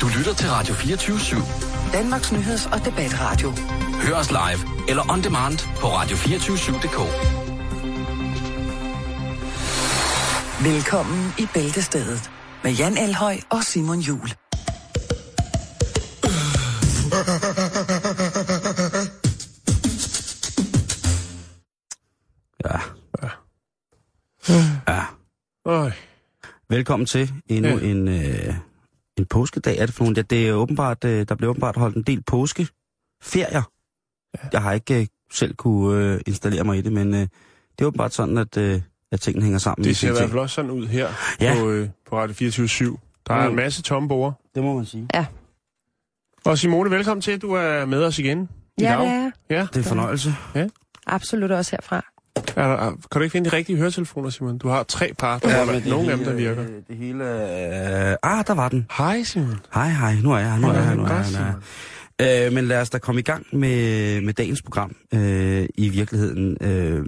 Du 0.00 0.06
lytter 0.18 0.34
til 0.34 0.48
Radio 0.50 0.74
24 0.74 1.16
/7. 1.16 1.92
Danmarks 1.92 2.32
nyheds- 2.32 2.66
og 2.72 2.84
debatradio. 2.84 3.50
Hør 4.02 4.14
os 4.16 4.30
live 4.30 4.88
eller 4.88 5.12
on 5.12 5.22
demand 5.22 5.58
på 5.80 5.86
radio247.dk. 5.86 6.98
Velkommen 10.64 11.32
i 11.38 11.46
Bæltestedet 11.54 12.30
med 12.64 12.72
Jan 12.72 12.96
Elhøj 12.98 13.36
og 13.50 13.64
Simon 13.64 13.98
Jul. 14.00 14.28
Ja. 22.64 22.78
Ja. 24.88 25.00
Øj. 25.66 25.90
Velkommen 26.70 27.06
til 27.06 27.32
endnu 27.46 27.68
Ja. 27.70 27.76
ja. 27.76 27.80
en, 27.90 28.08
øh, 28.08 28.54
en 29.18 29.26
påskedag. 29.26 29.78
Er 29.78 29.86
det 29.86 29.94
for 29.94 30.04
nogle? 30.04 30.16
Ja, 30.16 30.22
det 30.22 30.48
er 30.48 30.52
åbenbart, 30.52 31.04
øh, 31.04 31.26
der 31.28 31.34
bliver 31.34 31.50
åbenbart 31.50 31.76
holdt 31.76 31.96
en 31.96 32.02
del 32.02 32.22
påskeferier. 32.22 33.62
Ja. 34.34 34.48
Jeg 34.52 34.62
har 34.62 34.72
ikke 34.72 35.00
øh, 35.00 35.06
selv 35.32 35.54
kunne 35.54 36.04
øh, 36.14 36.20
installere 36.26 36.64
mig 36.64 36.78
i 36.78 36.80
det, 36.80 36.92
men 36.92 37.14
øh, 37.14 37.20
det 37.20 37.28
er 37.80 37.84
åbenbart 37.86 38.14
sådan, 38.14 38.38
at, 38.38 38.56
øh, 38.56 38.80
at 39.12 39.20
tingene 39.20 39.42
hænger 39.44 39.58
sammen. 39.58 39.84
Det 39.84 39.96
ser 39.96 40.08
i 40.08 40.10
hvert 40.12 40.28
fald 40.30 40.38
også 40.40 40.54
sådan 40.54 40.70
ud 40.70 40.86
her 40.86 41.08
Ja. 41.40 41.54
på, 41.58 41.70
øh, 41.70 41.88
på 42.08 42.18
Radio 42.18 42.34
24 42.34 42.98
Der 43.26 43.34
er 43.34 43.44
Mm. 43.44 43.50
en 43.50 43.56
masse 43.56 43.82
tomme 43.82 44.08
borde. 44.08 44.34
Det 44.54 44.62
må 44.62 44.74
man 44.76 44.84
sige. 44.86 45.08
Og 46.44 46.58
Simone, 46.58 46.90
velkommen 46.90 47.20
til. 47.22 47.42
Du 47.42 47.52
er 47.52 47.84
med 47.84 48.04
os 48.04 48.18
igen 48.18 48.48
i 48.78 48.82
Ja, 48.82 48.96
dag. 48.98 49.06
det 49.06 49.08
er 49.08 49.30
Ja. 49.50 49.60
Det 49.60 49.74
er 49.74 49.78
en 49.78 49.84
fornøjelse. 49.84 50.34
absolut 51.06 51.50
også 51.50 51.70
herfra. 51.70 52.04
Er 52.36 52.42
der, 52.56 52.62
er, 52.62 52.90
kan 52.90 52.98
du 53.14 53.20
ikke 53.20 53.32
finde 53.32 53.50
de 53.50 53.56
rigtige 53.56 53.76
høretelefoner, 53.78 54.30
Simon? 54.30 54.58
Du 54.58 54.68
har 54.68 54.82
tre 54.82 55.12
par. 55.18 55.38
Der 55.38 55.58
ja, 55.58 55.64
men 55.72 55.82
nogle 55.86 56.10
af 56.12 56.16
dem, 56.16 56.26
der 56.26 56.34
virker. 56.34 56.62
Øh, 56.64 56.70
det 56.88 56.96
hele... 56.96 57.24
Øh, 58.10 58.16
ah, 58.22 58.44
der 58.46 58.54
var 58.54 58.68
den. 58.68 58.86
Hej, 58.96 59.22
Simon. 59.22 59.60
Hej, 59.74 59.88
hej. 59.90 60.14
Nu 60.22 60.32
er 60.32 60.38
jeg 60.38 60.52
her, 60.52 60.58
nu 60.60 60.68
er 60.68 60.72
jeg 60.74 60.84
her, 60.88 60.94
nu 60.94 61.04
er 61.04 61.08
jeg 61.14 61.24
her. 61.24 61.54
Er. 62.18 62.46
Øh, 62.46 62.52
men 62.52 62.64
lad 62.64 62.80
os 62.80 62.90
da 62.90 62.98
komme 62.98 63.18
i 63.18 63.22
gang 63.24 63.46
med, 63.52 64.20
med 64.20 64.34
dagens 64.34 64.62
program 64.62 64.96
øh, 65.14 65.66
i 65.74 65.88
virkeligheden. 65.88 66.56
Øh, 66.60 67.04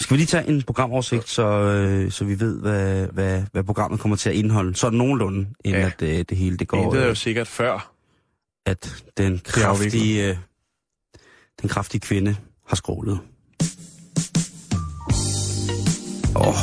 skal 0.00 0.14
vi 0.14 0.18
lige 0.18 0.26
tage 0.26 0.48
en 0.48 0.62
programoversigt, 0.62 1.28
så, 1.28 1.46
øh, 1.48 2.10
så 2.10 2.24
vi 2.24 2.40
ved, 2.40 2.60
hvad, 2.60 3.06
hvad, 3.06 3.42
hvad 3.52 3.64
programmet 3.64 4.00
kommer 4.00 4.16
til 4.16 4.28
at 4.30 4.34
indeholde? 4.36 4.76
Så 4.76 4.90
nogenlunde, 4.90 5.46
inden 5.64 5.80
Ja. 5.80 5.86
at 5.86 6.02
øh, 6.02 6.24
det 6.28 6.36
hele 6.36 6.56
det 6.56 6.68
går, 6.68 6.90
Det 6.92 7.00
er 7.00 7.04
jo 7.04 7.10
øh, 7.10 7.16
sikkert 7.16 7.48
før. 7.48 7.92
at 8.66 9.02
den 9.18 9.40
kraftige, 9.44 10.28
øh, 10.30 10.36
den 11.62 11.68
kraftige 11.68 12.00
kvinde 12.00 12.36
har 12.68 12.76
skrålet. 12.76 13.18
Åh, 16.36 16.48
oh, 16.48 16.54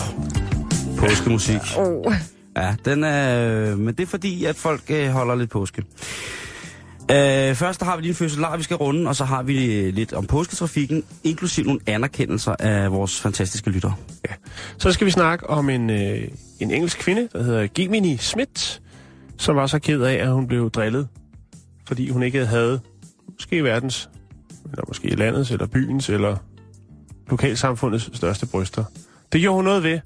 påskemusik. 0.98 1.62
Oh. 1.78 2.14
Ja, 2.58 2.76
den 2.86 3.04
er, 3.04 3.76
men 3.76 3.88
det 3.88 4.00
er 4.00 4.08
fordi, 4.08 4.46
at 4.46 4.56
folk 4.56 4.82
øh, 4.90 5.08
holder 5.10 5.36
lidt 5.36 5.50
påske. 5.50 5.84
Øh, 7.12 7.56
først 7.56 7.84
har 7.84 7.96
vi 7.96 8.02
lige 8.02 8.10
en 8.10 8.16
fødselar, 8.16 8.58
vi 8.58 8.64
skal 8.64 8.76
runde, 8.76 9.08
og 9.08 9.16
så 9.16 9.26
har 9.26 9.44
vi 9.44 9.76
øh, 9.76 9.94
lidt 9.94 10.14
om 10.14 10.26
påsketrafikken, 10.26 11.04
inklusiv 11.24 11.66
nogle 11.66 11.80
anerkendelser 11.88 12.56
af 12.60 12.92
vores 12.92 13.22
fantastiske 13.22 13.70
lyttere. 13.70 13.96
Så 14.78 14.92
skal 14.92 15.06
vi 15.06 15.12
snakke 15.12 15.50
om 15.50 15.70
en, 15.70 15.90
øh, 15.90 16.28
en 16.60 16.72
engelsk 16.72 17.00
kvinde, 17.00 17.30
der 17.34 17.44
hedder 17.44 17.68
Gemini 17.76 18.18
Schmidt, 18.18 18.82
som 19.38 19.56
var 19.56 19.68
så 19.68 19.80
ked 19.80 20.02
af, 20.02 20.14
at 20.14 20.32
hun 20.32 20.48
blev 20.48 20.72
drillet, 20.72 21.08
fordi 21.88 22.10
hun 22.10 22.24
ikke 22.24 22.46
havde 22.46 22.80
måske 23.34 23.64
verdens, 23.64 24.10
eller 24.72 24.84
måske 24.88 25.16
landets, 25.16 25.52
eller 25.52 25.68
byens, 25.68 26.10
eller 26.10 26.38
lokalsamfundets 27.30 28.18
største 28.18 28.46
bryster. 28.46 28.84
Det 29.32 29.42
gjorde 29.42 29.56
hun 29.56 29.66
noget 29.66 29.84
ved 29.84 30.00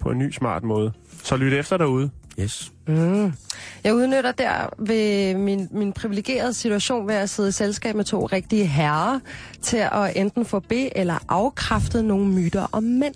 på 0.00 0.10
en 0.10 0.18
ny 0.18 0.32
smart 0.32 0.62
måde. 0.62 0.92
Så 1.24 1.36
lyt 1.36 1.52
efter 1.52 1.76
derude. 1.76 2.10
Yes. 2.40 2.72
Mm. 2.86 3.32
Jeg 3.84 3.94
udnytter 3.94 4.32
der 4.32 4.68
ved 4.78 5.34
min, 5.34 5.68
min 5.70 5.92
privilegerede 5.92 6.54
situation 6.54 7.08
ved 7.08 7.14
at 7.14 7.30
sidde 7.30 7.48
i 7.48 7.52
selskab 7.52 7.94
med 7.94 8.04
to 8.04 8.26
rigtige 8.26 8.66
herrer 8.66 9.20
til 9.62 9.76
at 9.76 10.12
enten 10.16 10.44
få 10.46 10.60
be- 10.60 10.98
eller 10.98 11.18
afkræftet 11.28 12.04
nogle 12.04 12.26
myter 12.26 12.66
om 12.72 12.82
mænd. 12.82 13.14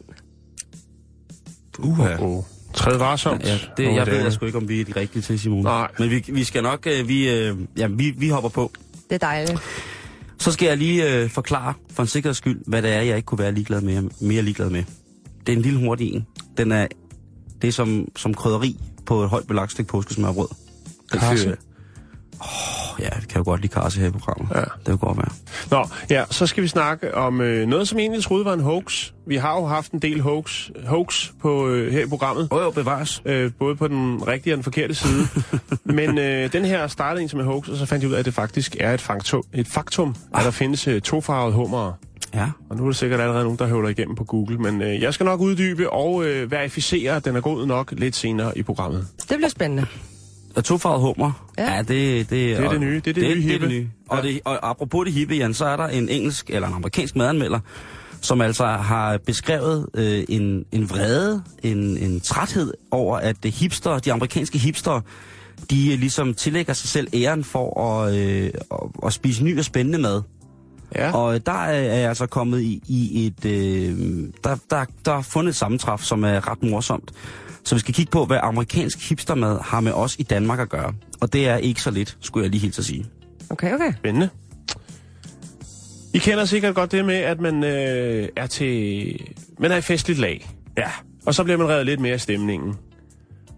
Uha. 1.78 2.16
Og 2.16 2.46
træd 2.74 2.98
varsomt. 2.98 3.44
Ja, 3.44 3.58
det, 3.76 3.86
unge 3.86 3.98
jeg 3.98 4.06
ved 4.06 4.22
jeg 4.22 4.32
sgu 4.32 4.46
ikke, 4.46 4.58
om 4.58 4.68
vi 4.68 4.80
er 4.80 4.84
de 4.84 4.92
rigtige 5.00 5.22
til, 5.22 5.40
Simone. 5.40 5.62
Nej. 5.62 5.88
Men 5.98 6.10
vi, 6.10 6.24
vi 6.28 6.44
skal 6.44 6.62
nok, 6.62 6.86
øh, 6.86 7.08
vi, 7.08 7.30
øh, 7.30 7.56
ja, 7.78 7.86
vi, 7.86 8.10
vi 8.10 8.28
hopper 8.28 8.50
på. 8.50 8.72
Det 9.10 9.14
er 9.14 9.18
dejligt. 9.26 9.58
Så 10.38 10.52
skal 10.52 10.66
jeg 10.66 10.76
lige 10.76 11.14
øh, 11.14 11.30
forklare 11.30 11.74
for 11.90 12.02
en 12.02 12.06
sikkerheds 12.08 12.36
skyld, 12.36 12.60
hvad 12.66 12.82
det 12.82 12.92
er, 12.92 13.00
jeg 13.02 13.16
ikke 13.16 13.26
kunne 13.26 13.38
være 13.38 13.52
ligeglad 13.52 13.80
med, 13.80 14.02
mere 14.20 14.42
ligeglad 14.42 14.70
med. 14.70 14.84
Det 15.46 15.52
er 15.52 15.56
en 15.56 15.62
lille 15.62 15.78
hurtig 15.78 16.14
en. 16.14 16.26
Den 16.56 16.72
er, 16.72 16.86
det 17.62 17.68
er 17.68 17.72
som, 17.72 18.08
som 18.16 18.34
krydderi 18.34 18.76
på 19.06 19.22
et 19.22 19.28
højt 19.28 19.46
belagt 19.46 19.72
stykke 19.72 19.88
påskesmørbrød. 19.88 20.48
Karse? 21.12 21.56
Åh, 22.40 23.00
ja, 23.00 23.08
det 23.20 23.28
kan 23.28 23.38
jo 23.38 23.44
godt 23.44 23.60
lide 23.60 23.72
karse 23.72 24.00
her 24.00 24.06
i 24.06 24.10
programmet. 24.10 24.48
Ja. 24.54 24.60
Det 24.60 24.86
vil 24.86 24.98
godt 24.98 25.16
være. 25.16 25.32
Nå, 25.70 25.88
ja, 26.10 26.24
så 26.30 26.46
skal 26.46 26.62
vi 26.62 26.68
snakke 26.68 27.14
om 27.14 27.40
øh, 27.40 27.66
noget, 27.68 27.88
som 27.88 27.98
egentlig 27.98 28.24
troede 28.24 28.44
var 28.44 28.52
en 28.52 28.60
hoax. 28.60 29.12
Vi 29.26 29.36
har 29.36 29.54
jo 29.60 29.66
haft 29.66 29.92
en 29.92 29.98
del 29.98 30.20
hoax, 30.20 30.70
hoax 30.86 31.30
på, 31.40 31.68
øh, 31.68 31.92
her 31.92 32.04
i 32.04 32.06
programmet. 32.06 32.48
Åh 32.50 32.62
jo, 32.62 32.70
bevares. 32.70 33.22
Øh, 33.24 33.52
både 33.58 33.76
på 33.76 33.88
den 33.88 34.28
rigtige 34.28 34.52
og 34.54 34.56
den 34.56 34.64
forkerte 34.64 34.94
side. 34.94 35.28
Men 35.84 36.18
øh, 36.18 36.52
den 36.52 36.64
her 36.64 36.86
startede 36.86 37.22
en 37.22 37.28
som 37.28 37.40
en 37.40 37.46
hoax, 37.46 37.68
og 37.68 37.76
så 37.76 37.86
fandt 37.86 38.02
jeg 38.02 38.10
ud 38.10 38.14
af, 38.14 38.18
at 38.18 38.24
det 38.24 38.34
faktisk 38.34 38.76
er 38.80 38.94
et 38.94 39.00
faktum, 39.00 39.42
et 39.52 39.68
faktum 39.68 40.16
at 40.34 40.44
der 40.44 40.50
findes 40.50 40.88
øh, 40.88 41.00
tofarvede 41.00 41.54
hummer. 41.54 41.92
Ja. 42.34 42.46
Og 42.70 42.76
nu 42.76 42.82
er 42.82 42.86
der 42.88 42.94
sikkert 42.94 43.20
allerede 43.20 43.42
nogen, 43.44 43.58
der 43.58 43.66
høvler 43.66 43.88
igennem 43.88 44.16
på 44.16 44.24
Google. 44.24 44.58
Men 44.58 44.82
øh, 44.82 45.02
jeg 45.02 45.14
skal 45.14 45.24
nok 45.26 45.40
uddybe 45.40 45.90
og 45.90 46.24
øh, 46.26 46.50
verificere, 46.50 47.16
at 47.16 47.24
den 47.24 47.36
er 47.36 47.40
god 47.40 47.66
nok 47.66 47.92
lidt 47.96 48.16
senere 48.16 48.58
i 48.58 48.62
programmet. 48.62 49.06
Det 49.28 49.36
bliver 49.36 49.48
spændende. 49.48 49.86
Og 50.56 50.64
tofarvet 50.64 51.00
hummer. 51.00 51.50
Ja. 51.58 51.74
Ja, 51.74 51.78
det, 51.78 51.88
det, 51.88 52.30
Det 52.30 52.52
er 52.52 52.70
det 52.70 52.80
nye. 52.80 53.00
Det 53.04 53.06
er 53.06 53.12
det 53.12 53.22
nye 53.22 53.28
det, 53.34 53.36
er 53.38 53.50
hippe. 53.50 53.66
det 53.66 53.74
nye. 53.74 53.88
Og, 54.08 54.18
Ja. 54.24 54.28
det, 54.28 54.40
og 54.44 54.70
apropos 54.70 55.04
det 55.04 55.14
hippe, 55.14 55.34
Jan, 55.34 55.54
så 55.54 55.64
er 55.64 55.76
der 55.76 55.86
en 55.88 56.08
engelsk 56.08 56.50
eller 56.50 56.68
en 56.68 56.74
amerikansk 56.74 57.16
madanmelder, 57.16 57.60
som 58.20 58.40
altså 58.40 58.64
har 58.66 59.18
beskrevet 59.18 59.86
øh, 59.94 60.24
en, 60.28 60.64
en 60.72 60.90
vrede, 60.90 61.42
en, 61.62 61.78
en 61.98 62.20
træthed 62.20 62.74
over, 62.90 63.16
at 63.18 63.36
de 63.42 63.50
hipster, 63.50 63.98
de 63.98 64.12
amerikanske 64.12 64.58
hipster, 64.58 65.00
de 65.70 65.92
øh, 65.92 65.98
ligesom 65.98 66.34
tillægger 66.34 66.72
sig 66.72 66.88
selv 66.88 67.08
æren 67.14 67.44
for 67.44 67.80
at, 68.00 68.14
øh, 68.14 68.50
at, 68.72 68.78
at 69.06 69.12
spise 69.12 69.44
ny 69.44 69.58
og 69.58 69.64
spændende 69.64 69.98
mad. 69.98 70.22
Ja. 70.94 71.12
Og 71.12 71.34
øh, 71.34 71.40
der 71.46 71.52
er 71.52 71.72
jeg 71.72 72.08
altså 72.08 72.26
kommet 72.26 72.60
i, 72.60 72.82
i 72.88 73.26
et... 73.26 73.44
Øh, 73.44 74.28
der, 74.44 74.56
der, 74.70 74.84
der 75.04 75.12
er 75.12 75.22
fundet 75.22 75.50
et 75.50 75.56
sammentræf, 75.56 76.00
som 76.00 76.24
er 76.24 76.50
ret 76.50 76.62
morsomt. 76.62 77.10
Så 77.64 77.74
vi 77.74 77.78
skal 77.78 77.94
kigge 77.94 78.10
på, 78.10 78.24
hvad 78.24 78.38
amerikansk 78.42 79.08
hipstermad 79.08 79.58
har 79.62 79.80
med 79.80 79.92
os 79.92 80.16
i 80.18 80.22
Danmark 80.22 80.58
at 80.58 80.68
gøre. 80.68 80.92
Og 81.20 81.32
det 81.32 81.48
er 81.48 81.56
ikke 81.56 81.82
så 81.82 81.90
lidt, 81.90 82.16
skulle 82.20 82.44
jeg 82.44 82.50
lige 82.50 82.60
helt 82.60 82.78
at 82.78 82.84
sige. 82.84 83.06
Okay, 83.50 83.74
okay. 83.74 83.92
Spændende. 83.98 84.28
I 86.14 86.18
kender 86.18 86.44
sikkert 86.44 86.74
godt 86.74 86.92
det 86.92 87.04
med, 87.04 87.14
at 87.14 87.40
man 87.40 87.64
øh, 87.64 88.28
er 88.36 88.46
til... 88.46 89.18
Man 89.58 89.72
er 89.72 89.76
i 89.76 89.80
festligt 89.80 90.18
lag. 90.18 90.50
Ja. 90.78 90.90
Og 91.26 91.34
så 91.34 91.44
bliver 91.44 91.58
man 91.58 91.68
reddet 91.68 91.86
lidt 91.86 92.00
mere 92.00 92.12
af 92.12 92.20
stemningen. 92.20 92.74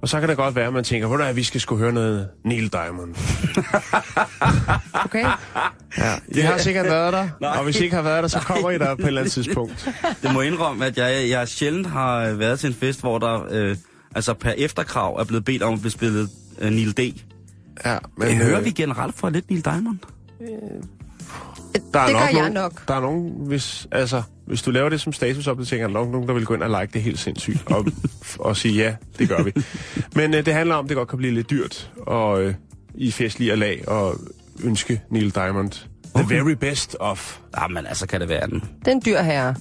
Og 0.03 0.09
så 0.09 0.21
kan 0.21 0.29
det 0.29 0.37
godt 0.37 0.57
være, 0.57 0.67
at 0.67 0.73
man 0.73 0.85
tænker, 0.85 1.07
hvor 1.07 1.19
er 1.19 1.33
vi 1.33 1.43
skal 1.43 1.61
sgu 1.61 1.77
høre 1.77 1.93
noget 1.93 2.29
Neil 2.45 2.73
Diamond. 2.73 3.15
okay. 5.05 5.25
Ja, 5.99 6.15
det 6.35 6.43
har 6.43 6.59
sikkert 6.59 6.87
været 6.87 7.13
der. 7.13 7.29
Nej. 7.41 7.51
Og 7.59 7.65
hvis 7.65 7.81
I 7.81 7.85
ikke 7.85 7.97
har 7.97 8.03
været 8.03 8.23
der, 8.23 8.29
så 8.29 8.39
kommer 8.41 8.71
I 8.71 8.79
der 8.79 8.95
på 8.95 9.03
et 9.03 9.07
eller 9.07 9.21
andet 9.21 9.33
tidspunkt. 9.33 9.89
Det 10.23 10.33
må 10.33 10.41
indrømme, 10.41 10.87
at 10.87 10.99
jeg, 10.99 11.31
jeg 11.31 11.49
sjældent 11.49 11.87
har 11.87 12.33
været 12.33 12.61
til 12.61 12.67
en 12.69 12.75
fest, 12.75 13.01
hvor 13.01 13.19
der 13.19 13.47
øh, 13.51 13.77
altså 14.15 14.35
per 14.35 14.53
efterkrav 14.57 15.17
er 15.17 15.25
blevet 15.25 15.45
bedt 15.45 15.63
om 15.63 15.75
at 15.75 15.81
blive 15.81 15.93
spillet 15.93 16.31
øh, 16.59 16.71
Neil 16.71 16.93
D. 16.93 17.01
Ja, 17.85 17.99
Men, 18.17 18.37
hører 18.37 18.59
øh, 18.59 18.65
vi 18.65 18.71
generelt 18.71 19.19
fra 19.19 19.31
lidt 19.31 19.51
Neil 19.51 19.65
Diamond? 19.65 19.99
Der 21.95 22.01
er 22.01 22.07
det 22.07 22.13
nok 22.13 22.21
gør 22.23 22.27
jeg 22.29 22.33
nogen, 22.33 22.53
nok. 22.53 22.89
Der 22.89 22.95
er 22.95 23.01
nogen, 23.01 23.33
hvis, 23.47 23.87
altså, 23.93 24.23
hvis 24.47 24.63
du 24.63 24.71
laver 24.71 24.89
det 24.89 25.01
som 25.01 25.13
statusopdatering, 25.13 25.83
er 25.83 25.87
der 25.87 25.95
nok 25.95 26.09
nogen, 26.11 26.29
der 26.29 26.35
vil 26.35 26.45
gå 26.45 26.55
ind 26.55 26.63
og 26.63 26.81
like 26.81 26.93
det 26.93 27.03
helt 27.03 27.19
sindssygt. 27.19 27.63
Og, 27.67 27.87
og 28.39 28.57
sige, 28.57 28.75
ja, 28.75 28.95
det 29.19 29.29
gør 29.29 29.43
vi. 29.43 29.53
Men 30.15 30.35
øh, 30.35 30.47
det 30.47 30.55
handler 30.55 30.75
om, 30.75 30.85
at 30.85 30.89
det 30.89 30.97
godt 30.97 31.09
kan 31.09 31.19
blive 31.19 31.35
lidt 31.35 31.51
dyrt. 31.51 31.91
Og 32.07 32.43
øh, 32.43 32.55
i 32.95 33.11
festlige 33.11 33.57
lag 33.57 33.89
og 33.89 34.15
ønske 34.65 35.03
Neil 35.11 35.35
Diamond 35.35 35.71
the 35.71 36.25
Okay. 36.25 36.35
very 36.35 36.51
best 36.53 36.97
of. 37.01 37.39
Jamen 37.61 37.87
altså, 37.87 38.07
kan 38.07 38.21
det 38.21 38.29
være 38.29 38.47
den. 38.47 38.61
Det 38.61 38.89
er 38.89 38.93
en 38.93 39.03
dyr 39.07 39.21
herre. 39.23 39.55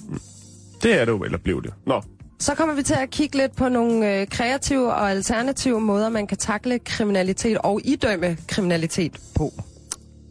Det 0.82 1.00
er 1.00 1.04
det 1.04 1.12
jo, 1.12 1.18
eller 1.24 1.38
blev 1.38 1.62
det. 1.62 1.72
Nå, 1.86 2.02
Så 2.38 2.54
kommer 2.54 2.74
vi 2.74 2.82
til 2.82 2.94
at 2.94 3.10
kigge 3.10 3.36
lidt 3.36 3.56
på 3.56 3.68
nogle 3.68 4.14
øh, 4.20 4.26
kreative 4.26 4.92
og 4.94 5.10
alternative 5.10 5.80
måder, 5.80 6.08
man 6.08 6.26
kan 6.26 6.36
takle 6.38 6.78
kriminalitet 6.78 7.58
og 7.58 7.80
idømme 7.84 8.36
kriminalitet 8.48 9.12
på. 9.34 9.52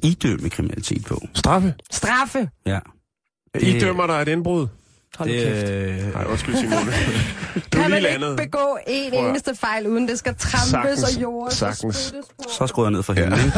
Idømme 0.06 0.50
kriminalitet 0.50 1.06
på. 1.06 1.22
straffe. 1.34 1.74
Straffe! 1.92 2.50
Ja. 2.66 2.80
Det... 3.56 3.64
I 3.64 3.80
dømmer 3.80 4.08
dig 4.08 4.14
et 4.22 4.28
indbrud. 4.28 4.68
Hold 5.18 5.30
det, 5.30 5.44
kæft. 5.44 5.70
øh, 5.70 6.14
Nej, 6.14 6.26
undskyld 6.26 6.56
Simone. 6.56 6.76
du 7.74 7.78
er 7.78 7.82
Kan 7.82 7.92
man 7.92 8.02
landet. 8.04 8.30
ikke 8.32 8.44
begå 8.44 8.78
en 8.88 9.12
Prøv 9.14 9.30
eneste 9.30 9.56
fejl, 9.56 9.88
uden 9.88 10.08
det 10.08 10.20
skal 10.20 10.36
trampes 10.36 10.70
Sagtens. 11.00 11.16
og 11.16 11.22
jordes 11.22 11.54
Sagtens. 11.58 12.14
så 12.58 12.68
skruer 12.68 12.86
jeg 12.86 12.92
ned 12.92 13.04
for 13.04 13.14
hende. 13.14 13.38
Ja. 13.38 13.52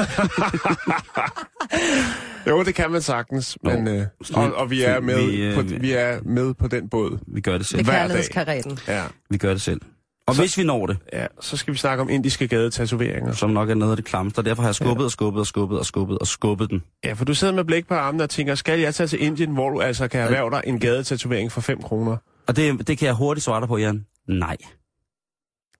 Jo, 2.47 2.63
det 2.63 2.75
kan 2.75 2.91
man 2.91 3.01
sagtens, 3.01 3.57
Jo. 3.65 3.69
men, 3.69 3.87
øh, 3.87 4.05
og, 4.33 4.53
og 4.55 4.69
vi 4.69 4.83
er, 4.83 4.99
med 4.99 5.25
Vi, 5.31 5.41
øh, 5.41 5.55
på, 5.55 5.61
vi 5.61 5.91
er 5.91 6.19
med 6.25 6.53
på 6.53 6.67
den 6.67 6.89
båd. 6.89 7.19
Vi 7.27 7.41
gør 7.41 7.57
det 7.57 7.67
selv. 7.67 7.79
Det 7.85 7.87
er 7.93 8.07
Hver 8.33 8.43
dag. 8.45 8.63
Ja. 8.87 9.03
Vi 9.29 9.37
gør 9.37 9.49
det 9.51 9.61
selv. 9.61 9.81
Og 10.27 10.35
Så- 10.35 10.41
hvis 10.41 10.57
vi 10.57 10.63
når 10.63 10.85
det, 10.85 10.97
Ja, 11.13 11.25
så 11.41 11.57
skal 11.57 11.73
vi 11.73 11.77
snakke 11.77 12.01
om 12.01 12.09
indiske 12.09 12.47
gadetatoveringer. 12.47 13.31
som 13.33 13.49
nok 13.49 13.69
er 13.69 13.73
noget 13.73 13.91
af 13.91 13.95
det 13.97 14.05
klammeste, 14.05 14.39
og 14.39 14.45
derfor 14.45 14.61
har 14.61 14.67
jeg 14.69 14.75
skubbet 14.75 15.05
og 15.05 15.11
skubbet 15.11 15.39
og 15.39 15.47
skubbet 15.47 15.79
og 15.79 15.85
skubbet 15.85 16.19
og 16.19 16.27
skubbet 16.27 16.69
den. 16.69 16.83
Ja, 17.03 17.13
for 17.13 17.25
du 17.25 17.33
sidder 17.33 17.53
med 17.53 17.63
blik 17.63 17.87
på 17.87 17.93
armene 17.93 18.23
og 18.23 18.29
tænker, 18.29 18.55
skal 18.55 18.79
jeg 18.79 18.95
tage 18.95 19.07
til 19.07 19.23
Indien, 19.23 19.51
hvor 19.51 19.69
du 19.69 19.81
altså 19.81 20.07
kan 20.07 20.19
erhverve 20.21 20.49
dig 20.51 20.61
en 20.65 20.79
gadetatovering 20.79 21.51
for 21.51 21.61
5 21.61 21.81
kroner? 21.81 22.17
Og 22.47 22.55
det, 22.55 22.87
det 22.87 22.97
kan 22.97 23.05
jeg 23.05 23.13
hurtigt 23.15 23.43
svare 23.45 23.59
dig 23.61 23.67
på, 23.67 23.77
Jan. 23.77 24.05
Nej. 24.27 24.57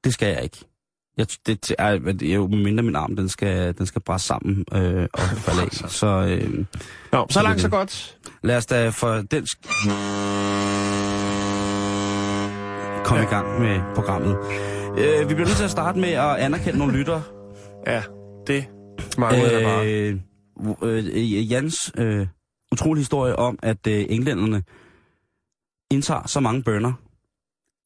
Det 0.04 0.14
skal 0.14 0.28
jeg 0.28 0.44
ikke. 0.44 0.58
Jeg, 1.18 1.28
det, 1.48 1.76
er, 1.80 1.92
jo 2.22 2.48
mindre 2.48 2.84
min 2.84 2.96
arm, 2.96 3.16
den 3.16 3.30
skal, 3.30 3.78
den 3.78 3.86
skal 3.86 4.02
bræsse 4.02 4.28
sammen 4.28 4.66
øh, 4.74 5.08
og 5.14 5.20
falde 5.20 5.62
af. 5.62 5.72
Så 6.00 6.08
øh, 6.08 6.66
Nå, 7.12 7.28
så 7.30 7.40
det 7.40 7.44
langt 7.44 7.62
så 7.62 7.70
godt. 7.70 8.18
lad 8.44 8.58
os 8.58 8.66
da 8.66 8.90
for 8.90 9.14
den... 9.32 9.48
komme 13.04 13.24
i 13.24 13.26
gang 13.26 13.60
med 13.60 13.80
programmet. 13.96 14.38
Øh, 14.98 15.30
vi 15.30 15.34
bliver 15.34 15.48
nødt 15.48 15.58
til 15.58 15.64
at 15.64 15.72
starte 15.72 16.00
med 16.00 16.10
at 16.10 16.36
anerkende 16.36 16.80
nogle 16.80 16.98
lyttere. 16.98 17.24
Ja, 17.88 18.04
det 18.48 18.66
mangler 19.18 19.58
øh, 19.58 19.64
bare. 19.64 19.88
Øh, 20.84 21.06
øh, 21.14 21.52
Jans 21.52 21.92
øh, 21.98 22.28
utrolig 22.72 23.02
historie 23.02 23.36
om, 23.36 23.60
at 23.64 23.88
øh, 23.88 24.06
englænderne 24.10 24.64
indtager 25.92 26.28
så 26.28 26.40
mange 26.40 26.64
bønder, 26.64 26.94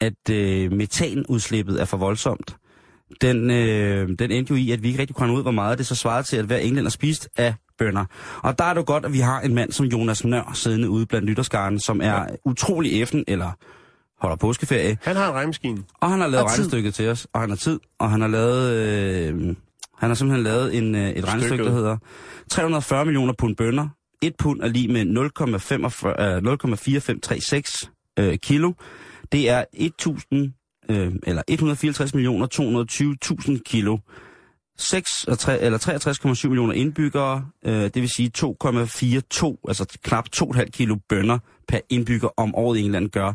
at 0.01 0.29
øh, 0.31 0.71
metanudslippet 0.71 1.81
er 1.81 1.85
for 1.85 1.97
voldsomt. 1.97 2.57
Den, 3.21 3.51
øh, 3.51 4.09
den 4.19 4.31
endte 4.31 4.51
jo 4.51 4.55
i, 4.55 4.71
at 4.71 4.83
vi 4.83 4.87
ikke 4.87 4.99
rigtig 4.99 5.15
kunne 5.15 5.33
ud, 5.33 5.41
hvor 5.41 5.51
meget 5.51 5.77
det 5.77 5.87
så 5.87 5.95
svarede 5.95 6.23
til, 6.23 6.37
at 6.37 6.45
hver 6.45 6.57
englænder 6.57 6.91
spiste 6.91 7.29
af 7.37 7.53
bønder. 7.77 8.05
Og 8.43 8.59
der 8.59 8.65
er 8.65 8.73
det 8.73 8.79
jo 8.81 8.85
godt, 8.87 9.05
at 9.05 9.13
vi 9.13 9.19
har 9.19 9.41
en 9.41 9.55
mand 9.55 9.71
som 9.71 9.85
Jonas 9.85 10.25
Nør 10.25 10.51
siddende 10.53 10.89
ude 10.89 11.05
blandt 11.05 11.27
lytterskaren, 11.27 11.79
som 11.79 12.01
er 12.03 12.25
utrolig 12.45 13.01
effen, 13.01 13.23
eller 13.27 13.51
holder 14.21 14.35
påskeferie, 14.37 14.97
Han 15.01 15.15
har 15.15 15.27
en 15.27 15.33
regnmaskine. 15.33 15.83
og 16.01 16.11
han 16.11 16.19
har 16.21 16.27
lavet 16.27 16.43
Og 16.45 16.51
tid. 16.51 16.57
regnestykket 16.59 16.93
til 16.93 17.09
os, 17.09 17.27
og 17.33 17.41
han 17.41 17.49
har 17.49 17.57
tid, 17.57 17.79
og 17.99 18.11
han 18.11 18.21
har 18.21 18.27
lavet, 18.27 18.71
øh, 18.75 19.45
han 19.97 20.09
har 20.09 20.13
simpelthen 20.13 20.43
lavet 20.43 20.77
en, 20.77 20.95
øh, 20.95 21.09
et 21.09 21.27
regnestykke, 21.27 21.63
der 21.63 21.71
hedder 21.71 21.97
340 22.49 23.05
millioner 23.05 23.33
pund 23.37 23.55
bønder. 23.55 23.87
Et 24.21 24.33
pund 24.39 24.61
er 24.61 24.67
lige 24.67 24.87
med 24.87 25.05
0,45 25.05 26.21
øh, 26.21 26.37
0,4536 26.37 27.89
øh, 28.19 28.37
kilo. 28.37 28.71
Det 29.31 29.49
er 29.49 29.63
1000, 29.73 30.53
øh, 30.91 31.11
eller 31.23 31.41
154 31.47 32.13
millioner 32.13 32.47
220.000 33.51 33.59
kilo. 33.65 33.97
6, 34.77 35.25
eller 35.61 35.77
63,7 36.43 36.47
millioner 36.47 36.73
indbyggere, 36.73 37.45
øh, 37.65 37.73
det 37.83 37.95
vil 37.95 38.09
sige 38.09 38.31
2,42, 38.37 39.57
altså 39.67 39.97
knap 40.03 40.25
2,5 40.35 40.63
kilo 40.69 40.95
bønder 41.09 41.37
per 41.67 41.79
indbygger 41.89 42.29
om 42.37 42.55
året 42.55 42.77
i 42.79 42.81
England 42.81 43.09
gør, 43.09 43.33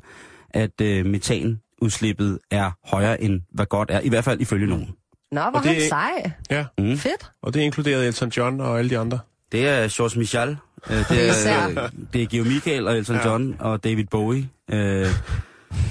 at 0.57 0.81
øh, 0.83 1.07
metanudslippet 1.07 2.39
er 2.51 2.71
højere 2.85 3.23
end 3.23 3.41
hvad 3.55 3.67
godt 3.67 3.91
er, 3.91 4.01
i 4.01 4.09
hvert 4.09 4.25
fald 4.25 4.41
ifølge 4.41 4.67
nogen. 4.67 4.89
Nå, 5.33 5.41
hvor 5.41 5.59
Og 5.59 5.63
det 5.65 5.73
han 5.73 5.83
er- 5.83 5.89
sej. 5.89 6.31
Ja, 6.51 6.65
Mm. 6.79 6.97
Fedt. 6.99 7.31
og 7.43 7.55
det 7.55 7.61
inkluderede 7.61 8.07
Elton 8.07 8.29
John 8.29 8.61
og 8.61 8.79
alle 8.79 8.91
de 8.91 8.99
andre. 8.99 9.19
Det 9.53 9.69
er 9.69 9.89
George 9.97 10.19
Michel, 10.19 10.57
øh, 10.91 10.97
det, 11.11 11.47
er, 11.49 11.69
øh, 11.69 11.91
det 12.13 12.23
er 12.23 12.27
Geo 12.27 12.45
Michael 12.45 12.89
og 12.89 12.97
Elton 12.99 13.17
Ja. 13.17 13.29
John 13.31 13.57
og 13.59 13.85
David 13.85 14.05
Bowie, 14.11 14.49
øh, 14.71 15.07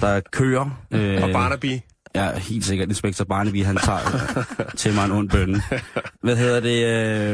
der 0.02 0.22
kører. 0.32 0.82
Øh, 0.92 1.24
Og 1.24 1.30
Barnaby. 1.34 1.80
Ja, 2.16 2.38
helt 2.40 2.66
sikkert. 2.66 2.90
Inspektor 2.90 3.26
Barnaby, 3.26 3.64
han 3.64 3.78
tager 3.78 4.44
til 4.78 4.94
mig 4.94 5.06
en 5.06 5.12
ond 5.12 5.30
bønne. 5.30 5.62
Hvad 6.22 6.36
hedder 6.36 6.60
det? 6.60 6.86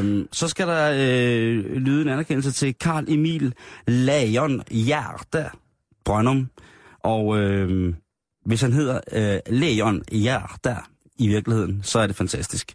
Øh, 0.04 0.26
så 0.32 0.48
skal 0.48 0.68
der 0.68 0.92
øh, 0.94 1.76
lyde 1.76 2.02
en 2.02 2.08
anerkendelse 2.10 2.52
til 2.52 2.76
Karl 2.80 3.06
Emil 3.08 3.54
Lajon 3.88 4.62
Hjerte 4.72 5.46
Brøndum. 6.06 6.50
Og 7.04 7.40
øh, 7.40 7.94
hvis 8.46 8.62
han 8.62 8.74
hedder 8.74 9.00
øh, 9.12 9.40
Leon 9.54 10.04
Hjerte 10.12 10.76
i 11.20 11.28
virkeligheden, 11.28 11.84
så 11.84 12.00
er 12.00 12.08
det 12.08 12.16
fantastisk. 12.16 12.74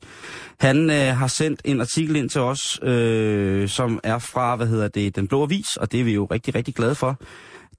Han 0.61 0.91
øh, 0.91 1.17
har 1.17 1.27
sendt 1.27 1.61
en 1.65 1.81
artikel 1.81 2.17
ind 2.17 2.31
til 2.31 2.41
os, 2.41 2.81
øh, 2.83 3.69
som 3.69 4.01
er 4.05 4.19
fra, 4.19 4.57
hvad 4.57 4.67
hedder 4.67 4.89
det, 4.89 5.17
Den 5.17 5.29
Blå 5.29 5.43
Avis, 5.43 5.77
og 5.77 5.93
det 5.93 6.01
er 6.01 6.05
vi 6.05 6.15
jo 6.15 6.25
rigtig, 6.25 6.55
rigtig 6.55 6.75
glade 6.75 6.95
for. 6.95 7.21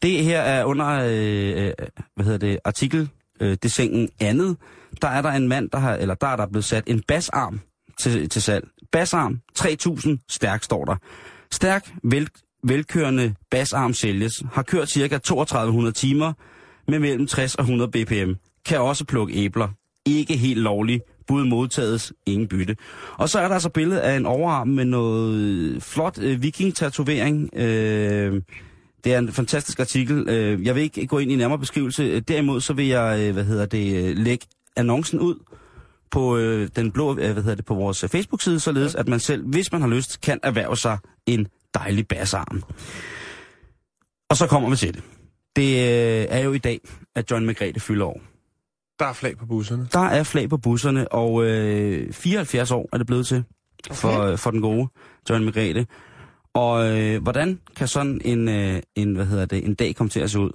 Det 0.02 0.24
her 0.24 0.40
er 0.40 0.66
under, 0.66 0.88
øh, 0.88 1.68
øh 1.68 1.74
hvad 2.16 2.26
hedder 2.26 2.38
det, 2.48 2.60
artikel 2.66 3.10
øh, 3.40 3.58
det 3.64 3.72
sengen 3.72 4.10
andet, 4.20 4.58
der 5.02 5.08
er 5.08 5.22
der 5.22 5.30
en 5.32 5.48
mand, 5.48 5.70
der 5.70 5.78
har, 5.78 5.96
eller 5.96 6.16
der 6.16 6.28
er 6.28 6.36
der 6.36 6.48
blevet 6.48 6.66
sat 6.66 6.84
en 6.88 7.04
basarm 7.08 7.60
til, 8.00 8.30
til 8.30 8.42
salg. 8.42 8.68
Basarm, 8.92 9.40
3000 9.56 10.20
stærk 10.30 10.64
står 10.64 10.86
der. 10.86 10.96
Stærk, 11.52 11.94
vel, 12.04 12.30
velkørende 12.64 13.34
basarm 13.52 13.94
sælges, 13.94 14.44
har 14.54 14.64
kørt 14.64 14.90
cirka 14.90 15.18
3200 15.18 15.92
timer 15.96 16.34
med 16.88 17.00
mellem 17.00 17.28
60 17.28 17.56
og 17.56 17.62
100 17.62 17.92
bpm. 17.92 18.32
Kan 18.66 18.80
også 18.80 19.06
plukke 19.06 19.34
æbler. 19.34 19.68
Ikke 20.06 20.38
helt 20.38 20.60
lovligt. 20.60 21.04
Bud 21.28 21.46
modtages, 21.46 22.14
ingen 22.26 22.48
bytte. 22.48 22.76
Og 23.18 23.30
så 23.30 23.40
er 23.40 23.48
der 23.48 23.54
altså 23.54 23.70
billede 23.70 24.02
af 24.02 24.16
en 24.18 24.26
overarm 24.26 24.68
med 24.68 24.86
noget 24.86 25.84
flot 25.84 26.20
øh, 26.22 26.44
viking-tatovering. 26.44 27.50
Øh, 27.56 28.42
det 29.04 29.14
er 29.14 29.20
en 29.20 29.32
fantastisk 29.32 29.80
artikel. 29.80 30.30
Øh, 30.30 30.66
Jeg 30.66 30.76
vil 30.76 30.84
ikke 30.84 31.08
gå 31.08 31.18
ind 31.20 31.32
i 31.32 31.36
nærmere 31.36 31.60
beskrivelse. 31.60 32.20
Derimod 32.20 32.62
så 32.62 32.74
vil 32.74 32.88
jeg, 32.88 33.20
øh, 33.22 33.34
hvad 33.34 33.44
hedder 33.44 33.66
det, 33.66 34.10
øh, 34.10 34.18
lægge 34.18 34.46
annoncen 34.76 35.20
ud 35.20 35.36
på 36.12 36.38
øh, 36.38 36.70
den 36.76 36.92
blå, 36.92 37.10
øh, 37.12 37.16
hvad 37.16 37.44
hedder 37.44 37.56
det, 37.56 37.66
på 37.66 37.74
vores 37.74 38.04
øh, 38.04 38.10
Facebook-side, 38.10 38.60
således 38.60 38.96
at 38.96 39.08
man 39.08 39.20
selv, 39.20 39.46
hvis 39.48 39.72
man 39.72 39.82
har 39.82 39.88
lyst, 39.90 40.22
kan 40.22 40.40
erhverve 40.44 40.78
sig 40.78 40.98
en 41.26 41.48
dejlig 41.78 42.08
basarm. 42.08 42.64
Og 44.30 44.38
så 44.38 44.48
kommer 44.48 44.70
vi 44.70 44.76
til 44.76 44.94
det. 44.94 45.04
Det 45.56 45.72
øh, 45.74 46.26
er 46.30 46.40
jo 46.40 46.54
i 46.54 46.58
dag, 46.58 46.80
at 47.16 47.32
John 47.32 47.46
Margrethe 47.46 47.80
fylder 47.80 48.06
år. 48.06 48.22
Der 49.00 49.06
er 49.06 49.14
flag 49.14 49.38
på 49.38 49.46
busserne. 49.46 49.88
Der 49.94 50.00
er 50.00 50.24
flag 50.24 50.50
på 50.50 50.58
busserne, 50.58 51.12
og 51.14 51.44
øh, 51.46 52.14
74 52.14 52.72
år 52.72 52.90
er 52.94 52.98
det 52.98 53.08
blevet 53.08 53.28
til 53.28 53.44
for, 53.92 54.20
øh, 54.22 54.38
for 54.38 54.52
den 54.52 54.62
gode 54.62 54.88
John 55.30 55.46
Margrethe. 55.46 55.88
Og 56.54 56.98
øh, 57.00 57.24
hvordan 57.24 57.60
kan 57.76 57.88
sådan 57.88 58.22
en, 58.26 58.50
øh, 58.50 58.82
en, 58.96 59.16
hvad 59.16 59.26
hedder 59.26 59.46
det, 59.46 59.66
en 59.66 59.76
dag 59.76 59.96
komme 59.96 60.10
til 60.10 60.20
at 60.20 60.32
se 60.32 60.40
ud? 60.40 60.52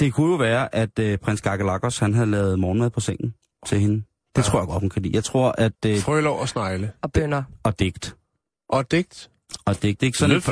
Det 0.00 0.12
kunne 0.12 0.30
jo 0.30 0.36
være, 0.36 0.74
at 0.74 0.98
øh, 0.98 1.18
prins 1.18 1.40
Gagalakos, 1.42 1.98
han 1.98 2.14
havde 2.14 2.30
lavet 2.30 2.58
morgenmad 2.58 2.90
på 2.90 3.00
sengen 3.00 3.34
til 3.66 3.80
hende. 3.80 3.94
Det 3.96 4.02
Ja. 4.36 4.42
tror 4.42 4.58
jeg 4.60 4.66
godt, 4.68 4.80
hun 4.80 4.90
kan 4.90 5.02
lide. 5.02 5.14
Jeg 5.14 5.24
tror, 5.24 5.54
at... 5.58 5.72
Øh, 5.86 5.98
Frølov 5.98 6.38
og 6.40 6.48
snegle. 6.48 6.92
Og 7.02 7.12
bønder. 7.12 7.42
og 7.62 7.78
digt. 7.80 8.16
Og 8.68 8.90
digt. 8.90 9.30
Og 9.64 9.82
digt, 9.82 10.00
det 10.00 10.06
er 10.06 10.08
ikke 10.08 10.18
sådan... 10.18 10.36
et-. 10.36 10.48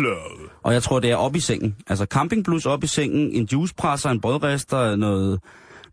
Og 0.62 0.72
jeg 0.72 0.82
tror, 0.82 1.00
det 1.00 1.10
er 1.10 1.16
op 1.16 1.36
i 1.36 1.40
sengen. 1.40 1.76
Altså 1.86 2.04
campingblus 2.04 2.66
op 2.66 2.84
i 2.84 2.86
sengen, 2.86 3.32
en 3.32 3.48
juicepresser, 3.52 4.10
en 4.10 4.20
brødrester, 4.20 4.96
noget, 4.96 5.40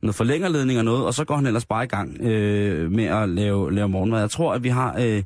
noget 0.01 0.15
forlængerledning 0.15 0.79
og 0.79 0.85
noget, 0.85 1.06
og 1.06 1.13
så 1.13 1.25
går 1.25 1.35
han 1.35 1.45
ellers 1.45 1.65
bare 1.65 1.83
i 1.83 1.88
gang 1.88 2.21
øh, 2.21 2.91
med 2.91 3.06
at 3.06 3.29
lave, 3.29 3.73
lave 3.73 3.89
morgenmad. 3.89 4.19
Jeg 4.19 4.29
tror, 4.29 4.53
at 4.53 4.63
vi 4.63 4.69
har, 4.69 4.95
øh, 5.00 5.23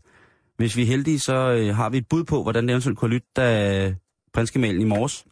hvis 0.58 0.78
vi 0.78 0.82
er 0.82 0.86
heldige, 0.86 1.20
så 1.20 1.34
øh, 1.34 1.76
har 1.76 1.90
vi 1.90 1.98
et 1.98 2.08
bud 2.10 2.24
på, 2.24 2.44
hvordan 2.44 2.64
det 2.64 2.72
eventuelt 2.72 2.98
kunne 2.98 3.12
lytte, 3.12 3.28
da 3.36 3.94
prinsgemalen 4.34 4.82
i 4.82 4.86
morges 4.86 5.26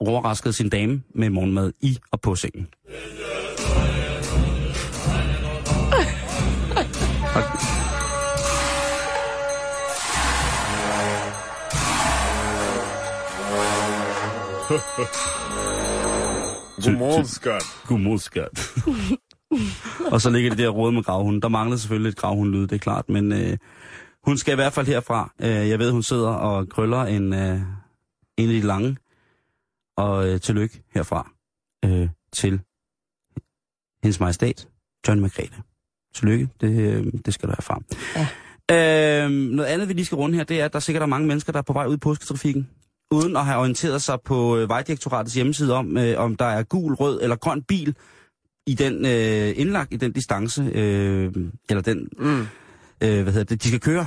overraskede 0.00 0.52
sin 0.52 0.68
dame 0.68 1.02
med 1.14 1.30
morgenmad 1.30 1.72
i 1.80 1.98
og 2.10 2.20
på 2.20 2.34
sengen. 2.34 2.68
Godmorgen, 16.84 17.26
skat. 17.26 17.62
Godmorgen, 17.86 18.18
skat. 18.18 18.74
og 20.12 20.20
så 20.20 20.30
ligger 20.30 20.50
det 20.50 20.58
der 20.58 20.68
råd 20.68 20.92
med 20.92 21.02
gravhunden. 21.02 21.42
Der 21.42 21.48
mangler 21.48 21.76
selvfølgelig 21.76 22.10
et 22.10 22.16
gravhundlyd, 22.16 22.62
det 22.62 22.72
er 22.72 22.78
klart, 22.78 23.08
men 23.08 23.32
øh, 23.32 23.56
hun 24.24 24.38
skal 24.38 24.52
i 24.52 24.54
hvert 24.54 24.72
fald 24.72 24.86
herfra. 24.86 25.32
Øh, 25.40 25.68
jeg 25.68 25.78
ved, 25.78 25.90
hun 25.90 26.02
sidder 26.02 26.28
og 26.28 26.68
krøller 26.68 27.02
en, 27.02 27.32
øh, 27.32 27.60
en 28.36 28.48
af 28.48 28.54
de 28.54 28.60
lange. 28.60 28.96
Og 29.96 30.28
øh, 30.28 30.40
tillykke 30.40 30.82
herfra 30.94 31.30
øh, 31.84 32.08
til 32.32 32.60
hendes 34.02 34.20
majestæt, 34.20 34.68
John 35.08 35.20
Margrethe. 35.20 35.62
Tillykke, 36.14 36.48
det, 36.60 36.80
øh, 36.80 37.12
det 37.24 37.34
skal 37.34 37.48
du 37.48 37.52
herfra. 37.52 37.80
Ja. 38.16 38.26
Øh, 39.24 39.30
noget 39.30 39.68
andet, 39.68 39.88
vi 39.88 39.92
lige 39.92 40.04
skal 40.04 40.16
runde 40.16 40.36
her, 40.36 40.44
det 40.44 40.60
er, 40.60 40.64
at 40.64 40.72
der 40.72 40.78
sikkert 40.78 41.02
er 41.02 41.06
mange 41.06 41.28
mennesker, 41.28 41.52
der 41.52 41.58
er 41.58 41.62
på 41.62 41.72
vej 41.72 41.86
ud 41.86 41.94
i 41.94 41.98
påsketrafikken 41.98 42.68
uden 43.10 43.36
at 43.36 43.44
have 43.44 43.58
orienteret 43.58 44.02
sig 44.02 44.18
på 44.24 44.56
øh, 44.56 44.68
Vejdirektoratets 44.68 45.34
hjemmeside 45.34 45.74
om, 45.74 45.96
øh, 45.96 46.18
om 46.20 46.36
der 46.36 46.44
er 46.44 46.62
gul, 46.62 46.94
rød 46.94 47.20
eller 47.22 47.36
grøn 47.36 47.62
bil 47.62 47.94
i 48.66 48.74
den 48.74 49.06
øh, 49.06 49.52
indlagt 49.60 49.92
i 49.92 49.96
den 49.96 50.12
distance, 50.12 50.62
øh, 50.74 51.32
eller 51.70 51.82
den, 51.82 52.08
Mm. 52.18 52.40
øh, 52.40 53.22
hvad 53.22 53.32
hedder 53.32 53.44
det, 53.44 53.62
de 53.62 53.68
skal 53.68 53.80
køre, 53.80 54.06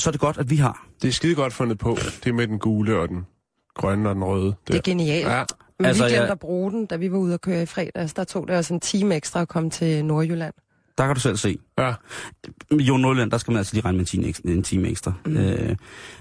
så 0.00 0.10
er 0.10 0.12
det 0.12 0.20
godt, 0.20 0.38
at 0.38 0.50
vi 0.50 0.56
har. 0.56 0.86
Det 1.02 1.08
er 1.08 1.12
skide 1.12 1.34
godt 1.34 1.52
fundet 1.52 1.78
på. 1.78 1.96
Det 2.24 2.34
med 2.34 2.46
den 2.46 2.58
gule 2.58 2.96
og 2.98 3.08
den 3.08 3.26
grønne 3.74 4.08
og 4.08 4.14
den 4.14 4.24
røde. 4.24 4.54
Det 4.68 4.74
er 4.76 4.80
genialt. 4.80 5.28
Ja. 5.28 5.44
Men 5.78 5.86
Altså, 5.86 6.04
vi 6.04 6.08
glemte 6.10 6.22
jeg- 6.22 6.32
at 6.32 6.38
bruge 6.38 6.70
den, 6.70 6.86
da 6.86 6.96
vi 6.96 7.12
var 7.12 7.18
ude 7.18 7.34
at 7.34 7.40
køre 7.40 7.62
i 7.62 7.66
fredags. 7.66 8.14
Der 8.14 8.24
tog 8.24 8.48
det 8.48 8.56
også 8.56 8.74
en 8.74 8.80
time 8.80 9.14
ekstra 9.14 9.40
at 9.40 9.48
komme 9.48 9.70
til 9.70 10.04
Nordjylland. 10.04 10.54
Der 11.00 11.06
kan 11.06 11.14
du 11.14 11.20
selv 11.20 11.36
se. 11.36 11.58
Ja. 11.78 11.94
Jo 12.72 12.96
Nordland, 12.96 13.30
der 13.30 13.38
skal 13.38 13.52
man 13.52 13.58
altså 13.58 13.74
lige 13.74 13.84
regne 13.84 13.96
med 13.96 14.00
en 14.00 14.06
time 14.06 14.26
ekstra. 14.26 14.48
En 14.48 14.62
time 14.62 14.88
ekstra. 14.88 15.12
Mm. 15.26 15.36
Øh, 15.36 15.76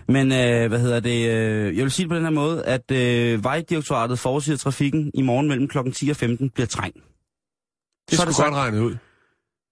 men 0.07 0.31
øh, 0.31 0.67
hvad 0.67 0.79
hedder 0.79 0.99
det? 0.99 1.29
Øh, 1.29 1.77
jeg 1.77 1.83
vil 1.83 1.91
sige 1.91 2.03
det 2.03 2.09
på 2.09 2.15
den 2.15 2.23
her 2.23 2.31
måde, 2.31 2.65
at 2.65 2.91
øh, 2.91 3.43
Vejdirektoratet 3.43 4.19
forudsiger, 4.19 4.57
trafikken 4.57 5.11
i 5.13 5.21
morgen 5.21 5.47
mellem 5.47 5.67
kl. 5.67 5.77
10 5.91 6.09
og 6.09 6.15
15 6.15 6.49
bliver 6.49 6.67
trængt. 6.67 6.97
Det 8.09 8.17
så 8.17 8.21
er 8.21 8.25
det 8.25 8.35
godt 8.35 8.53
regnet 8.53 8.79
ud. 8.79 8.97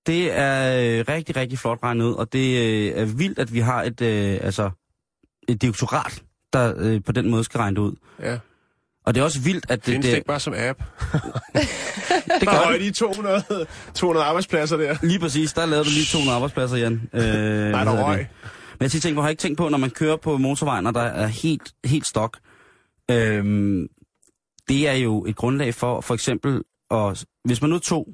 Det 0.08 0.38
er 0.38 1.00
øh, 1.00 1.06
rigtig, 1.10 1.36
rigtig 1.36 1.60
flot 1.60 1.80
regnet 1.84 2.06
ud, 2.06 2.14
og 2.14 2.34
det 2.34 2.58
øh, 2.58 3.02
er 3.02 3.06
vildt, 3.06 3.40
at 3.40 3.54
vi 3.54 3.60
har 3.60 3.84
et, 3.84 4.02
øh, 4.02 4.40
altså, 4.42 4.70
et 5.48 5.62
direktorat, 5.62 6.24
der 6.54 6.74
øh, 6.78 7.04
på 7.04 7.12
den 7.12 7.30
måde 7.30 7.44
skal 7.44 7.58
regne 7.58 7.76
det 7.76 7.82
ud. 7.82 7.96
Ja. 8.20 8.38
Og 9.08 9.16
det 9.16 9.22
er 9.22 9.26
også 9.26 9.40
vildt, 9.42 9.66
at 9.70 9.86
det, 9.86 9.92
Findes 9.92 10.06
det 10.06 10.12
det, 10.12 10.18
ikke 10.18 10.28
bare 10.28 10.40
som 10.40 10.54
app? 10.58 10.80
det 12.40 12.48
gør 12.48 12.58
er 12.58 12.72
det. 12.72 12.82
de 12.82 12.92
200, 12.92 13.44
200 13.96 14.26
arbejdspladser 14.26 14.78
der. 14.78 14.98
Lige 15.04 15.20
præcis, 15.20 15.54
der 15.54 15.66
lavede 15.66 15.86
du 15.86 15.90
lige 15.90 16.06
200 16.06 16.36
arbejdspladser, 16.36 16.78
Jan. 16.78 17.10
Øh, 17.14 17.22
Nej, 17.72 17.84
der 17.84 18.04
røg. 18.04 18.20
det? 18.20 18.28
Men 18.80 18.84
jeg 18.84 18.92
tænker, 18.92 19.14
hvor 19.14 19.22
har 19.22 19.30
ikke 19.30 19.42
tænkt 19.42 19.58
på, 19.58 19.70
når 19.70 19.78
man 19.78 19.90
kører 19.90 20.16
på 20.16 20.38
motorvejen, 20.38 20.88
og 20.88 20.94
der 20.94 21.02
er 21.02 21.28
helt, 21.28 21.74
helt 21.86 22.08
stok. 22.08 22.38
Øhm, 23.12 23.88
det 24.70 24.88
er 24.88 24.94
jo 24.94 25.26
et 25.26 25.36
grundlag 25.36 25.74
for, 25.74 26.02
for 26.02 26.14
eksempel, 26.14 26.62
at, 26.92 27.26
hvis 27.46 27.62
man 27.62 27.70
nu 27.70 27.80
tog 27.80 28.08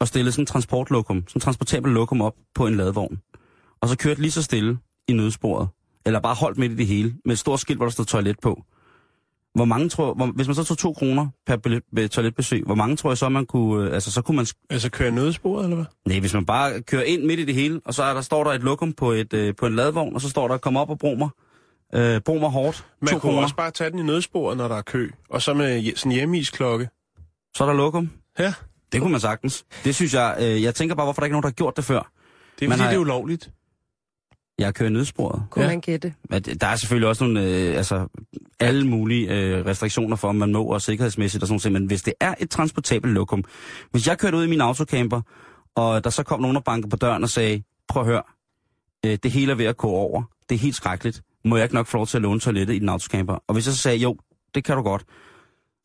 og 0.00 0.08
stillede 0.08 0.32
sådan 0.32 0.42
en 0.42 0.46
transportlokum, 0.46 1.16
sådan 1.28 1.36
en 1.36 1.40
transportabel 1.40 1.92
lokum 1.92 2.20
op 2.20 2.34
på 2.54 2.66
en 2.66 2.76
ladevogn, 2.76 3.18
og 3.80 3.88
så 3.88 3.96
kørte 3.96 4.20
lige 4.20 4.32
så 4.32 4.42
stille 4.42 4.78
i 5.08 5.12
nødsporet, 5.12 5.68
eller 6.06 6.20
bare 6.20 6.34
holdt 6.34 6.58
midt 6.58 6.72
i 6.72 6.76
det 6.76 6.86
hele, 6.86 7.14
med 7.24 7.32
et 7.32 7.38
stort 7.38 7.60
skilt, 7.60 7.78
hvor 7.78 7.86
der 7.86 7.92
stod 7.92 8.04
toilet 8.04 8.36
på. 8.42 8.64
Hvor 9.58 9.64
mange 9.64 9.88
tror, 9.88 10.14
hvor, 10.14 10.26
hvis 10.26 10.46
man 10.48 10.54
så 10.54 10.64
tog 10.64 10.78
to 10.78 10.92
kroner 10.92 11.26
per 11.46 12.08
toiletbesøg, 12.08 12.62
hvor 12.66 12.74
mange 12.74 12.96
tror 12.96 13.10
jeg 13.10 13.18
så, 13.18 13.28
man 13.28 13.46
kunne, 13.46 13.88
øh, 13.88 13.94
altså 13.94 14.12
så 14.12 14.22
kunne 14.22 14.36
man 14.36 14.46
Altså 14.70 14.90
køre 14.90 15.10
nødsporet, 15.10 15.64
eller 15.64 15.76
hvad? 15.76 15.84
Nej, 16.06 16.20
hvis 16.20 16.34
man 16.34 16.46
bare 16.46 16.80
kører 16.82 17.02
ind 17.02 17.24
midt 17.24 17.40
i 17.40 17.44
det 17.44 17.54
hele, 17.54 17.80
og 17.84 17.94
så 17.94 18.02
er 18.02 18.14
der, 18.14 18.20
står 18.20 18.44
der 18.44 18.50
et 18.50 18.62
lokum 18.62 18.92
på, 18.92 19.12
et, 19.12 19.32
øh, 19.32 19.54
på 19.56 19.66
en 19.66 19.76
ladvogn, 19.76 20.14
og 20.14 20.20
så 20.20 20.28
står 20.28 20.48
der, 20.48 20.56
kom 20.58 20.76
op 20.76 20.90
og 20.90 20.98
brug 20.98 21.18
mig. 21.18 21.28
Øh, 21.94 22.20
brug 22.20 22.40
mig 22.40 22.50
hårdt. 22.50 22.86
Man 23.02 23.10
kunne 23.10 23.20
kroner. 23.20 23.42
også 23.42 23.54
bare 23.56 23.70
tage 23.70 23.90
den 23.90 23.98
i 23.98 24.02
nødsporet, 24.02 24.56
når 24.56 24.68
der 24.68 24.76
er 24.76 24.82
kø. 24.82 25.10
Og 25.30 25.42
så 25.42 25.54
med 25.54 25.96
sådan 25.96 26.12
en 26.12 26.16
hjemmeisklokke. 26.16 26.88
Så 27.56 27.64
er 27.64 27.68
der 27.68 27.74
lokum. 27.74 28.10
Ja. 28.38 28.52
Det 28.92 29.00
kunne 29.00 29.10
man 29.10 29.20
sagtens. 29.20 29.64
Det 29.84 29.94
synes 29.94 30.14
jeg, 30.14 30.36
øh, 30.40 30.62
jeg 30.62 30.74
tænker 30.74 30.94
bare, 30.94 31.06
hvorfor 31.06 31.20
der 31.20 31.26
ikke 31.26 31.32
er 31.32 31.34
nogen, 31.34 31.42
der 31.42 31.48
har 31.48 31.52
gjort 31.54 31.76
det 31.76 31.84
før. 31.84 32.10
Det 32.58 32.64
er 32.64 32.68
Man 32.68 32.78
fordi, 32.78 32.82
har- 32.82 32.88
det 32.90 32.96
er 32.96 33.00
ulovligt. 33.00 33.50
Jeg 34.58 34.74
kører 34.74 34.90
nødsporet. 34.90 35.42
Kunne 35.50 35.62
Ja. 35.64 35.68
man 35.70 35.80
gætte. 35.80 36.14
Men 36.30 36.42
det- 36.42 36.60
der 36.60 36.66
er 36.66 36.76
selvfølgelig 36.76 37.08
også 37.08 37.24
nogle, 37.24 37.44
øh, 37.44 37.76
altså, 37.76 38.08
alle 38.60 38.86
mulige 38.86 39.34
øh, 39.34 39.66
restriktioner 39.66 40.16
for, 40.16 40.28
om 40.28 40.34
man 40.36 40.52
må 40.52 40.64
og 40.64 40.82
sikkerhedsmæssigt 40.82 41.42
og 41.42 41.48
sådan 41.48 41.60
noget. 41.72 41.72
Men 41.82 41.86
hvis 41.86 42.02
det 42.02 42.14
er 42.20 42.34
et 42.40 42.50
transportabelt 42.50 43.14
lokum, 43.14 43.44
hvis 43.90 44.06
jeg 44.06 44.18
kørte 44.18 44.36
ud 44.36 44.44
i 44.44 44.48
min 44.48 44.60
autocamper, 44.60 45.20
og 45.74 46.04
der 46.04 46.10
så 46.10 46.22
kom 46.22 46.40
nogen 46.40 46.56
og 46.56 46.64
bankede 46.64 46.90
på 46.90 46.96
døren 46.96 47.22
og 47.22 47.28
sagde, 47.30 47.62
prøv 47.88 48.02
at 48.02 48.06
høre, 48.08 48.22
øh, 49.06 49.18
det 49.22 49.30
hele 49.30 49.52
er 49.52 49.56
ved 49.56 49.64
at 49.66 49.76
gå 49.76 49.88
over, 49.88 50.22
det 50.48 50.54
er 50.54 50.58
helt 50.58 50.76
skrækkeligt, 50.76 51.22
må 51.44 51.56
jeg 51.56 51.64
ikke 51.64 51.74
nok 51.74 51.86
få 51.86 51.96
lov 51.96 52.06
til 52.06 52.18
at 52.18 52.22
låne 52.22 52.40
toilettet 52.40 52.74
i 52.74 52.78
den 52.78 52.88
autocamper? 52.88 53.34
Og 53.46 53.52
hvis 53.54 53.66
jeg 53.66 53.74
så 53.74 53.80
sagde, 53.82 53.98
jo, 53.98 54.16
det 54.54 54.64
kan 54.64 54.76
du 54.76 54.82
godt, 54.82 55.04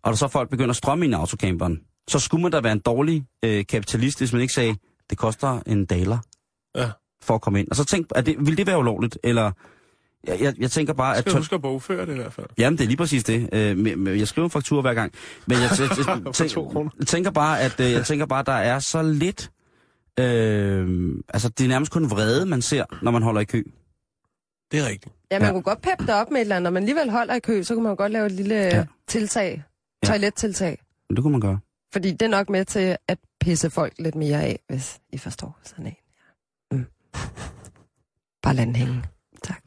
og 0.03 0.09
der 0.11 0.15
så 0.17 0.27
folk 0.27 0.49
begynder 0.49 0.69
at 0.69 0.75
strømme 0.75 1.05
ind 1.05 1.13
i 1.13 1.17
autocamperen, 1.17 1.79
så 2.07 2.19
skulle 2.19 2.41
man 2.43 2.51
da 2.51 2.59
være 2.59 2.73
en 2.73 2.79
dårlig 2.79 3.25
øh, 3.45 3.65
kapitalist, 3.65 4.19
hvis 4.19 4.33
man 4.33 4.41
ikke 4.41 4.53
sagde, 4.53 4.75
det 5.09 5.17
koster 5.17 5.59
en 5.67 5.85
daler. 5.85 6.17
For 7.23 7.35
at 7.35 7.41
komme 7.41 7.59
ind. 7.59 7.67
Og 7.69 7.75
så 7.75 7.85
tænk, 7.85 8.07
er 8.15 8.21
det, 8.21 8.35
vil 8.39 8.57
det 8.57 8.67
være 8.67 8.79
ulovligt? 8.79 9.17
Eller, 9.23 9.51
jeg, 10.27 10.41
jeg, 10.41 10.53
jeg 10.59 10.71
tænker 10.71 10.93
bare, 10.93 11.15
at... 11.17 11.19
skal 11.21 11.31
to- 11.31 11.37
huske 11.37 11.55
at 11.55 11.61
bogføre 11.61 12.05
det 12.05 12.13
i 12.13 12.15
hvert 12.15 12.33
fald. 12.33 12.47
Jamen, 12.57 12.77
det 12.77 12.83
er 12.83 12.87
lige 12.87 12.97
præcis 12.97 13.23
det. 13.23 13.49
Øh, 13.53 14.19
jeg 14.19 14.27
skriver 14.27 14.45
en 14.45 14.51
faktur 14.51 14.81
hver 14.81 14.93
gang. 14.93 15.13
Men 15.47 15.57
jeg, 15.57 15.69
jeg, 15.79 15.89
jeg, 16.07 16.21
jeg 16.99 17.07
tænker 17.07 17.31
bare, 17.31 17.61
at 17.61 17.79
øh, 17.79 17.91
jeg 17.91 18.05
tænker 18.05 18.25
bare, 18.25 18.39
at 18.39 18.45
der 18.45 18.53
er 18.53 18.79
så 18.79 19.01
lidt... 19.01 19.51
Øh, 20.19 21.15
altså, 21.29 21.49
det 21.49 21.63
er 21.63 21.67
nærmest 21.67 21.91
kun 21.91 22.09
vrede, 22.09 22.45
man 22.45 22.61
ser, 22.61 22.85
når 23.01 23.11
man 23.11 23.21
holder 23.23 23.41
i 23.41 23.45
kø. 23.45 23.63
Det 24.71 24.79
er 24.79 24.87
rigtigt. 24.87 25.15
Ja, 25.31 25.39
man 25.39 25.47
Ja. 25.47 25.51
kunne 25.53 25.63
godt 25.63 25.81
peppe 25.81 26.05
det 26.05 26.13
op 26.13 26.31
med 26.31 26.37
et 26.37 26.41
eller 26.41 26.55
andet. 26.55 26.63
Når 26.63 26.69
man 26.71 26.83
alligevel 26.83 27.09
holder 27.09 27.33
i 27.33 27.39
kø, 27.39 27.63
så 27.63 27.73
kunne 27.73 27.83
man 27.83 27.95
godt 27.95 28.11
lave 28.11 28.25
et 28.25 28.31
lille 28.31 28.55
Ja. 28.55 28.77
ja. 28.77 28.85
tiltag. 29.07 29.63
Ja. 30.03 30.07
Toilettiltag. 30.07 30.77
Det 31.09 31.17
kunne 31.21 31.31
man 31.31 31.41
gøre. 31.41 31.59
Fordi 31.93 32.11
det 32.11 32.21
er 32.21 32.27
nok 32.29 32.49
med 32.49 32.65
til 32.65 32.97
at 33.07 33.17
pisse 33.39 33.69
folk 33.69 33.93
lidt 33.99 34.15
mere 34.15 34.41
af, 34.43 34.59
hvis 34.69 34.99
I 35.11 35.17
forstår 35.17 35.59
sådan 35.63 35.87
en. 35.87 35.95
Ja. 37.15 37.19
Bare 38.43 38.55
lad 38.55 38.65
den 38.65 38.75
hænge. 38.75 39.03
Tak. 39.43 39.61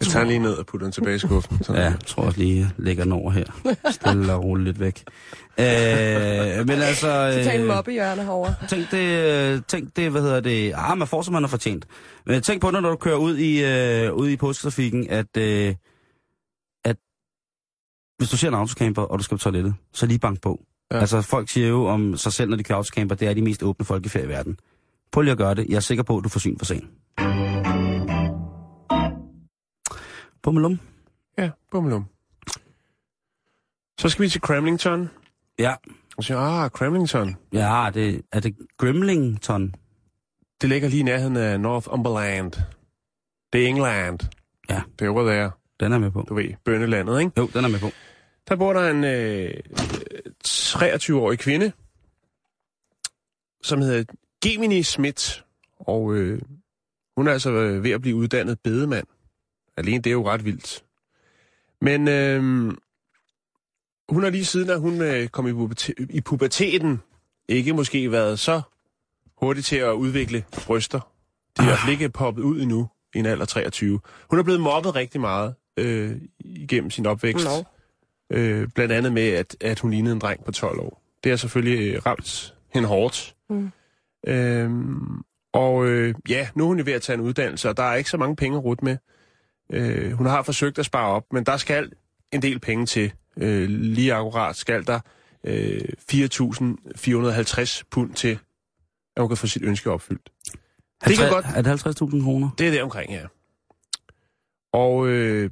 Jeg 0.00 0.08
tager 0.10 0.26
lige 0.26 0.38
ned 0.38 0.52
og 0.54 0.66
putter 0.66 0.84
den 0.86 0.92
tilbage 0.92 1.16
i 1.16 1.18
skuffen. 1.18 1.64
Sådan. 1.64 1.82
Ja, 1.82 1.88
jeg 1.90 1.98
tror 2.06 2.22
også 2.22 2.38
lige, 2.38 2.58
jeg 2.60 2.70
lægger 2.76 3.04
den 3.04 3.12
over 3.12 3.30
her. 3.30 3.44
Stille 3.90 4.32
og 4.32 4.44
roligt 4.44 4.64
lidt 4.66 4.80
væk. 4.80 5.04
Øh, 5.58 6.66
men 6.66 6.70
altså... 6.70 7.32
Så 7.34 7.44
tag 7.44 7.54
en 7.54 7.60
Øh, 7.60 7.66
mobbehjørne 7.66 8.22
herovre. 8.24 8.54
tænk 8.68 8.90
det, 8.90 9.54
øh, 9.54 9.60
tænk 9.68 9.96
det, 9.96 10.10
hvad 10.10 10.22
hedder 10.22 10.40
det? 10.40 10.72
Ah, 10.76 10.98
man 10.98 11.08
får, 11.08 11.22
som 11.22 11.32
man 11.32 11.42
har 11.42 11.48
fortjent. 11.48 11.86
Men 12.26 12.42
tænk 12.42 12.60
på 12.60 12.70
det, 12.70 12.82
når 12.82 12.90
du 12.90 12.96
kører 12.96 13.16
ud 13.16 13.36
i, 13.36 13.64
øh, 13.64 14.12
ud 14.14 14.28
i 14.28 14.36
påsketrafikken, 14.36 15.10
at, 15.10 15.36
øh, 15.36 15.74
at 16.84 16.96
hvis 18.18 18.30
du 18.30 18.36
ser 18.36 18.48
en 18.48 18.54
autocamper, 18.54 19.02
og 19.02 19.18
du 19.18 19.24
skal 19.24 19.36
på 19.38 19.42
toilettet, 19.42 19.74
så 19.92 20.06
lige 20.06 20.18
bank 20.18 20.40
på. 20.42 20.60
Ja. 20.90 20.96
Ja. 20.96 21.00
Altså, 21.00 21.22
folk 21.22 21.48
siger 21.50 21.68
jo 21.68 21.86
om 21.86 22.16
sig 22.16 22.32
selv, 22.32 22.50
når 22.50 22.56
de 22.56 22.64
kører 22.64 22.76
autocamper, 22.76 23.14
det 23.14 23.28
er 23.28 23.34
de 23.34 23.42
mest 23.42 23.62
åbne 23.62 23.84
folkefærd 23.86 24.24
i 24.24 24.28
verden. 24.28 24.56
Prøv 25.12 25.22
lige 25.22 25.32
at 25.32 25.38
gøre 25.38 25.54
det. 25.54 25.66
Jeg 25.68 25.76
er 25.76 25.80
sikker 25.80 26.04
på, 26.04 26.18
at 26.18 26.24
du 26.24 26.28
får 26.28 26.40
syn 26.40 26.58
for 26.58 26.64
sagen. 26.64 26.90
Bummelum. 30.42 30.80
Ja, 31.38 31.50
bummelum. 31.70 32.04
Så 34.00 34.08
skal 34.08 34.22
vi 34.22 34.28
til 34.28 34.40
Cramlington. 34.40 35.10
Ja. 35.58 35.74
Og 36.16 36.24
siger, 36.24 36.38
ah, 36.38 36.70
Cramlington. 36.70 37.36
Ja, 37.52 37.90
det, 37.94 38.22
er 38.32 38.40
det 38.40 38.56
Grimlington? 38.78 39.74
Det 40.60 40.68
ligger 40.68 40.88
lige 40.88 41.00
i 41.00 41.02
nærheden 41.02 41.36
af 41.36 41.60
Northumberland. 41.60 42.52
Det 43.52 43.64
er 43.64 43.68
England. 43.68 44.20
Ja. 44.70 44.82
Det 44.98 45.04
er 45.04 45.10
over 45.10 45.22
der, 45.22 45.50
Den 45.80 45.92
er 45.92 45.98
med 45.98 46.10
på. 46.10 46.22
du 46.28 46.34
ved, 46.34 46.54
bønnelandet, 46.64 47.20
ikke? 47.20 47.32
Jo, 47.36 47.46
den 47.54 47.64
er 47.64 47.68
med 47.68 47.80
på. 47.80 47.90
Der 48.48 48.56
bor 48.56 48.72
der 48.72 48.90
en 48.90 49.04
øh, 49.04 49.54
23-årig 50.46 51.38
kvinde, 51.38 51.72
som 53.62 53.80
hedder 53.80 54.04
Gemini 54.44 54.82
Schmidt. 54.82 55.44
Og 55.78 56.14
øh, 56.14 56.40
hun 57.16 57.28
er 57.28 57.32
altså 57.32 57.50
øh, 57.50 57.84
ved 57.84 57.90
at 57.90 58.00
blive 58.00 58.16
uddannet 58.16 58.60
bedemand. 58.60 59.06
Alene 59.76 59.98
det 59.98 60.10
er 60.10 60.14
jo 60.14 60.28
ret 60.28 60.44
vildt. 60.44 60.84
Men 61.80 62.08
øh, 62.08 62.42
hun 64.08 64.22
har 64.22 64.30
lige 64.30 64.44
siden, 64.44 64.70
at 64.70 64.80
hun 64.80 65.00
øh, 65.00 65.28
kom 65.28 65.46
i, 65.46 65.52
puberte- 65.52 66.06
i 66.10 66.20
puberteten, 66.20 67.00
ikke 67.48 67.72
måske 67.72 68.12
været 68.12 68.38
så 68.38 68.62
hurtig 69.36 69.64
til 69.64 69.76
at 69.76 69.92
udvikle 69.92 70.44
bryster. 70.66 71.00
De 71.58 71.62
er 71.62 71.76
fald 71.76 71.92
ikke 71.92 72.08
poppet 72.08 72.42
ud 72.42 72.60
endnu 72.60 72.88
i 73.14 73.18
en 73.18 73.26
alder 73.26 73.42
af 73.42 73.48
23. 73.48 74.00
Hun 74.30 74.38
er 74.38 74.42
blevet 74.42 74.60
mobbet 74.60 74.94
rigtig 74.94 75.20
meget 75.20 75.54
øh, 75.76 76.16
igennem 76.40 76.90
sin 76.90 77.06
opvækst. 77.06 77.44
Nå. 77.44 77.64
Øh, 78.30 78.68
blandt 78.74 78.92
andet 78.92 79.12
med, 79.12 79.28
at, 79.28 79.56
at 79.60 79.78
hun 79.80 79.90
lignede 79.90 80.12
en 80.12 80.20
dreng 80.20 80.44
på 80.44 80.52
12 80.52 80.80
år. 80.80 81.02
Det 81.24 81.32
har 81.32 81.36
selvfølgelig 81.36 81.94
øh, 81.94 82.06
ramt 82.06 82.54
hende 82.74 82.88
hårdt. 82.88 83.34
Mm. 83.50 83.70
Øhm, 84.26 85.22
og 85.52 85.86
øh, 85.86 86.14
ja, 86.28 86.48
nu 86.54 86.64
er 86.64 86.66
hun 86.66 86.86
ved 86.86 86.92
at 86.92 87.02
tage 87.02 87.14
en 87.14 87.20
uddannelse, 87.20 87.68
og 87.68 87.76
der 87.76 87.82
er 87.82 87.94
ikke 87.94 88.10
så 88.10 88.16
mange 88.16 88.36
penge 88.36 88.58
at 88.58 88.64
med. 88.82 88.96
Øh, 89.72 90.12
hun 90.12 90.26
har 90.26 90.42
forsøgt 90.42 90.78
at 90.78 90.86
spare 90.86 91.08
op, 91.10 91.24
men 91.32 91.44
der 91.44 91.56
skal 91.56 91.92
en 92.32 92.42
del 92.42 92.58
penge 92.58 92.86
til. 92.86 93.12
Øh, 93.36 93.68
lige 93.68 94.14
akkurat 94.14 94.56
skal 94.56 94.86
der 94.86 95.00
øh, 95.44 95.80
4.450 96.12 97.82
pund 97.90 98.14
til, 98.14 98.38
at 99.16 99.22
hun 99.22 99.28
kan 99.28 99.36
få 99.36 99.46
sit 99.46 99.62
ønske 99.62 99.90
opfyldt. 99.90 100.30
Det 101.06 101.18
kan 101.18 101.30
godt 101.30 101.46
Er 101.54 101.62
det 101.62 101.86
50.000 101.86 102.22
kroner? 102.24 102.50
det 102.58 102.66
er 102.66 102.70
det 102.70 102.82
omkring, 102.82 103.12
ja. 103.12 103.26
Og 104.72 105.08
øh, 105.08 105.50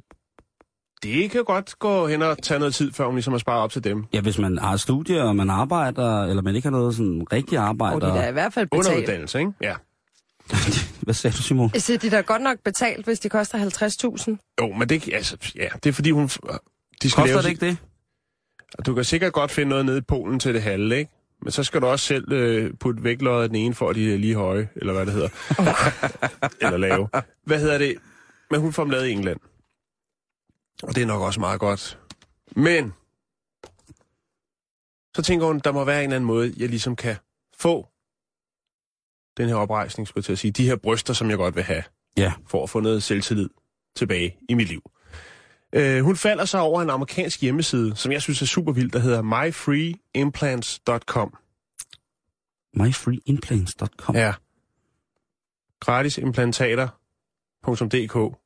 det 1.03 1.31
kan 1.31 1.43
godt 1.43 1.79
gå 1.79 2.07
hen 2.07 2.21
og 2.21 2.37
tage 2.43 2.59
noget 2.59 2.75
tid, 2.75 2.91
før 2.93 3.05
hun 3.05 3.15
ligesom 3.15 3.33
har 3.33 3.37
sparet 3.37 3.61
op 3.61 3.71
til 3.71 3.83
dem. 3.83 4.05
Ja, 4.13 4.21
hvis 4.21 4.37
man 4.37 4.57
har 4.57 4.77
studier, 4.77 5.23
og 5.23 5.35
man 5.35 5.49
arbejder, 5.49 6.23
eller 6.23 6.41
man 6.41 6.55
ikke 6.55 6.65
har 6.65 6.71
noget 6.71 6.95
sådan 6.95 7.27
rigtig 7.33 7.57
arbejde. 7.57 7.95
Og 7.95 8.01
de 8.01 8.07
der 8.07 8.13
er 8.13 8.29
i 8.29 8.31
hvert 8.31 8.53
fald 8.53 8.67
betalt. 8.67 8.97
uddannelse, 8.97 9.39
ikke? 9.39 9.51
Ja. 9.61 9.75
Hvad 11.01 11.13
sagde 11.13 11.37
du, 11.37 11.41
Simon? 11.41 11.69
Jeg 11.73 11.81
siger, 11.81 11.97
de 11.97 12.07
er 12.07 12.11
da 12.11 12.21
godt 12.21 12.41
nok 12.41 12.57
betalt, 12.65 13.05
hvis 13.05 13.19
de 13.19 13.29
koster 13.29 13.57
50.000. 14.37 14.55
Jo, 14.61 14.73
men 14.73 14.89
det, 14.89 15.09
altså, 15.13 15.37
ja, 15.55 15.67
det 15.83 15.89
er 15.89 15.93
fordi, 15.93 16.11
hun... 16.11 16.27
De 16.27 16.29
skal 17.09 17.21
Koster 17.21 17.25
lave 17.25 17.41
det 17.41 17.49
ikke 17.49 17.65
det? 17.65 17.77
det? 18.77 18.85
Du 18.85 18.93
kan 18.93 19.03
sikkert 19.03 19.33
godt 19.33 19.51
finde 19.51 19.69
noget 19.69 19.85
nede 19.85 19.97
i 19.97 20.01
Polen 20.01 20.39
til 20.39 20.53
det 20.53 20.61
halve, 20.61 20.97
ikke? 20.97 21.11
Men 21.43 21.51
så 21.51 21.63
skal 21.63 21.81
du 21.81 21.85
også 21.85 22.05
selv 22.05 22.31
øh, 22.31 22.73
putte 22.79 23.03
vægtløjet 23.03 23.43
af 23.43 23.49
den 23.49 23.55
ene, 23.57 23.73
for 23.73 23.89
at 23.89 23.95
de 23.95 24.13
er 24.13 24.17
lige 24.17 24.35
høje, 24.35 24.69
eller 24.75 24.93
hvad 24.93 25.05
det 25.05 25.13
hedder. 25.13 25.29
eller 26.65 26.77
lave. 26.77 27.09
Hvad 27.45 27.59
hedder 27.59 27.77
det? 27.77 27.95
Men 28.51 28.59
hun 28.59 28.73
får 28.73 28.83
dem 28.83 28.91
lavet 28.91 29.07
i 29.07 29.11
England. 29.11 29.39
Og 30.83 30.95
det 30.95 31.03
er 31.03 31.07
nok 31.07 31.21
også 31.21 31.39
meget 31.39 31.59
godt. 31.59 31.99
Men 32.55 32.93
så 35.15 35.21
tænker 35.23 35.47
hun, 35.47 35.59
der 35.59 35.71
må 35.71 35.83
være 35.83 35.97
en 35.97 36.03
eller 36.03 36.15
anden 36.15 36.27
måde, 36.27 36.53
jeg 36.57 36.69
ligesom 36.69 36.95
kan 36.95 37.15
få 37.57 37.87
den 39.37 39.47
her 39.47 39.55
oprejsning, 39.55 40.07
skulle 40.07 40.19
jeg 40.21 40.25
til 40.25 40.31
at 40.31 40.39
sige. 40.39 40.51
De 40.51 40.65
her 40.65 40.75
bryster, 40.75 41.13
som 41.13 41.29
jeg 41.29 41.37
godt 41.37 41.55
vil 41.55 41.63
have, 41.63 41.83
Ja. 42.17 42.33
for 42.47 42.63
at 42.63 42.69
få 42.69 42.79
noget 42.79 43.03
selvtillid 43.03 43.49
tilbage 43.95 44.37
i 44.49 44.53
mit 44.53 44.67
liv. 44.67 44.91
Øh, 45.73 46.03
hun 46.03 46.15
falder 46.15 46.45
så 46.45 46.57
over 46.57 46.81
en 46.81 46.89
amerikansk 46.89 47.41
hjemmeside, 47.41 47.95
som 47.95 48.11
jeg 48.11 48.21
synes 48.21 48.41
er 48.41 48.45
super 48.45 48.71
vild, 48.71 48.91
der 48.91 48.99
hedder 48.99 49.21
myfreeimplants.com. 49.21 51.37
myfreeimplants.com. 52.73 54.15
Ja. 54.15 54.33
Gratisimplantater.dk. 55.79 58.40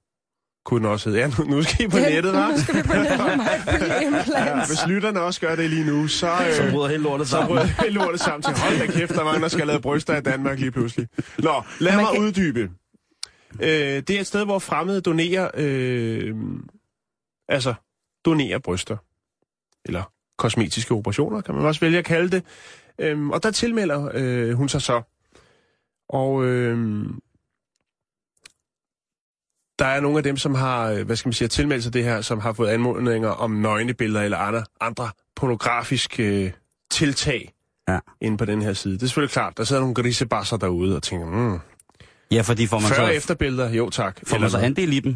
kunne 0.66 0.80
den 0.80 0.92
også 0.92 1.10
hedde. 1.10 1.22
Ja, 1.22 1.28
nu, 1.38 1.44
nu 1.44 1.64
skal 1.64 1.86
I 1.86 1.88
på 1.88 1.98
nettet, 1.98 2.34
Nu 2.34 2.40
hva'? 2.40 2.64
skal 2.64 2.76
vi 2.76 2.82
på 2.82 2.94
nettet 2.94 3.20
free 3.20 4.46
Ja, 4.46 4.66
hvis 4.68 4.88
lytterne 4.88 5.22
også 5.22 5.42
gør 5.42 5.56
det 5.56 5.70
lige 5.70 5.86
nu, 5.86 6.08
så... 6.08 6.28
Øh, 6.48 6.54
Så 6.54 6.70
bryder 6.72 6.88
hele 6.88 7.04
lortet 7.04 7.28
så 7.28 7.32
sammen. 7.32 7.58
rød 7.60 7.66
hele 7.66 7.94
lortet 7.94 8.20
sammen 8.22 8.42
til. 8.42 8.54
Hold 8.58 8.80
da 8.80 8.86
kæft, 8.86 9.12
der 9.14 9.20
er 9.20 9.24
mange, 9.26 9.42
der 9.42 9.48
skal 9.48 9.68
lave 9.68 9.82
bryster 9.82 10.18
i 10.18 10.22
Danmark 10.22 10.60
lige 10.60 10.72
pludselig. 10.72 11.08
Nå, 11.38 11.64
lad 11.80 11.96
mig 11.96 12.06
kan- 12.14 12.22
uddybe. 12.22 12.70
Øh, 13.62 13.70
det 13.70 14.10
er 14.10 14.20
et 14.20 14.28
sted, 14.28 14.46
hvor 14.46 14.60
fremmede 14.60 15.02
donerer... 15.02 15.52
Øh, 15.54 16.36
altså, 17.50 17.74
donerer 18.26 18.60
bryster. 18.60 18.98
Eller 19.86 20.04
kosmetiske 20.38 20.94
operationer, 20.94 21.42
kan 21.42 21.56
man 21.56 21.66
også 21.66 21.82
vælge 21.82 21.98
at 21.98 22.06
kalde 22.06 22.30
det. 22.30 22.44
Øhm, 23.00 23.32
og 23.32 23.44
der 23.44 23.52
tilmelder 23.52 24.10
øh, 24.14 24.52
hun 24.54 24.70
sig 24.70 24.82
så. 24.82 25.02
Og 26.10 26.46
øh, 26.46 27.06
der 29.79 29.86
er 29.86 30.00
nogle 30.00 30.17
af 30.17 30.24
dem, 30.24 30.38
som 30.38 30.55
har, 30.55 30.89
øh, 30.91 31.05
hvad 31.05 31.15
skal 31.15 31.27
man 31.29 31.34
sige, 31.34 31.48
tilmeldt 31.48 31.84
sig 31.84 31.94
det 31.94 32.03
her, 32.03 32.22
som 32.22 32.39
har 32.39 32.53
fået 32.53 32.70
anmodninger 32.70 33.29
om 33.29 33.51
nøgnebilleder 33.51 34.22
eller 34.22 34.38
andre, 34.38 34.63
andre 34.82 35.10
pornografiske 35.36 36.24
øh, 36.46 36.51
tiltag 36.91 37.51
Ja. 37.89 38.00
inde 38.22 38.38
på 38.38 38.46
den 38.46 38.62
her 38.62 38.74
side. 38.74 38.94
Det 38.94 39.03
er 39.03 39.08
selvfølgelig 39.08 39.32
klart, 39.34 39.58
der 39.58 39.63
sidder 39.63 39.82
nogle 39.82 39.96
grisebasser 39.96 40.58
derude 40.58 40.96
og 40.96 41.03
tænker, 41.03 41.25
mm, 41.25 41.60
Ja, 42.32 42.41
fordi 42.41 42.67
får 42.67 42.79
man 42.79 42.88
før 42.89 42.96
så, 42.96 43.08
efterbilleder, 43.08 43.70
jo 43.70 43.89
tak. 43.89 44.20
får 44.27 44.38
man 44.38 44.50
så 44.50 44.58
andel 44.58 44.94
i 44.94 45.00
dem? 45.00 45.15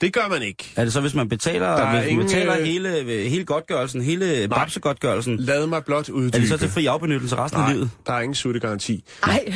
det 0.00 0.12
gør 0.12 0.28
man 0.30 0.42
ikke. 0.42 0.72
Er 0.76 0.84
det 0.84 0.92
så, 0.92 1.00
hvis 1.00 1.14
man 1.14 1.28
betaler, 1.28 1.66
Der 1.66 1.74
er 1.76 1.90
hvis 1.90 2.00
man 2.02 2.08
ingen, 2.10 2.26
betaler 2.26 2.58
øh, 2.58 2.64
hele, 2.64 2.88
hele 3.28 3.44
godtgørelsen, 3.44 4.02
hele 4.02 4.48
babsegodtgørelsen, 4.48 5.36
Lad 5.36 5.66
mig 5.66 5.84
blot 5.84 6.08
uddybe. 6.08 6.36
er 6.36 6.40
det 6.40 6.48
så 6.48 6.56
til 6.58 6.68
fri 6.68 6.86
afbenyttelse 6.86 7.36
resten 7.36 7.60
af 7.60 7.64
Nej, 7.66 7.72
livet? 7.74 7.90
der 8.06 8.12
er 8.12 8.20
ingen 8.20 8.34
suttegaranti. 8.34 9.04
Ej, 9.22 9.52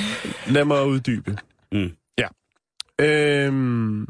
Lad 0.46 0.64
mig 0.64 0.86
uddybe. 0.86 1.36
Mm. 1.72 1.90
Øhm, 3.00 4.06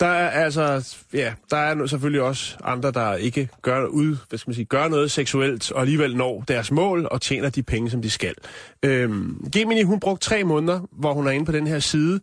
der 0.00 0.08
er 0.08 0.30
altså, 0.30 0.94
ja, 1.12 1.34
der 1.50 1.56
er 1.56 1.86
selvfølgelig 1.86 2.22
også 2.22 2.56
andre, 2.64 2.90
der 2.90 3.14
ikke 3.14 3.48
gør, 3.62 3.86
ud, 3.86 4.16
hvad 4.28 4.38
skal 4.38 4.50
man 4.50 4.54
sige, 4.54 4.64
gør 4.64 4.88
noget 4.88 5.10
seksuelt, 5.10 5.72
og 5.72 5.80
alligevel 5.80 6.16
når 6.16 6.44
deres 6.48 6.70
mål 6.70 7.08
og 7.10 7.20
tjener 7.20 7.50
de 7.50 7.62
penge, 7.62 7.90
som 7.90 8.02
de 8.02 8.10
skal. 8.10 8.34
Øhm, 8.82 9.50
Gemini, 9.52 9.82
hun 9.82 10.00
brugte 10.00 10.24
tre 10.26 10.44
måneder, 10.44 10.80
hvor 10.92 11.12
hun 11.12 11.26
er 11.26 11.30
inde 11.30 11.46
på 11.46 11.52
den 11.52 11.66
her 11.66 11.78
side, 11.78 12.20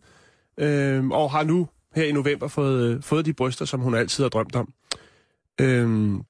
øhm, 0.58 1.12
og 1.12 1.30
har 1.30 1.44
nu 1.44 1.68
her 1.94 2.04
i 2.04 2.12
november 2.12 2.48
fået, 2.48 2.94
øh, 2.94 3.02
fået 3.02 3.26
de 3.26 3.32
bryster, 3.32 3.64
som 3.64 3.80
hun 3.80 3.94
altid 3.94 4.24
har 4.24 4.28
drømt 4.28 4.56
om. 4.56 4.72
Øhm, 5.60 6.22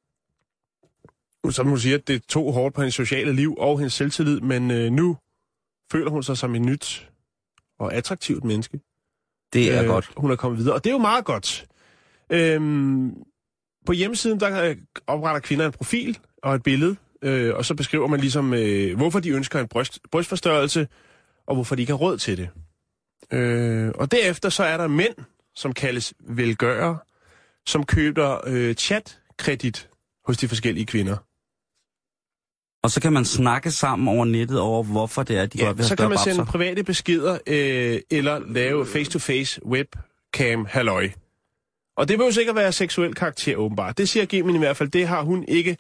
som 1.51 1.67
hun 1.67 1.79
siger, 1.79 1.99
det 1.99 2.23
tog 2.23 2.53
hårdt 2.53 2.75
på 2.75 2.81
hendes 2.81 2.95
sociale 2.95 3.33
liv 3.33 3.55
og 3.59 3.79
hendes 3.79 3.93
selvtillid, 3.93 4.41
men 4.41 4.71
øh, 4.71 4.93
nu 4.93 5.17
føler 5.93 6.11
hun 6.11 6.23
sig 6.23 6.37
som 6.37 6.55
et 6.55 6.63
nyt 6.63 7.11
og 7.79 7.95
attraktivt 7.95 8.45
menneske. 8.45 8.81
Det 9.53 9.73
er 9.75 9.83
Øh, 9.83 9.89
godt. 9.89 10.11
Hun 10.17 10.31
er 10.31 10.37
kommet 10.37 10.59
videre, 10.59 10.75
og 10.75 10.85
det 10.85 10.91
er 10.91 10.95
jo 10.95 10.99
meget 10.99 11.25
godt. 11.25 11.67
Øhm, 12.31 13.15
på 13.87 13.93
hjemmesiden, 13.93 14.41
der 14.41 14.65
øh, 14.65 14.77
opretter 15.07 15.41
kvinder 15.41 15.67
en 15.67 15.73
profil 15.73 16.19
og 16.43 16.55
et 16.55 16.63
billede, 16.63 16.97
øh, 17.23 17.55
og 17.55 17.65
så 17.65 17.75
beskriver 17.75 18.07
man 18.07 18.21
ligesom, 18.21 18.55
øh, 18.55 18.97
hvorfor 18.97 19.21
de 19.21 19.31
ønsker 19.31 19.61
en 19.61 19.69
bryst, 19.69 19.99
brystforstørrelse, 20.11 20.89
og 21.47 21.55
hvorfor 21.55 21.75
de 21.75 21.83
ikke 21.83 21.93
har 21.93 21.99
råd 21.99 22.19
til 22.19 22.37
det. 22.37 22.49
Øh, 23.33 23.93
og 23.95 24.11
derefter 24.11 24.49
så 24.49 24.65
er 24.65 24.77
der 24.77 24.89
mænd, 24.89 25.15
som 25.55 25.73
kaldes 25.73 26.15
velgørere, 26.29 26.99
som 27.67 27.87
køber 27.87 28.41
øh, 28.47 28.75
chatkredit 28.75 29.89
hos 30.27 30.37
de 30.37 30.49
forskellige 30.49 30.87
kvinder. 30.87 31.17
Og 32.83 32.91
så 32.91 33.01
kan 33.01 33.13
man 33.13 33.25
snakke 33.25 33.71
sammen 33.71 34.09
over 34.09 34.25
nettet 34.25 34.61
over, 34.61 34.83
hvorfor 34.83 35.23
det 35.23 35.37
er, 35.39 35.47
de 35.47 35.59
Ja, 35.59 35.65
godt 35.65 35.77
vil 35.77 35.83
have 35.85 35.89
så 35.89 35.97
kan 35.97 36.09
man 36.09 36.19
sende 36.19 36.39
babser. 36.39 36.53
private 36.53 36.85
beskeder, 36.85 37.39
øh, 37.47 38.01
eller 38.11 38.39
lave 38.49 38.87
face-to-face 38.87 39.67
webcam 39.67 40.67
halløj. 40.71 41.11
Og 41.97 42.09
det 42.09 42.19
vil 42.19 42.25
jo 42.25 42.33
sikkert 42.33 42.57
være 42.57 42.73
seksuel 42.73 43.15
karakter, 43.15 43.57
åbenbart. 43.57 43.99
Det 43.99 44.09
siger 44.09 44.27
Gemini 44.27 44.55
i 44.55 44.59
hvert 44.59 44.77
fald. 44.77 44.89
Det 44.89 45.09
har 45.09 45.23
hun 45.23 45.45
ikke 45.49 45.77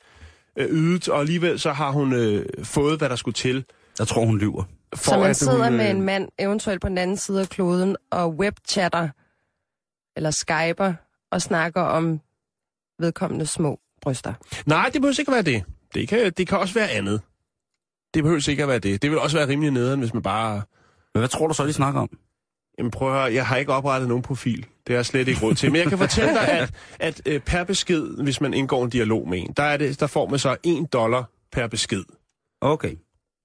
øh, 0.56 0.68
ydet, 0.70 1.08
og 1.08 1.20
alligevel 1.20 1.60
så 1.60 1.72
har 1.72 1.90
hun 1.90 2.12
øh, 2.12 2.46
fået, 2.64 2.98
hvad 2.98 3.08
der 3.08 3.16
skulle 3.16 3.34
til. 3.34 3.64
Jeg 3.98 4.08
tror, 4.08 4.24
hun 4.24 4.38
lyver. 4.38 4.64
For 4.94 5.10
så 5.10 5.18
man 5.18 5.30
at 5.30 5.36
sidder 5.36 5.64
hun, 5.68 5.76
med 5.76 5.90
en 5.90 6.02
mand, 6.02 6.28
eventuelt 6.38 6.80
på 6.80 6.88
den 6.88 6.98
anden 6.98 7.16
side 7.16 7.40
af 7.40 7.48
kloden, 7.48 7.96
og 8.10 8.30
webchatter, 8.36 9.08
eller 10.16 10.30
skyper, 10.30 10.94
og 11.32 11.42
snakker 11.42 11.80
om 11.80 12.20
vedkommende 12.98 13.46
små 13.46 13.80
bryster. 14.02 14.34
Nej, 14.66 14.90
det 14.92 15.00
behøver 15.00 15.20
ikke 15.20 15.30
at 15.32 15.34
være 15.34 15.54
det. 15.54 15.64
Det 15.94 16.08
kan, 16.08 16.32
det 16.36 16.46
kan 16.48 16.58
også 16.58 16.74
være 16.74 16.90
andet. 16.90 17.20
Det 18.14 18.22
behøver 18.22 18.48
ikke 18.48 18.62
at 18.62 18.68
være 18.68 18.78
det. 18.78 19.02
Det 19.02 19.10
vil 19.10 19.18
også 19.18 19.36
være 19.36 19.48
rimelig 19.48 19.70
nederen, 19.70 20.00
hvis 20.00 20.14
man 20.14 20.22
bare... 20.22 20.62
Men 21.14 21.20
hvad 21.20 21.28
tror 21.28 21.46
du 21.48 21.54
så, 21.54 21.66
de 21.66 21.72
snakker 21.72 22.00
om? 22.00 22.08
Jamen 22.78 22.90
prøv 22.90 23.08
at 23.08 23.14
høre, 23.14 23.34
jeg 23.34 23.46
har 23.46 23.56
ikke 23.56 23.72
oprettet 23.72 24.08
nogen 24.08 24.22
profil. 24.22 24.56
Det 24.60 24.88
har 24.88 24.94
jeg 24.94 25.06
slet 25.06 25.28
ikke 25.28 25.40
råd 25.42 25.54
til. 25.54 25.72
Men 25.72 25.80
jeg 25.80 25.88
kan 25.88 25.98
fortælle 25.98 26.34
dig, 26.34 26.48
at, 26.48 26.74
at 26.98 27.22
øh, 27.26 27.40
per 27.40 27.64
besked, 27.64 28.22
hvis 28.22 28.40
man 28.40 28.54
indgår 28.54 28.84
en 28.84 28.90
dialog 28.90 29.28
med 29.28 29.38
en, 29.38 29.52
der, 29.56 29.62
er 29.62 29.76
det, 29.76 30.00
der 30.00 30.06
får 30.06 30.28
man 30.28 30.38
så 30.38 30.56
1 30.64 30.92
dollar 30.92 31.30
per 31.52 31.66
besked. 31.66 32.04
Okay. 32.60 32.96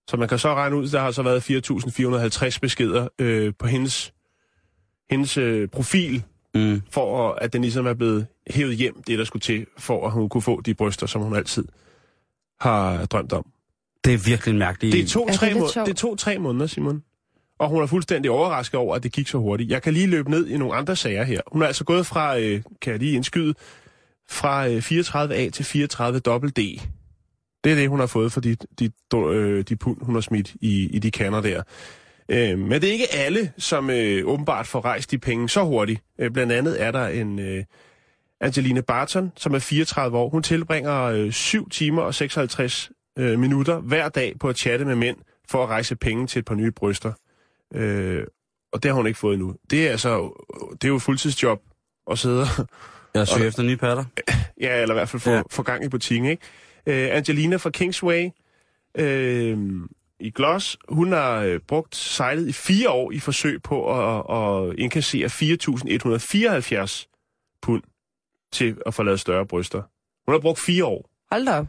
Så 0.10 0.18
man 0.18 0.28
kan 0.28 0.40
så 0.40 0.54
regne 0.54 0.76
ud, 0.76 0.88
der 0.90 1.00
har 1.00 1.12
så 1.12 1.22
været 1.24 1.50
4.450 2.54 2.60
beskeder 2.62 3.08
øh, 3.20 3.54
på 3.60 3.68
hendes, 3.68 4.14
hendes 5.10 5.38
øh, 5.38 5.68
profil, 5.68 6.24
Mm. 6.56 6.82
for 6.92 7.30
at, 7.30 7.40
at 7.42 7.54
den 7.54 7.62
ligesom 7.62 7.86
er 7.88 7.94
blevet 7.94 8.28
hævet 8.50 8.76
hjem, 8.76 9.04
det 9.04 9.20
der 9.20 9.26
skulle 9.26 9.42
til, 9.42 9.66
for 9.78 10.06
at 10.06 10.12
hun 10.12 10.30
kunne 10.30 10.42
få 10.42 10.62
de 10.62 10.74
bryster, 10.74 11.08
som 11.08 11.22
hun 11.22 11.36
altid 11.36 11.66
har 12.60 13.06
drømt 13.06 13.34
om. 13.34 13.46
Det 14.06 14.14
er 14.14 14.18
virkelig 14.18 14.52
en 14.52 14.60
mærkelig... 14.60 14.92
Det 14.92 15.16
Er 15.16 15.26
det 15.26 15.36
tre, 15.36 15.46
lidt 15.54 15.58
må- 15.60 15.86
det 15.86 15.98
tog 15.98 16.18
tre 16.18 16.38
måneder, 16.40 16.68
Simon. 16.68 17.04
Og 17.60 17.70
hun 17.70 17.82
er 17.84 17.88
fuldstændig 17.88 18.32
overrasket 18.32 18.80
over, 18.80 18.96
at 18.96 19.04
det 19.04 19.12
gik 19.12 19.28
så 19.28 19.38
hurtigt. 19.38 19.70
Jeg 19.72 19.82
kan 19.82 19.94
lige 19.94 20.08
løbe 20.08 20.32
ned 20.32 20.48
i 20.48 20.58
nogle 20.58 20.76
andre 20.76 20.96
sager 20.96 21.24
her. 21.24 21.42
Hun 21.52 21.62
er 21.62 21.66
altså 21.68 21.84
gået 21.84 22.06
fra, 22.06 22.38
øh, 22.40 22.62
kan 22.82 22.92
jeg 22.92 23.00
lige 23.00 23.16
indskyde, 23.16 23.54
fra 24.30 24.68
øh, 24.68 24.78
34A 24.78 25.50
til 25.50 25.66
34 25.66 26.20
D. 26.50 26.56
Det 27.64 27.72
er 27.72 27.76
det, 27.76 27.90
hun 27.90 28.00
har 28.00 28.08
fået 28.08 28.32
for 28.32 28.42
de, 28.42 28.56
de, 28.80 28.92
øh, 29.16 29.64
de 29.64 29.76
pund, 29.76 29.98
hun 30.02 30.16
har 30.16 30.22
smidt 30.22 30.56
i, 30.62 30.90
i 30.92 31.00
de 31.00 31.12
kander 31.12 31.42
der. 31.42 31.64
Øh, 32.30 32.60
men 32.60 32.72
det 32.82 32.84
er 32.90 32.94
ikke 32.94 33.14
alle, 33.14 33.52
som 33.58 33.90
øh, 33.90 34.28
åbenbart 34.28 34.68
får 34.68 34.86
rejst 34.86 35.12
de 35.12 35.18
penge 35.18 35.50
så 35.50 35.64
hurtigt. 35.64 36.02
Øh, 36.20 36.32
blandt 36.32 36.52
andet 36.52 36.82
er 36.84 36.92
der 36.92 37.08
en 37.08 37.40
øh, 37.40 37.64
Angelina 38.42 38.82
Barton, 38.82 39.32
som 39.36 39.54
er 39.54 39.60
34 39.60 40.18
år. 40.18 40.30
Hun 40.30 40.44
tilbringer 40.44 41.02
øh, 41.04 41.32
7 41.32 41.70
timer 41.70 42.02
og 42.02 42.16
56 42.16 42.92
øh, 43.20 43.40
minutter 43.40 43.80
hver 43.80 44.10
dag 44.10 44.34
på 44.40 44.50
at 44.50 44.58
chatte 44.58 44.86
med 44.86 44.96
mænd 44.96 45.18
for 45.50 45.64
at 45.64 45.70
rejse 45.70 45.96
penge 45.96 46.28
til 46.28 46.40
et 46.40 46.46
par 46.46 46.56
nye 46.56 46.72
bryster. 46.72 47.14
Øh, 47.74 48.24
og 48.74 48.84
det 48.84 48.92
har 48.92 48.96
hun 48.96 49.08
ikke 49.08 49.20
fået 49.20 49.34
endnu. 49.34 49.56
Det 49.70 49.88
er 49.88 49.92
altså, 49.92 50.44
det 50.72 50.84
er 50.84 50.88
jo 50.88 50.96
et 50.96 51.02
fuldtidsjob 51.02 51.62
at 52.12 52.20
sidde 52.20 52.42
og 52.42 52.68
Jeg 53.14 53.28
søger 53.28 53.48
efter 53.48 53.64
nye 53.64 53.78
patter. 53.78 54.04
Ja, 54.62 54.82
eller 54.82 54.96
i 54.96 54.98
hvert 54.98 55.10
fald 55.10 55.22
få, 55.22 55.30
Ja. 55.32 55.42
få 55.52 55.64
gang 55.64 55.86
i 55.86 55.90
butikken, 55.90 56.30
ikke? 56.30 56.44
Øh, 56.86 57.16
Angelina 57.18 57.56
fra 57.56 57.70
Kingsway 57.70 58.30
øh, 58.98 59.58
i 60.20 60.30
Gloss, 60.30 60.78
hun 60.90 61.12
har 61.12 61.36
øh, 61.40 61.60
brugt 61.68 61.96
sejlet 61.96 62.48
i 62.48 62.52
fire 62.52 62.90
år 62.90 63.12
i 63.12 63.20
forsøg 63.20 63.62
på 63.64 63.92
at, 63.92 64.24
at 64.70 64.76
indkassere 64.80 65.28
4.174 65.28 67.06
pund 67.62 67.84
til 68.56 68.78
at 68.86 68.94
få 68.94 69.04
lavet 69.04 69.20
større 69.20 69.46
bryster. 69.46 69.82
Hun 70.28 70.34
har 70.34 70.40
brugt 70.40 70.60
fire 70.60 70.86
år. 70.86 71.10
Hold 71.32 71.46
da 71.46 71.58
op. 71.60 71.68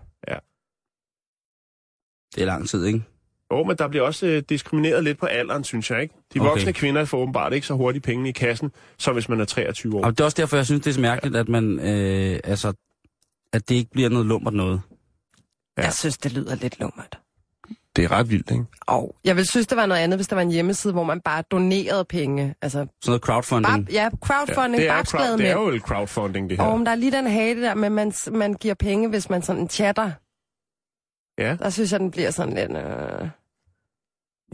Det 2.35 2.43
er 2.43 2.47
lang 2.47 2.69
tid, 2.69 2.85
ikke? 2.85 3.03
Jo, 3.53 3.65
men 3.65 3.77
der 3.79 3.89
bliver 3.89 4.05
også 4.05 4.27
øh, 4.27 4.43
diskrimineret 4.49 5.05
lidt 5.05 5.19
på 5.19 5.27
alderen, 5.27 5.65
synes 5.65 5.91
jeg, 5.91 6.03
ikke? 6.03 6.15
De 6.35 6.41
Okay. 6.41 6.49
voksne 6.51 6.73
kvinder 6.73 7.05
får 7.05 7.19
åbenbart 7.19 7.53
ikke 7.53 7.67
så 7.67 7.75
hurtigt 7.75 8.05
penge 8.05 8.29
i 8.29 8.33
kassen, 8.33 8.73
som 8.99 9.15
hvis 9.15 9.29
man 9.29 9.41
er 9.41 9.45
23 9.45 9.97
år. 9.97 10.05
Og 10.05 10.11
det 10.13 10.21
er 10.21 10.25
også 10.25 10.37
derfor, 10.37 10.57
jeg 10.57 10.67
synes, 10.67 10.83
det 10.85 10.91
er 10.91 10.95
så 10.95 11.01
mærkeligt, 11.01 11.37
at 11.37 11.49
man... 11.49 11.79
Øh, 11.79 12.41
altså, 12.45 12.73
at 13.53 13.69
det 13.69 13.75
ikke 13.75 13.91
bliver 13.91 14.09
noget 14.09 14.27
lummert 14.27 14.55
noget. 14.55 14.81
Ja. 15.79 15.83
Jeg 15.83 15.93
synes, 15.93 16.19
det 16.19 16.33
lyder 16.33 16.55
lidt 16.55 16.81
lummert. 16.81 17.19
Det 17.97 18.05
er 18.05 18.11
ret 18.13 18.31
vildt, 18.31 18.51
ikke? 18.51 18.65
Og 18.81 19.17
jeg 19.25 19.37
vil 19.37 19.47
synes, 19.47 19.67
det 19.67 19.77
var 19.77 19.87
noget 19.87 20.01
andet, 20.01 20.19
hvis 20.19 20.29
der 20.29 20.37
var 20.37 20.43
en 20.43 20.51
hjemmeside, 20.51 20.93
hvor 20.93 21.05
man 21.05 21.21
bare 21.21 21.43
donerede 21.51 22.05
penge. 22.05 22.55
Altså, 22.63 22.79
Sådan 22.79 22.89
noget 23.07 23.23
crowdfunding. 23.23 23.87
bare, 23.87 23.93
ja, 23.93 24.09
crowdfunding, 24.25 24.77
det, 24.81 24.85
ja, 24.85 24.93
er 24.93 24.97
babsglade 24.97 25.27
crowd, 25.29 25.39
det 25.39 25.49
er 25.49 25.53
jo 25.53 25.79
crowdfunding, 25.79 26.51
det 26.51 26.59
her. 26.59 26.65
Og 26.67 26.73
om 26.73 26.85
der 26.85 26.93
er 26.93 26.97
lige 26.97 27.13
den 27.13 27.27
hate 27.27 27.63
der 27.63 27.75
med, 27.75 27.85
at 27.87 27.93
man, 27.93 28.13
man 28.33 28.55
giver 28.55 28.75
penge, 28.75 29.09
hvis 29.09 29.31
man 29.31 29.43
sådan 29.43 29.69
chatter. 29.69 30.11
Ja. 31.39 31.57
Der 31.57 31.71
synes 31.71 31.93
jeg, 31.93 32.01
den 32.01 32.11
bliver 32.11 32.31
sådan 32.31 32.55
lidt... 32.55 32.71
Øh... 32.71 33.29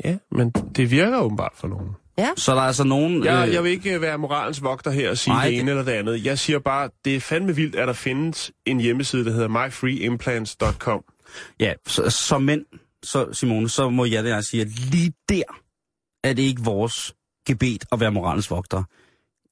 Ja, 0.05 0.17
men 0.31 0.51
det 0.51 0.91
virker 0.91 1.19
åbenbart 1.19 1.53
for 1.55 1.69
nogen. 1.69 1.89
Så 2.37 2.55
der 2.55 2.61
er 2.61 2.67
altså 2.67 2.85
nogen... 2.85 3.25
Jeg, 3.25 3.49
øh, 3.49 3.55
jeg 3.55 3.65
vil 3.65 3.71
ikke 3.71 3.95
øh, 3.95 4.01
være 4.03 4.19
moralens 4.19 4.63
vogter 4.63 4.91
her 4.91 5.11
og 5.11 5.19
sige 5.19 5.35
Nej, 5.35 5.45
det 5.45 5.53
det- 5.53 5.61
ene 5.61 5.71
eller 5.71 5.85
det 5.85 5.93
andet. 5.93 6.25
Jeg 6.25 6.39
siger 6.39 6.59
bare, 6.59 6.91
det 7.05 7.17
er 7.17 7.21
fandme 7.21 7.57
vildt, 7.57 7.77
at 7.77 7.89
der 7.89 7.95
findes 7.95 8.53
en 8.67 8.81
hjemmeside, 8.81 9.25
der 9.25 9.33
hedder 9.33 9.49
myfreeimplants.com. 9.49 11.05
Ja, 11.61 11.73
så, 11.87 12.11
som 12.11 12.43
mænd, 12.43 12.65
så 13.03 13.33
Simone, 13.33 13.69
så 13.69 13.91
må 13.91 14.05
jeg 14.05 14.25
det 14.25 14.47
sige, 14.47 14.61
at 14.61 14.69
lige 14.69 15.12
der 15.29 15.43
er 16.25 16.33
det 16.33 16.43
ikke 16.43 16.62
vores 16.62 17.15
gebet 17.47 17.85
at 17.93 18.01
være 18.01 18.12
moralens 18.12 18.51
vogter. 18.51 18.83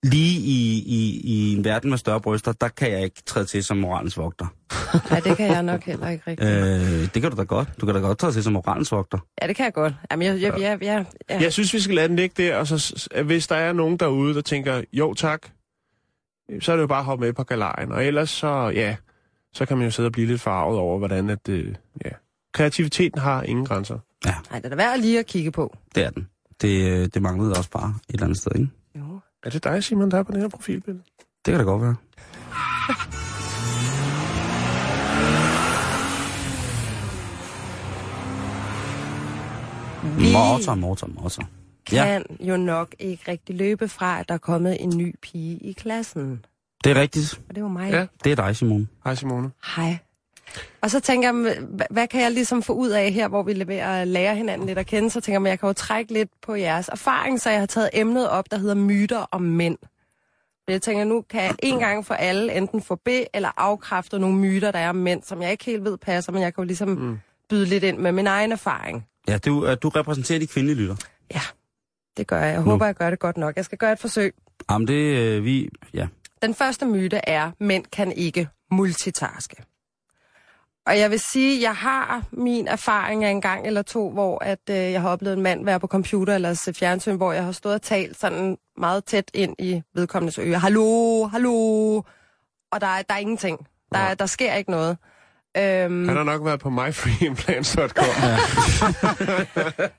Lige 0.02 0.40
i, 0.40 0.82
i, 0.86 1.20
i 1.24 1.56
en 1.56 1.64
verden 1.64 1.90
med 1.90 1.98
større 1.98 2.20
bryster, 2.20 2.52
der 2.52 2.68
kan 2.68 2.90
jeg 2.90 3.02
ikke 3.02 3.22
træde 3.26 3.44
til 3.44 3.64
som 3.64 3.76
moralens 3.76 4.16
vogter. 4.16 4.46
Nej, 5.10 5.20
det 5.20 5.36
kan 5.36 5.46
jeg 5.46 5.62
nok 5.62 5.82
heller 5.82 6.08
ikke 6.08 6.24
rigtig. 6.26 6.46
Øh, 6.46 7.14
det 7.14 7.22
kan 7.22 7.30
du 7.30 7.36
da 7.36 7.42
godt. 7.42 7.68
Du 7.80 7.86
kan 7.86 7.94
da 7.94 8.00
godt 8.00 8.18
træde 8.18 8.32
til 8.32 8.42
som 8.42 8.52
moralens 8.52 8.92
vogter. 8.92 9.18
Ja, 9.42 9.46
det 9.46 9.56
kan 9.56 9.64
jeg 9.64 9.72
godt. 9.72 9.94
Jamen, 10.10 10.26
jeg, 10.26 10.40
jeg, 10.42 10.60
jeg, 10.60 10.78
jeg, 10.82 11.04
jeg, 11.30 11.42
Jeg 11.42 11.52
synes, 11.52 11.74
vi 11.74 11.80
skal 11.80 11.94
lade 11.94 12.08
den 12.08 12.16
ligge 12.16 12.42
der, 12.42 12.56
og 12.56 12.66
så 12.66 13.08
hvis 13.24 13.46
der 13.46 13.56
er 13.56 13.72
nogen 13.72 13.96
derude, 13.96 14.34
der 14.34 14.40
tænker, 14.40 14.82
jo 14.92 15.14
tak, 15.14 15.46
så 16.60 16.72
er 16.72 16.76
det 16.76 16.82
jo 16.82 16.86
bare 16.86 16.98
at 16.98 17.04
hoppe 17.04 17.24
med 17.24 17.32
på 17.32 17.44
galejen. 17.44 17.92
Og 17.92 18.04
ellers 18.04 18.30
så, 18.30 18.72
ja, 18.74 18.96
så 19.52 19.66
kan 19.66 19.76
man 19.76 19.86
jo 19.86 19.90
sidde 19.90 20.06
og 20.06 20.12
blive 20.12 20.26
lidt 20.26 20.40
farvet 20.40 20.78
over, 20.78 20.98
hvordan 20.98 21.30
at, 21.30 21.48
øh, 21.48 21.74
ja, 22.04 22.10
kreativiteten 22.52 23.20
har 23.20 23.42
ingen 23.42 23.66
grænser. 23.66 23.98
Nej, 24.24 24.34
det 24.54 24.64
er 24.64 24.68
da 24.68 24.76
værd 24.76 24.98
lige 24.98 25.18
at 25.18 25.26
kigge 25.26 25.50
på. 25.50 25.76
Det 25.94 26.04
er 26.04 26.10
den. 26.10 26.28
Det, 26.60 26.90
øh, 26.90 27.08
det 27.14 27.22
manglede 27.22 27.50
også 27.56 27.70
bare 27.70 27.94
et 28.08 28.12
eller 28.12 28.24
andet 28.24 28.38
sted, 28.38 28.52
ikke? 28.54 28.68
Jo. 28.98 29.20
Er 29.44 29.50
det 29.50 29.64
dig, 29.64 29.84
Simon, 29.84 30.10
der 30.10 30.18
er 30.18 30.22
på 30.22 30.32
det 30.32 30.40
her 30.40 30.48
profilbillede? 30.48 31.04
Det 31.46 31.52
kan 31.52 31.58
da 31.58 31.64
godt 31.64 31.82
være. 31.82 31.96
Vi 40.18 40.32
Morter, 40.32 40.74
morter, 40.74 41.06
morter. 41.06 41.42
Ja, 41.92 42.04
kan 42.04 42.36
jo 42.40 42.56
nok 42.56 42.94
ikke 42.98 43.22
rigtig 43.28 43.56
løbe 43.56 43.88
fra, 43.88 44.20
at 44.20 44.28
der 44.28 44.34
er 44.34 44.38
kommet 44.38 44.82
en 44.82 44.96
ny 44.96 45.14
pige 45.22 45.56
i 45.58 45.72
klassen. 45.72 46.44
det 46.84 46.96
er 46.96 47.00
rigtigt. 47.00 47.40
Og 47.48 47.54
det 47.54 47.56
er 47.56 47.60
jo 47.60 47.68
mig. 47.68 47.90
Ja. 47.92 48.06
Det 48.24 48.32
er 48.32 48.36
dig, 48.36 48.56
Simone. 48.56 48.88
Hej, 49.04 49.14
Simone. 49.14 49.50
Hej. 49.76 49.98
Og 50.80 50.90
så 50.90 51.00
tænker 51.00 51.28
jeg, 51.32 51.52
hva- 51.52 51.86
hvad 51.90 52.06
kan 52.08 52.20
jeg 52.22 52.30
ligesom 52.30 52.62
få 52.62 52.72
ud 52.72 52.88
af 52.88 53.12
her, 53.12 53.28
hvor 53.28 53.42
vi 53.42 53.52
leverer 53.52 54.04
lære 54.04 54.36
hinanden 54.36 54.66
lidt 54.66 54.78
at 54.78 54.86
kende? 54.86 55.10
Så 55.10 55.20
tænker 55.20 55.40
jeg, 55.40 55.48
jeg 55.50 55.58
kan 55.60 55.66
jo 55.66 55.72
trække 55.72 56.12
lidt 56.12 56.30
på 56.42 56.54
jeres 56.54 56.88
erfaring, 56.88 57.40
så 57.40 57.50
jeg 57.50 57.58
har 57.58 57.66
taget 57.66 57.90
emnet 57.92 58.28
op, 58.28 58.50
der 58.50 58.58
hedder 58.58 58.74
myter 58.74 59.18
om 59.30 59.42
mænd. 59.42 59.78
Så 60.60 60.64
jeg 60.72 60.82
tænker, 60.82 61.04
nu 61.04 61.24
kan 61.30 61.42
jeg 61.42 61.54
en 61.62 61.78
gang 61.78 62.06
for 62.06 62.14
alle 62.14 62.52
enten 62.56 62.82
få 62.82 62.94
be- 63.04 63.36
eller 63.36 63.50
afkræfte 63.56 64.18
nogle 64.18 64.36
myter, 64.36 64.70
der 64.70 64.78
er 64.78 64.88
om 64.88 64.96
mænd, 64.96 65.22
som 65.22 65.42
jeg 65.42 65.50
ikke 65.50 65.64
helt 65.64 65.84
ved 65.84 65.96
passer, 65.98 66.32
men 66.32 66.42
jeg 66.42 66.54
kan 66.54 66.62
jo 66.62 66.66
ligesom 66.66 66.88
mm. 66.88 67.18
byde 67.48 67.66
lidt 67.66 67.84
ind 67.84 67.98
med 67.98 68.12
min 68.12 68.26
egen 68.26 68.52
erfaring. 68.52 69.06
Ja, 69.28 69.38
du, 69.38 69.66
øh, 69.66 69.76
du 69.82 69.88
repræsenterer 69.88 70.38
de 70.38 70.46
kvindelige 70.46 70.76
lytter. 70.78 70.96
Ja, 71.34 71.40
det 72.16 72.26
gør 72.26 72.40
jeg. 72.42 72.52
Jeg 72.52 72.60
håber, 72.60 72.86
jeg 72.86 72.94
gør 72.94 73.10
det 73.10 73.18
godt 73.18 73.36
nok. 73.36 73.56
Jeg 73.56 73.64
skal 73.64 73.78
gøre 73.78 73.92
et 73.92 73.98
forsøg. 73.98 74.34
Jamen, 74.70 74.88
det 74.88 74.94
øh, 75.16 75.44
vi... 75.44 75.68
Ja. 75.94 76.06
Den 76.42 76.54
første 76.54 76.86
myte 76.86 77.20
er, 77.26 77.50
mænd 77.60 77.84
kan 77.92 78.12
ikke 78.12 78.48
multitaske. 78.70 79.56
Og 80.90 80.98
jeg 80.98 81.10
vil 81.10 81.20
sige, 81.20 81.62
jeg 81.62 81.74
har 81.76 82.22
min 82.32 82.68
erfaring 82.68 83.24
af 83.24 83.30
en 83.30 83.40
gang 83.40 83.66
eller 83.66 83.82
to, 83.82 84.10
hvor 84.10 84.44
at, 84.44 84.58
øh, 84.70 84.76
jeg 84.76 85.00
har 85.00 85.08
oplevet 85.08 85.36
en 85.36 85.42
mand 85.42 85.64
være 85.64 85.80
på 85.80 85.86
computer 85.86 86.34
eller 86.34 86.54
se 86.54 86.74
fjernsyn, 86.74 87.16
hvor 87.16 87.32
jeg 87.32 87.44
har 87.44 87.52
stået 87.52 87.74
og 87.74 87.82
talt 87.82 88.20
sådan 88.20 88.58
meget 88.78 89.04
tæt 89.04 89.30
ind 89.34 89.56
i 89.58 89.82
vedkommendes 89.94 90.38
øre. 90.38 90.58
Hallo, 90.58 91.24
hallo. 91.26 91.52
Og 92.72 92.80
der 92.80 92.86
er, 92.86 93.02
der 93.02 93.14
er 93.14 93.18
ingenting. 93.18 93.66
Der, 93.92 93.98
er, 93.98 94.14
der 94.14 94.26
sker 94.26 94.54
ikke 94.54 94.70
noget. 94.70 94.96
Øhm, 95.56 96.08
Han 96.08 96.16
har 96.16 96.24
nok 96.24 96.44
været 96.44 96.60
på 96.60 96.70
myfreeimplants.com. 96.70 98.04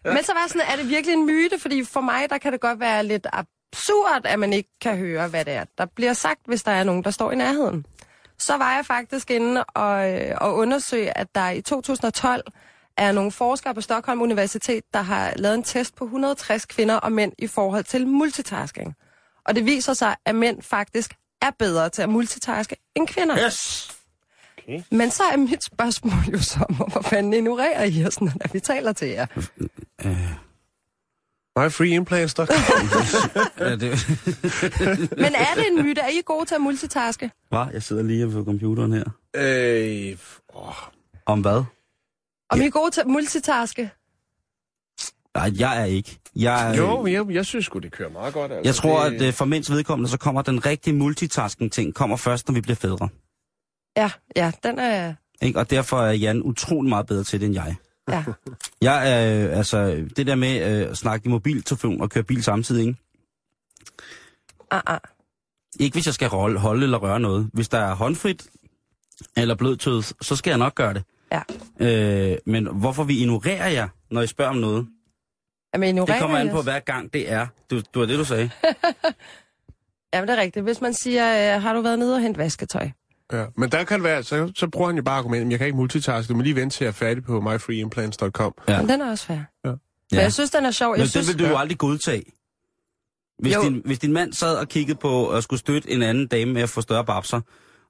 Men 0.16 0.24
så 0.24 0.34
var 0.34 0.48
sådan, 0.48 0.62
er 0.72 0.76
det 0.76 0.90
virkelig 0.90 1.14
en 1.14 1.26
myte? 1.26 1.60
Fordi 1.60 1.84
for 1.84 2.02
mig, 2.02 2.30
der 2.30 2.38
kan 2.38 2.52
det 2.52 2.62
godt 2.62 2.80
være 2.80 3.04
lidt 3.04 3.28
absurd, 3.34 4.22
at 4.26 4.40
man 4.40 4.54
ikke 4.54 4.70
kan 4.82 4.98
høre, 4.98 5.28
hvad 5.28 5.46
det 5.46 5.54
er, 5.54 5.66
der 5.78 5.86
bliver 5.96 6.14
sagt, 6.14 6.40
hvis 6.48 6.64
der 6.64 6.72
er 6.72 6.84
nogen, 6.84 7.04
der 7.04 7.12
står 7.12 7.32
i 7.32 7.36
nærheden. 7.36 7.86
Så 8.46 8.58
var 8.58 8.76
jeg 8.76 8.86
faktisk 8.86 9.32
inde 9.32 9.64
og, 9.64 10.14
øh, 10.14 10.38
og 10.42 10.56
undersøge, 10.56 11.18
at 11.18 11.36
der 11.36 11.50
i 11.50 11.62
2012 11.62 12.44
er 12.98 13.12
nogle 13.12 13.32
forskere 13.32 13.74
på 13.74 13.82
Stockholm 13.82 14.22
Universitet, 14.22 14.84
der 14.94 15.02
har 15.02 15.34
lavet 15.36 15.56
en 15.56 15.64
test 15.64 15.96
på 15.96 16.04
160 16.04 16.66
kvinder 16.66 16.96
og 16.96 17.12
mænd 17.12 17.34
i 17.38 17.48
forhold 17.48 17.84
til 17.84 18.08
multitasking. 18.08 18.96
Og 19.46 19.56
det 19.56 19.66
viser 19.66 19.94
sig, 19.94 20.16
at 20.26 20.36
mænd 20.36 20.62
faktisk 20.62 21.14
er 21.42 21.52
bedre 21.60 21.90
til 21.90 22.02
at 22.02 22.10
multitaske 22.10 22.76
end 22.96 23.08
kvinder. 23.08 23.46
Yes! 23.46 23.92
Okay. 24.58 24.84
Men 24.92 25.12
så 25.12 25.24
er 25.24 25.38
mit 25.38 25.66
spørgsmål 25.66 26.34
jo 26.34 26.42
så, 26.42 26.66
hvorfor 26.78 27.02
fanden 27.02 27.34
ignorerer 27.34 27.84
I 27.84 28.06
os, 28.06 28.22
når 28.22 28.54
vi 28.54 28.60
taler 28.60 28.94
til 28.94 29.08
jer? 29.08 29.26
Øh, 30.06 30.32
Myfreeimplants.com. 31.60 32.48
er 33.58 33.76
det... 33.84 33.90
Men 35.24 35.36
er 35.36 35.54
det 35.56 35.68
en 35.72 35.84
myte? 35.86 36.02
Er 36.02 36.08
I 36.08 36.22
gode 36.26 36.46
til 36.46 36.56
at 36.56 36.62
multitaske? 36.62 37.32
Hva? 37.50 37.58
Jeg 37.60 37.84
sidder 37.84 38.04
lige 38.04 38.32
på 38.32 38.44
computeren 38.44 38.94
her. 38.94 39.04
øh, 39.36 40.18
åh, 40.56 40.74
Om 41.26 41.42
hvad? 41.42 41.64
Om 42.50 42.62
I 42.62 42.66
er 42.66 42.70
gode 42.70 42.92
til 42.92 43.02
at 43.02 43.08
multitaske? 43.08 43.92
Nej, 45.36 45.52
jeg 45.60 45.82
er 45.82 45.86
ikke. 45.86 46.20
Jeg, 46.36 46.72
er, 46.72 46.78
jo, 46.78 47.08
jeg, 47.08 47.30
jeg 47.30 47.46
synes 47.46 47.66
sgu, 47.66 47.80
det 47.80 47.92
kører 47.92 48.10
meget 48.10 48.34
godt. 48.34 48.52
Altså. 48.52 48.68
jeg 48.68 48.76
tror, 48.76 49.04
det, 49.10 49.16
at 49.16 49.28
øh, 49.28 49.34
for 49.34 49.46
mænds 49.46 49.72
vedkommende, 49.72 50.10
så 50.10 50.18
kommer 50.18 50.42
den 50.42 50.66
rigtige 50.66 50.94
multitasking-ting 50.96 51.94
kommer 51.96 52.18
først, 52.18 52.48
når 52.48 52.54
vi 52.54 52.62
bliver 52.62 52.76
fædre. 52.76 53.10
Ja, 53.98 54.12
ja, 54.36 54.52
den 54.64 54.80
er... 54.80 55.14
Ikke? 55.42 55.60
Og 55.60 55.70
derfor 55.70 56.02
er 56.02 56.12
Jan 56.12 56.42
utrolig 56.44 56.90
meget 56.90 57.06
bedre 57.08 57.24
til 57.24 57.40
det, 57.40 57.46
end 57.46 57.56
jeg. 57.56 57.76
Ja. 58.10 58.24
Jeg 58.82 59.12
er, 59.12 59.46
øh, 59.50 59.58
altså, 59.58 60.08
det 60.18 60.28
der 60.28 60.36
med 60.36 60.82
øh, 60.82 60.90
at 60.92 60.98
snakke 60.98 61.26
i 61.26 61.30
mobiltelefon 61.30 62.02
og 62.02 62.10
køre 62.10 62.24
bil 62.24 62.44
samtidig, 62.44 62.88
ikke? 62.88 63.00
Ah, 64.72 64.82
ah. 64.86 65.00
Ikke 65.80 65.94
hvis 65.96 66.06
jeg 66.06 66.14
skal 66.14 66.28
holde, 66.30 66.60
holde 66.60 66.84
eller 66.84 66.98
røre 66.98 67.20
noget. 67.20 67.50
Hvis 67.54 67.70
der 67.70 67.78
er 67.78 67.96
håndfrit 67.96 68.48
eller 69.38 69.56
blødtød, 69.56 70.02
så 70.22 70.36
skal 70.36 70.52
jeg 70.52 70.58
nok 70.58 70.76
gøre 70.76 70.94
det. 70.94 71.04
Ja. 71.32 71.42
Øh, 71.80 72.38
men 72.46 72.68
hvorfor 72.68 73.04
vi 73.04 73.18
ignorerer 73.18 73.68
jer, 73.70 73.88
når 74.12 74.22
I 74.22 74.28
spørger 74.28 74.52
om 74.52 74.58
noget, 74.58 74.88
Jamen, 75.74 75.98
det 75.98 76.16
kommer 76.20 76.38
an 76.38 76.50
på, 76.50 76.62
hver 76.62 76.80
gang 76.80 77.14
det 77.14 77.32
er. 77.32 77.48
Du, 77.70 77.82
du 77.94 78.00
var 78.00 78.06
det, 78.06 78.20
du 78.20 78.26
sagde. 78.26 78.50
Jamen, 80.14 80.28
det 80.28 80.38
er 80.38 80.42
rigtigt. 80.42 80.64
Hvis 80.64 80.82
man 80.82 80.94
siger, 80.94 81.56
øh, 81.56 81.62
har 81.62 81.74
du 81.74 81.82
været 81.82 82.00
nede 82.00 82.16
og 82.16 82.22
hente 82.22 82.38
vasketøj? 82.38 82.90
Ja, 83.32 83.46
men 83.58 83.70
der 83.72 83.84
kan 83.84 84.04
være, 84.04 84.24
så, 84.24 84.52
så 84.56 84.68
bruger 84.68 84.88
han 84.88 84.96
jo 84.98 85.04
bare 85.04 85.18
argumentet, 85.18 85.52
jeg 85.52 85.60
kan 85.60 85.68
ikke 85.68 85.78
multitaske, 85.78 86.32
du 86.32 86.38
må 86.38 86.44
lige 86.44 86.56
vente 86.56 86.76
til 86.78 86.84
jeg 86.86 86.90
er 86.90 86.94
færdig 86.94 87.24
på 87.24 87.42
myfreeimplants.com. 87.42 88.54
Ja. 88.68 88.78
Men 88.82 88.90
den 88.90 89.02
er 89.02 89.10
også 89.12 89.26
fair. 89.26 89.38
Ja. 89.66 89.70
Men 90.12 90.20
jeg 90.20 90.34
synes, 90.34 90.50
den 90.52 90.66
er 90.66 90.72
sjov. 90.72 90.94
Jeg 90.94 91.00
Men 91.02 91.08
synes, 91.08 91.28
det 91.28 91.38
vil 91.40 91.46
du 91.46 91.50
jo 91.52 91.58
aldrig 91.58 91.78
godtage. 91.78 92.24
Hvis 93.40 93.54
Jo. 93.56 93.64
din, 93.64 93.82
hvis 93.86 94.00
din 94.00 94.14
mand 94.14 94.34
sad 94.34 94.56
og 94.58 94.68
kiggede 94.68 94.98
på 94.98 95.30
at 95.30 95.44
skulle 95.44 95.60
støtte 95.60 95.92
en 95.92 96.02
anden 96.04 96.28
dame 96.28 96.54
med 96.54 96.62
at 96.62 96.70
få 96.70 96.82
større 96.82 97.06
babser, 97.06 97.42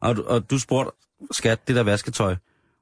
og, 0.02 0.16
du- 0.16 0.24
og 0.28 0.50
du 0.52 0.60
spurgte, 0.60 0.92
skat, 1.32 1.68
det 1.68 1.76
der 1.76 1.84
vasketøj, 1.84 2.36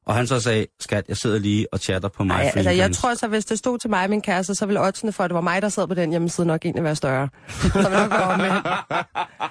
og 0.06 0.16
han 0.16 0.28
så 0.28 0.40
sagde, 0.40 0.66
skat, 0.80 1.06
jeg 1.08 1.18
sidder 1.18 1.40
lige 1.40 1.68
og 1.74 1.80
chatter 1.80 2.10
på 2.10 2.24
mig. 2.24 2.36
Ej, 2.36 2.52
altså, 2.56 2.70
jeg 2.72 2.92
tror 2.92 3.14
så, 3.14 3.28
hvis 3.28 3.46
det 3.46 3.58
stod 3.58 3.80
til 3.80 3.90
mig 3.90 4.04
og 4.04 4.10
min 4.10 4.22
kæreste, 4.22 4.56
så 4.56 4.66
ville 4.66 4.82
oddsene 4.82 5.12
for, 5.12 5.24
at 5.24 5.30
det 5.30 5.36
var 5.36 5.42
mig, 5.42 5.62
der 5.62 5.70
sad 5.70 5.88
på 5.88 5.94
den 5.94 6.10
hjemmeside, 6.10 6.48
nok 6.48 6.66
egentlig 6.66 6.84
være 6.84 6.96
større. 6.96 7.30
så 7.62 7.90
ville 7.90 8.08
nok 8.08 8.12
være. 8.40 8.64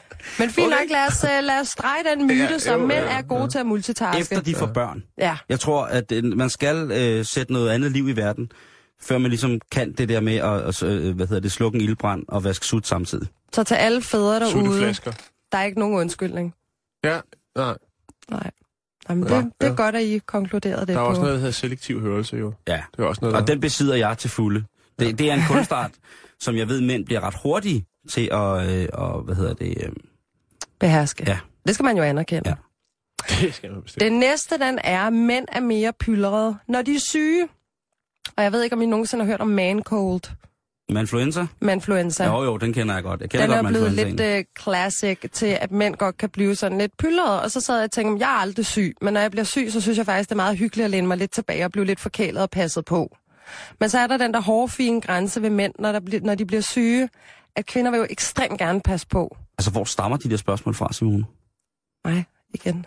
Men 0.38 0.50
fint 0.50 0.70
nok, 0.70 0.78
lad 0.90 1.06
os, 1.06 1.24
uh, 1.24 1.44
lad 1.44 1.60
os 1.60 1.68
strege 1.68 2.04
den 2.16 2.26
myte, 2.26 2.42
Ja, 2.52 2.58
som 2.58 2.80
jo, 2.80 2.86
mænd 2.86 3.04
ja, 3.04 3.18
er 3.18 3.22
gode 3.22 3.48
til 3.48 3.58
at 3.58 3.66
multitaske. 3.66 4.20
Efter 4.20 4.40
de 4.40 4.54
får 4.54 4.66
børn. 4.66 5.02
Ja, 5.18 5.36
Jeg 5.48 5.60
tror, 5.60 5.84
at 5.84 6.12
øh, 6.12 6.24
man 6.24 6.50
skal 6.50 6.90
øh, 6.92 7.24
sætte 7.24 7.52
noget 7.52 7.70
andet 7.70 7.92
liv 7.92 8.08
i 8.08 8.12
verden, 8.12 8.50
før 9.00 9.18
man 9.18 9.30
ligesom 9.30 9.60
kan 9.72 9.92
det 9.92 10.08
der 10.08 10.20
med 10.20 10.36
at, 10.36 10.82
øh, 10.82 11.16
hvad 11.16 11.26
hedder 11.26 11.40
det, 11.40 11.52
slukke 11.52 11.76
en 11.78 11.84
ildbrand 11.84 12.24
og 12.28 12.44
vaske 12.44 12.66
sut 12.66 12.86
samtidig. 12.86 13.28
så 13.52 13.64
til 13.64 13.74
alle 13.74 14.02
fædre 14.02 14.40
derude, 14.40 14.94
der 15.52 15.58
er 15.58 15.64
ikke 15.64 15.78
nogen 15.80 15.96
undskyldning. 15.98 16.54
Ja, 17.04 17.20
nej. 17.56 17.74
Nej. 18.30 18.50
Jamen, 19.08 19.28
Ja, 19.28 19.36
det, 19.36 19.44
det 19.60 19.66
er 19.66 19.70
ja. 19.70 19.76
godt, 19.76 19.94
at 19.96 20.02
I 20.02 20.18
konkluderede 20.26 20.80
det 20.80 20.88
Der 20.88 20.94
er 20.94 20.98
på. 21.04 21.08
også 21.08 21.20
noget, 21.20 21.32
der 21.34 21.38
hedder 21.38 21.52
selektiv 21.52 22.00
hørelse, 22.00 22.36
jo. 22.36 22.52
Ja. 22.68 22.82
Det 22.96 23.02
er 23.02 23.06
også 23.06 23.18
noget, 23.22 23.36
Og 23.36 23.40
der... 23.46 23.46
den 23.54 23.60
besidder 23.60 23.94
jeg 23.94 24.18
til 24.18 24.30
fulde. 24.30 24.64
Det, 24.98 25.18
det 25.18 25.30
er 25.30 25.34
en 25.34 25.42
kunstart, 25.50 25.90
som 26.40 26.56
jeg 26.56 26.68
ved, 26.68 26.80
mænd 26.80 27.04
bliver 27.04 27.20
ret 27.20 27.34
hurtige 27.42 27.86
til 28.10 28.28
at, 28.32 28.70
øh, 28.70 28.88
og, 28.92 29.22
hvad 29.22 29.34
hedder 29.34 29.54
det, 29.54 29.74
øh, 29.84 29.92
Beherske. 30.80 31.24
Ja. 31.26 31.38
Det 31.66 31.74
skal 31.74 31.84
man 31.84 31.96
jo 31.96 32.02
anerkende. 32.02 32.48
Ja. 32.48 32.54
det 33.46 33.54
skal 33.54 33.72
man 33.72 33.82
bestemt. 33.82 34.00
Den 34.00 34.12
næste, 34.12 34.58
den 34.58 34.78
er, 34.84 35.06
at 35.06 35.12
mænd 35.12 35.46
er 35.52 35.60
mere 35.60 35.92
pyldrede, 36.00 36.56
når 36.68 36.82
de 36.82 36.94
er 36.94 37.00
syge. 37.10 37.48
Og 38.36 38.42
jeg 38.42 38.52
ved 38.52 38.62
ikke, 38.62 38.76
om 38.76 38.82
I 38.82 38.86
nogensinde 38.86 39.24
har 39.24 39.30
hørt 39.32 39.40
om 39.40 39.48
man 39.48 39.82
cold, 39.82 40.20
manfluenza. 40.90 41.46
manfluenza. 41.60 42.24
Jo, 42.26 42.44
jo, 42.44 42.56
den 42.56 42.72
kender 42.72 42.94
jeg 42.94 43.02
godt. 43.02 43.20
Jeg 43.20 43.30
kender 43.30 43.46
Den 43.46 43.52
er 43.56 43.62
godt 43.62 43.66
blevet 43.66 43.86
manfluenzaen. 43.96 44.34
lidt 44.36 44.46
uh, 44.58 44.62
classic 44.62 45.18
til, 45.32 45.46
at 45.60 45.72
mænd 45.72 45.96
godt 45.96 46.18
kan 46.18 46.28
blive 46.30 46.54
sådan 46.54 46.78
lidt 46.78 46.92
pyldrede. 46.98 47.42
Og 47.42 47.50
så 47.50 47.60
sad 47.60 47.76
jeg 47.76 47.84
og 47.84 47.90
tænkte, 47.90 48.26
jeg 48.26 48.34
er 48.34 48.38
aldrig 48.40 48.66
syg. 48.66 48.94
Men 49.02 49.14
når 49.14 49.20
jeg 49.20 49.30
bliver 49.30 49.44
syg, 49.44 49.68
så 49.72 49.80
synes 49.80 49.98
jeg 49.98 50.06
faktisk, 50.06 50.28
det 50.28 50.32
er 50.34 50.36
meget 50.36 50.58
hyggeligt 50.58 50.84
at 50.84 50.90
læne 50.90 51.06
mig 51.06 51.16
lidt 51.16 51.30
tilbage 51.30 51.64
og 51.64 51.72
blive 51.72 51.84
lidt 51.84 52.00
forkælet 52.00 52.42
og 52.42 52.50
passet 52.50 52.84
på. 52.84 53.16
Men 53.80 53.88
så 53.88 53.98
er 53.98 54.06
der 54.06 54.16
den 54.16 54.34
der 54.34 54.40
hårde, 54.40 54.68
fine 54.72 55.00
grænse 55.00 55.42
ved 55.42 55.50
mænd, 55.50 55.74
når, 55.78 55.92
der 55.92 56.00
bliver, 56.00 56.20
når 56.22 56.34
de 56.34 56.46
bliver 56.46 56.60
syge, 56.60 57.08
at 57.58 57.66
kvinder 57.66 57.90
vil 57.90 57.98
jo 57.98 58.06
ekstremt 58.10 58.58
gerne 58.58 58.80
passe 58.80 59.06
på. 59.06 59.36
Altså, 59.58 59.70
hvor 59.70 59.84
stammer 59.84 60.16
de 60.16 60.30
der 60.30 60.36
spørgsmål 60.36 60.74
fra, 60.74 60.92
Simone? 60.92 61.24
Nej, 62.04 62.24
igen. 62.54 62.86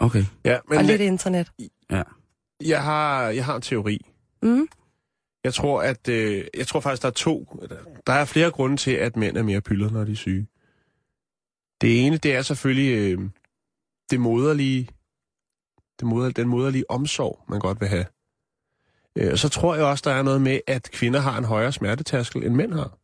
Okay, 0.00 0.24
Ja, 0.44 0.58
Men, 0.68 0.78
og 0.78 0.84
lidt 0.84 1.00
internet. 1.00 1.52
ja. 1.90 2.02
jeg, 2.60 2.82
har, 2.82 3.28
jeg 3.28 3.44
har 3.44 3.56
en 3.56 3.62
teori. 3.62 3.98
Mm. 4.42 4.68
Jeg 5.44 5.54
tror, 5.54 5.82
at 5.82 6.08
øh, 6.08 6.44
jeg 6.56 6.66
tror 6.66 6.80
faktisk, 6.80 7.02
der 7.02 7.08
er 7.08 7.12
to. 7.12 7.66
Der 8.06 8.12
er 8.12 8.24
flere 8.24 8.50
grunde 8.50 8.76
til, 8.76 8.90
at 8.90 9.16
mænd 9.16 9.36
er 9.36 9.42
mere 9.42 9.60
pyldrede, 9.60 9.92
når 9.92 10.04
de 10.04 10.12
er 10.12 10.16
syge. 10.16 10.46
Det 11.80 12.06
ene, 12.06 12.16
det 12.16 12.34
er 12.34 12.42
selvfølgelig 12.42 12.94
øh, 13.18 13.30
det 14.10 14.20
moderlige, 14.20 14.88
det 16.00 16.06
moder, 16.08 16.30
den 16.30 16.48
moderlige 16.48 16.90
omsorg, 16.90 17.44
man 17.48 17.60
godt 17.60 17.80
vil 17.80 17.88
have. 17.88 18.06
Øh, 19.16 19.32
og 19.32 19.38
så 19.38 19.48
tror 19.48 19.74
jeg 19.74 19.84
også, 19.84 20.02
der 20.06 20.14
er 20.14 20.22
noget 20.22 20.42
med, 20.42 20.60
at 20.66 20.90
kvinder 20.92 21.20
har 21.20 21.38
en 21.38 21.44
højere 21.44 21.72
smertetærskel, 21.72 22.44
end 22.46 22.54
mænd 22.54 22.72
har. 22.72 22.99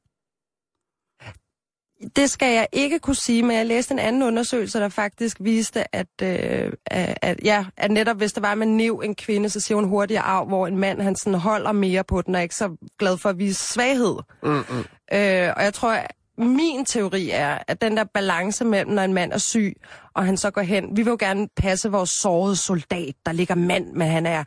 Det 2.16 2.30
skal 2.30 2.54
jeg 2.54 2.66
ikke 2.72 2.98
kunne 2.98 3.16
sige, 3.16 3.42
men 3.42 3.56
jeg 3.56 3.66
læste 3.66 3.92
en 3.92 3.98
anden 3.98 4.22
undersøgelse, 4.22 4.78
der 4.78 4.88
faktisk 4.88 5.36
viste, 5.40 5.96
at, 5.96 6.06
øh, 6.22 6.72
at, 6.86 7.18
at, 7.22 7.40
ja, 7.44 7.64
at 7.76 7.90
netop 7.90 8.16
hvis 8.16 8.32
der 8.32 8.40
var 8.40 8.54
med 8.54 8.66
niv 8.66 9.02
en 9.04 9.14
kvinde, 9.14 9.48
så 9.48 9.60
siger 9.60 9.76
hun 9.76 9.88
hurtigere 9.88 10.24
af, 10.24 10.46
hvor 10.46 10.66
en 10.66 10.78
mand 10.78 11.00
han 11.00 11.16
sådan 11.16 11.38
holder 11.38 11.72
mere 11.72 12.04
på 12.04 12.22
den, 12.22 12.34
og 12.34 12.38
er 12.38 12.42
ikke 12.42 12.54
så 12.54 12.76
glad 12.98 13.18
for 13.18 13.28
at 13.28 13.38
vise 13.38 13.72
svaghed. 13.72 14.16
Mm-mm. 14.42 14.84
Øh, 15.12 15.52
og 15.56 15.62
jeg 15.62 15.74
tror, 15.74 15.98
min 16.38 16.84
teori 16.84 17.30
er, 17.30 17.58
at 17.68 17.80
den 17.80 17.96
der 17.96 18.04
balance 18.04 18.64
mellem, 18.64 18.92
når 18.92 19.02
en 19.02 19.14
mand 19.14 19.32
er 19.32 19.38
syg, 19.38 19.76
og 20.14 20.24
han 20.24 20.36
så 20.36 20.50
går 20.50 20.62
hen, 20.62 20.96
vi 20.96 21.02
vil 21.02 21.10
jo 21.10 21.16
gerne 21.20 21.48
passe 21.56 21.90
vores 21.90 22.10
sårede 22.10 22.56
soldat, 22.56 23.14
der 23.26 23.32
ligger 23.32 23.54
mand, 23.54 23.92
men 23.92 24.08
han 24.08 24.26
er, 24.26 24.44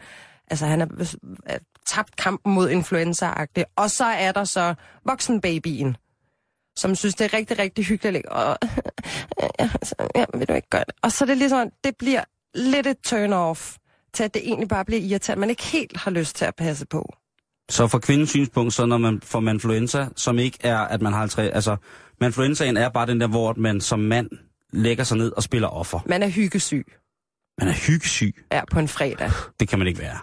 altså 0.47 0.65
han 0.65 0.81
er, 0.81 1.15
er 1.45 1.57
tabt 1.87 2.15
kampen 2.15 2.53
mod 2.53 2.69
influenza 2.69 3.31
-agtigt. 3.31 3.73
Og 3.75 3.91
så 3.91 4.05
er 4.05 4.31
der 4.31 4.43
så 4.43 4.73
voksenbabyen, 5.05 5.97
som 6.79 6.95
synes, 6.95 7.15
det 7.15 7.33
er 7.33 7.37
rigtig, 7.37 7.59
rigtig 7.59 7.85
hyggeligt. 7.85 8.25
Og, 8.25 8.57
ja, 10.15 10.25
vil 10.33 10.47
du 10.47 10.53
ikke 10.53 10.69
gøre 10.69 10.83
det? 10.87 10.95
Og 11.01 11.11
så 11.11 11.23
er 11.23 11.25
det 11.25 11.37
ligesom, 11.37 11.69
det 11.83 11.93
bliver 11.99 12.23
lidt 12.55 12.87
et 12.87 12.97
turn-off 13.07 13.77
til, 14.13 14.23
at 14.23 14.33
det 14.33 14.41
egentlig 14.45 14.67
bare 14.69 14.85
bliver 14.85 15.01
irriterende, 15.01 15.39
man 15.39 15.49
ikke 15.49 15.63
helt 15.63 15.97
har 15.97 16.11
lyst 16.11 16.35
til 16.35 16.45
at 16.45 16.55
passe 16.55 16.85
på. 16.85 17.13
Så 17.69 17.87
fra 17.87 17.99
kvindens 17.99 18.29
synspunkt, 18.29 18.73
så 18.73 18.85
når 18.85 18.97
man 18.97 19.21
får 19.23 19.39
manfluenza, 19.39 20.07
som 20.15 20.39
ikke 20.39 20.57
er, 20.61 20.77
at 20.77 21.01
man 21.01 21.13
har 21.13 21.19
50... 21.19 21.49
Altså, 21.53 21.77
manfluenzaen 22.21 22.77
er 22.77 22.89
bare 22.89 23.07
den 23.07 23.21
der, 23.21 23.27
hvor 23.27 23.53
man 23.57 23.81
som 23.81 23.99
mand 23.99 24.29
lægger 24.73 25.03
sig 25.03 25.17
ned 25.17 25.31
og 25.31 25.43
spiller 25.43 25.67
offer. 25.67 25.99
Man 26.05 26.23
er 26.23 26.27
hyggesyg. 26.27 26.85
Man 27.59 27.67
er 27.67 27.73
hyggesyg. 27.87 28.45
Ja, 28.51 28.61
på 28.71 28.79
en 28.79 28.87
fredag. 28.87 29.31
Det 29.59 29.69
kan 29.69 29.79
man 29.79 29.87
ikke 29.87 29.99
være. 29.99 30.17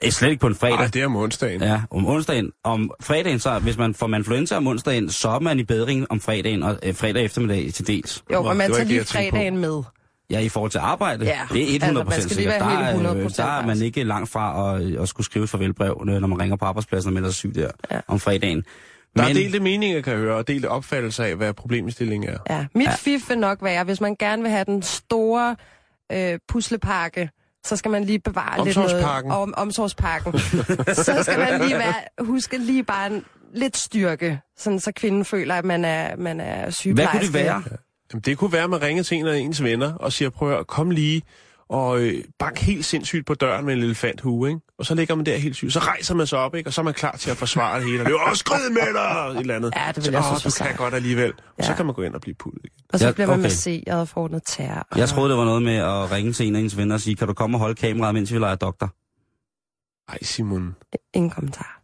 Det 0.00 0.06
er 0.08 0.12
slet 0.12 0.28
ikke 0.30 0.40
på 0.40 0.46
en 0.46 0.54
fredag. 0.54 0.76
Nej, 0.76 0.86
det 0.86 1.02
er 1.02 1.06
om 1.06 1.16
onsdagen. 1.16 1.62
Ja, 1.62 1.80
om 1.90 2.06
onsdagen. 2.06 2.52
Om 2.64 2.90
fredagen, 3.00 3.38
så 3.38 3.58
hvis 3.58 3.76
man 3.76 3.94
får 3.94 4.06
manfluenza 4.06 4.56
om 4.56 4.66
onsdagen, 4.66 5.10
så 5.10 5.28
er 5.28 5.38
man 5.40 5.58
i 5.58 5.64
bedring 5.64 6.06
om 6.10 6.20
fredagen 6.20 6.62
og 6.62 6.78
øh, 6.82 6.94
fredag 6.94 7.24
eftermiddag 7.24 7.72
til 7.72 7.86
dels. 7.86 8.24
Jo, 8.32 8.44
og 8.44 8.56
man 8.56 8.70
tager 8.72 8.84
lige 8.84 9.04
fredagen 9.04 9.58
med. 9.58 9.82
Ja, 10.30 10.40
i 10.40 10.48
forhold 10.48 10.70
til 10.70 10.78
arbejde. 10.78 11.24
Ja, 11.24 11.40
det 11.52 11.76
er 11.76 11.78
100% 11.80 11.84
altså, 11.86 12.04
man 12.04 12.12
skal 12.12 12.22
lige 12.22 12.34
sikkert. 12.34 12.60
være 12.60 12.70
Der, 12.70 12.92
helt 12.94 13.06
er, 13.06 13.12
100% 13.12 13.16
øh, 13.16 13.30
der 13.36 13.44
er 13.44 13.56
man 13.60 13.64
faktisk. 13.68 13.84
ikke 13.84 14.04
langt 14.04 14.30
fra 14.30 14.76
at, 14.76 14.96
at 15.02 15.08
skulle 15.08 15.24
skrive 15.24 15.42
et 15.44 15.50
farvelbrev, 15.50 16.04
øh, 16.08 16.20
når 16.20 16.26
man 16.28 16.40
ringer 16.40 16.56
på 16.56 16.64
arbejdspladsen 16.64 17.08
og 17.08 17.14
melder 17.14 17.28
sig 17.28 17.34
syg 17.36 17.54
der 17.54 17.70
Ja. 17.90 18.00
om 18.08 18.20
fredagen. 18.20 18.64
Der 19.16 19.22
er 19.22 19.32
delte 19.32 19.60
meninger, 19.60 20.00
kan 20.00 20.12
jeg 20.12 20.20
høre, 20.20 20.36
og 20.36 20.48
delte 20.48 20.68
opfattelser 20.68 21.24
af, 21.24 21.36
hvad 21.36 21.52
problemstillingen 21.54 22.28
er. 22.30 22.38
Ja, 22.50 22.66
mit 22.74 22.86
ja. 22.86 22.94
fif 22.94 23.28
vil 23.28 23.38
nok 23.38 23.58
være, 23.62 23.84
hvis 23.84 24.00
man 24.00 24.16
gerne 24.18 24.42
vil 24.42 24.50
have 24.50 24.64
den 24.64 24.82
store 24.82 25.56
øh, 26.12 26.38
puslepakke, 26.48 27.30
så 27.66 27.76
skal 27.76 27.90
man 27.90 28.04
lige 28.04 28.18
bevare 28.18 28.64
lidt 28.64 28.76
noget. 28.76 29.04
Om, 29.24 29.54
omsorgspakken. 29.56 30.38
så 30.94 31.18
skal 31.22 31.38
man 31.38 31.60
lige 31.60 31.78
være, 31.78 31.94
huske 32.20 32.58
lige 32.58 32.84
bare 32.84 33.06
en, 33.06 33.24
lidt 33.54 33.76
styrke, 33.76 34.40
sådan 34.56 34.80
så 34.80 34.92
kvinden 34.96 35.24
føler, 35.24 35.54
at 35.54 35.64
man 35.64 35.84
er, 35.84 36.16
man 36.16 36.40
er 36.40 36.62
Hvad 36.62 36.72
sygeplejerske. 36.72 37.18
kunne 37.18 37.26
det 37.26 37.34
være? 37.34 37.62
Jamen, 38.12 38.22
det 38.26 38.38
kunne 38.38 38.52
være, 38.52 38.64
at 38.64 38.70
man 38.70 38.82
ringer 38.82 39.02
til 39.02 39.18
en 39.18 39.26
af 39.26 39.36
ens 39.36 39.62
venner 39.62 39.94
og 39.94 40.12
siger, 40.12 40.30
prøv 40.30 40.48
at 40.48 40.54
høre, 40.54 40.64
kom 40.64 40.90
lige 40.90 41.22
og 41.68 42.00
øh, 42.00 42.24
bank 42.38 42.58
helt 42.58 42.84
sindssygt 42.84 43.26
på 43.26 43.34
døren 43.34 43.64
med 43.66 43.74
en 43.74 43.82
elefanthue, 43.82 44.48
ikke? 44.48 44.60
Og 44.78 44.86
så 44.86 44.94
ligger 44.94 45.14
man 45.14 45.26
der 45.26 45.36
helt 45.36 45.56
syg. 45.56 45.72
Så 45.72 45.78
rejser 45.78 46.14
man 46.14 46.26
sig 46.26 46.38
op, 46.38 46.54
ikke? 46.54 46.68
Og 46.68 46.72
så 46.72 46.80
er 46.80 46.84
man 46.84 46.94
klar 46.94 47.16
til 47.16 47.30
at 47.30 47.36
forsvare 47.36 47.80
det 47.80 47.86
hele. 47.88 48.00
Og 48.00 48.06
det 48.06 48.14
er 48.14 48.34
skrid 48.34 48.70
med 48.70 48.80
dig! 48.94 49.34
Et 49.34 49.40
eller 49.40 49.56
andet. 49.56 49.72
Ja, 49.76 49.86
det 49.88 49.96
vil 49.96 50.04
så, 50.04 50.10
jeg 50.10 50.20
åh, 50.32 50.38
synes 50.38 50.54
du 50.54 50.64
kan 50.64 50.76
godt 50.76 50.94
alligevel. 50.94 51.32
Og 51.58 51.64
så 51.64 51.70
Ja. 51.70 51.76
kan 51.76 51.86
man 51.86 51.94
gå 51.94 52.02
ind 52.02 52.14
og 52.14 52.20
blive 52.20 52.34
puttet 52.34 52.60
igen. 52.64 52.84
Og 52.92 52.98
så 52.98 53.06
Ja, 53.06 53.12
bliver 53.12 53.26
man 53.26 53.34
okay. 53.34 53.42
masseret 53.42 54.00
og 54.00 54.08
får 54.08 54.28
noget 54.28 54.42
tær. 54.44 54.86
Jeg 54.96 55.08
troede, 55.08 55.30
det 55.30 55.38
var 55.38 55.44
noget 55.44 55.62
med 55.62 55.76
at 55.76 56.10
ringe 56.12 56.32
til 56.32 56.46
en 56.46 56.56
af 56.56 56.60
ens 56.60 56.76
venner 56.76 56.94
og 56.94 57.00
sige, 57.00 57.16
kan 57.16 57.26
du 57.28 57.34
komme 57.34 57.56
og 57.56 57.60
holde 57.60 57.74
kameraet, 57.74 58.14
mens 58.14 58.32
vi 58.32 58.38
leger 58.38 58.54
doktor? 58.56 58.94
Ej, 60.12 60.18
Simon. 60.22 60.74
Ingen 61.14 61.30
kommentar. 61.30 61.82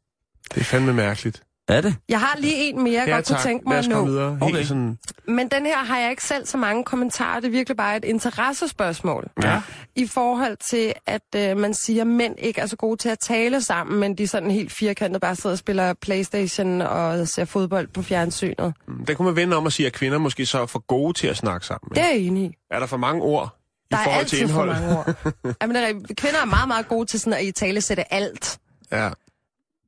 Det 0.55 0.61
er 0.61 0.65
fandme 0.65 0.93
mærkeligt. 0.95 1.43
Er 1.69 1.81
det? 1.81 1.95
Jeg 2.09 2.21
har 2.21 2.37
lige 2.39 2.55
en 2.71 2.83
mere, 2.83 2.93
jeg 3.01 3.09
ja, 3.09 3.15
godt 3.15 3.27
kunne 3.27 3.37
tak. 3.37 3.43
tænke 3.45 3.69
mig 3.69 3.79
at 3.79 3.89
nå. 3.89 4.05
videre. 4.05 4.39
Okay. 4.41 4.55
Helt 4.55 4.69
sådan... 4.69 4.99
Men 5.29 5.49
den 5.49 5.67
her 5.67 5.79
har 5.79 5.99
jeg 5.99 6.11
ikke 6.11 6.25
selv 6.25 6.47
så 6.47 6.57
mange 6.57 6.85
kommentarer. 6.85 7.41
Det 7.41 7.47
er 7.47 7.51
virkelig 7.51 7.77
bare 7.77 7.97
et 7.97 8.05
interessespørgsmål. 8.05 9.29
Ja. 9.43 9.63
I 9.97 10.07
forhold 10.07 10.57
til, 10.71 10.93
at 11.07 11.23
øh, 11.37 11.57
man 11.57 11.75
siger, 11.75 12.01
at 12.01 12.07
mænd 12.07 12.35
ikke 12.39 12.61
er 12.61 12.67
så 12.67 12.77
gode 12.77 12.97
til 12.97 13.09
at 13.09 13.19
tale 13.19 13.61
sammen, 13.63 14.01
men 14.01 14.19
de 14.19 14.23
er 14.23 14.27
sådan 14.29 14.51
helt 14.51 14.73
firkantet 14.73 15.21
bare 15.21 15.37
sidder 15.37 15.55
og 15.55 15.59
spiller 15.59 15.95
Playstation 16.03 16.81
og 16.81 17.29
ser 17.29 17.45
fodbold 17.45 17.89
på 17.89 18.03
fjernsynet. 18.03 18.75
Mm, 18.89 19.07
Den 19.07 19.17
kunne 19.17 19.27
man 19.27 19.37
vende 19.37 19.57
om 19.57 19.65
og 19.67 19.73
sige, 19.73 19.87
at 19.87 19.93
kvinder 19.93 20.19
måske 20.19 20.47
så 20.47 20.63
er 20.63 20.67
for 20.67 20.79
gode 20.87 21.13
til 21.19 21.27
at 21.27 21.37
snakke 21.37 21.67
sammen. 21.67 21.89
Det 21.91 21.97
ikke? 21.97 22.09
er 22.09 22.13
jeg 22.13 22.21
enig 22.21 22.45
i. 22.45 22.55
Er 22.71 22.79
der 22.79 22.87
for 22.87 22.97
mange 22.97 23.23
ord 23.23 23.59
i 23.85 23.87
Der 23.91 23.99
er 23.99 24.05
forhold 24.05 24.27
til 24.27 24.37
altid 24.37 24.55
for 24.55 24.63
indholdet? 24.63 24.83
mange 24.83 24.99
ord. 24.99 25.55
Jamen, 25.63 25.77
det 25.77 25.85
er, 25.85 26.15
kvinder 26.15 26.41
er 26.41 26.45
meget, 26.45 26.69
meget 26.69 26.89
gode 26.89 27.07
til 27.07 27.21
sådan 27.21 27.33
at 27.33 27.45
i 27.45 27.51
tale 27.53 27.81
sætte 27.81 28.15
alt. 28.15 28.59
Ja. 28.93 29.11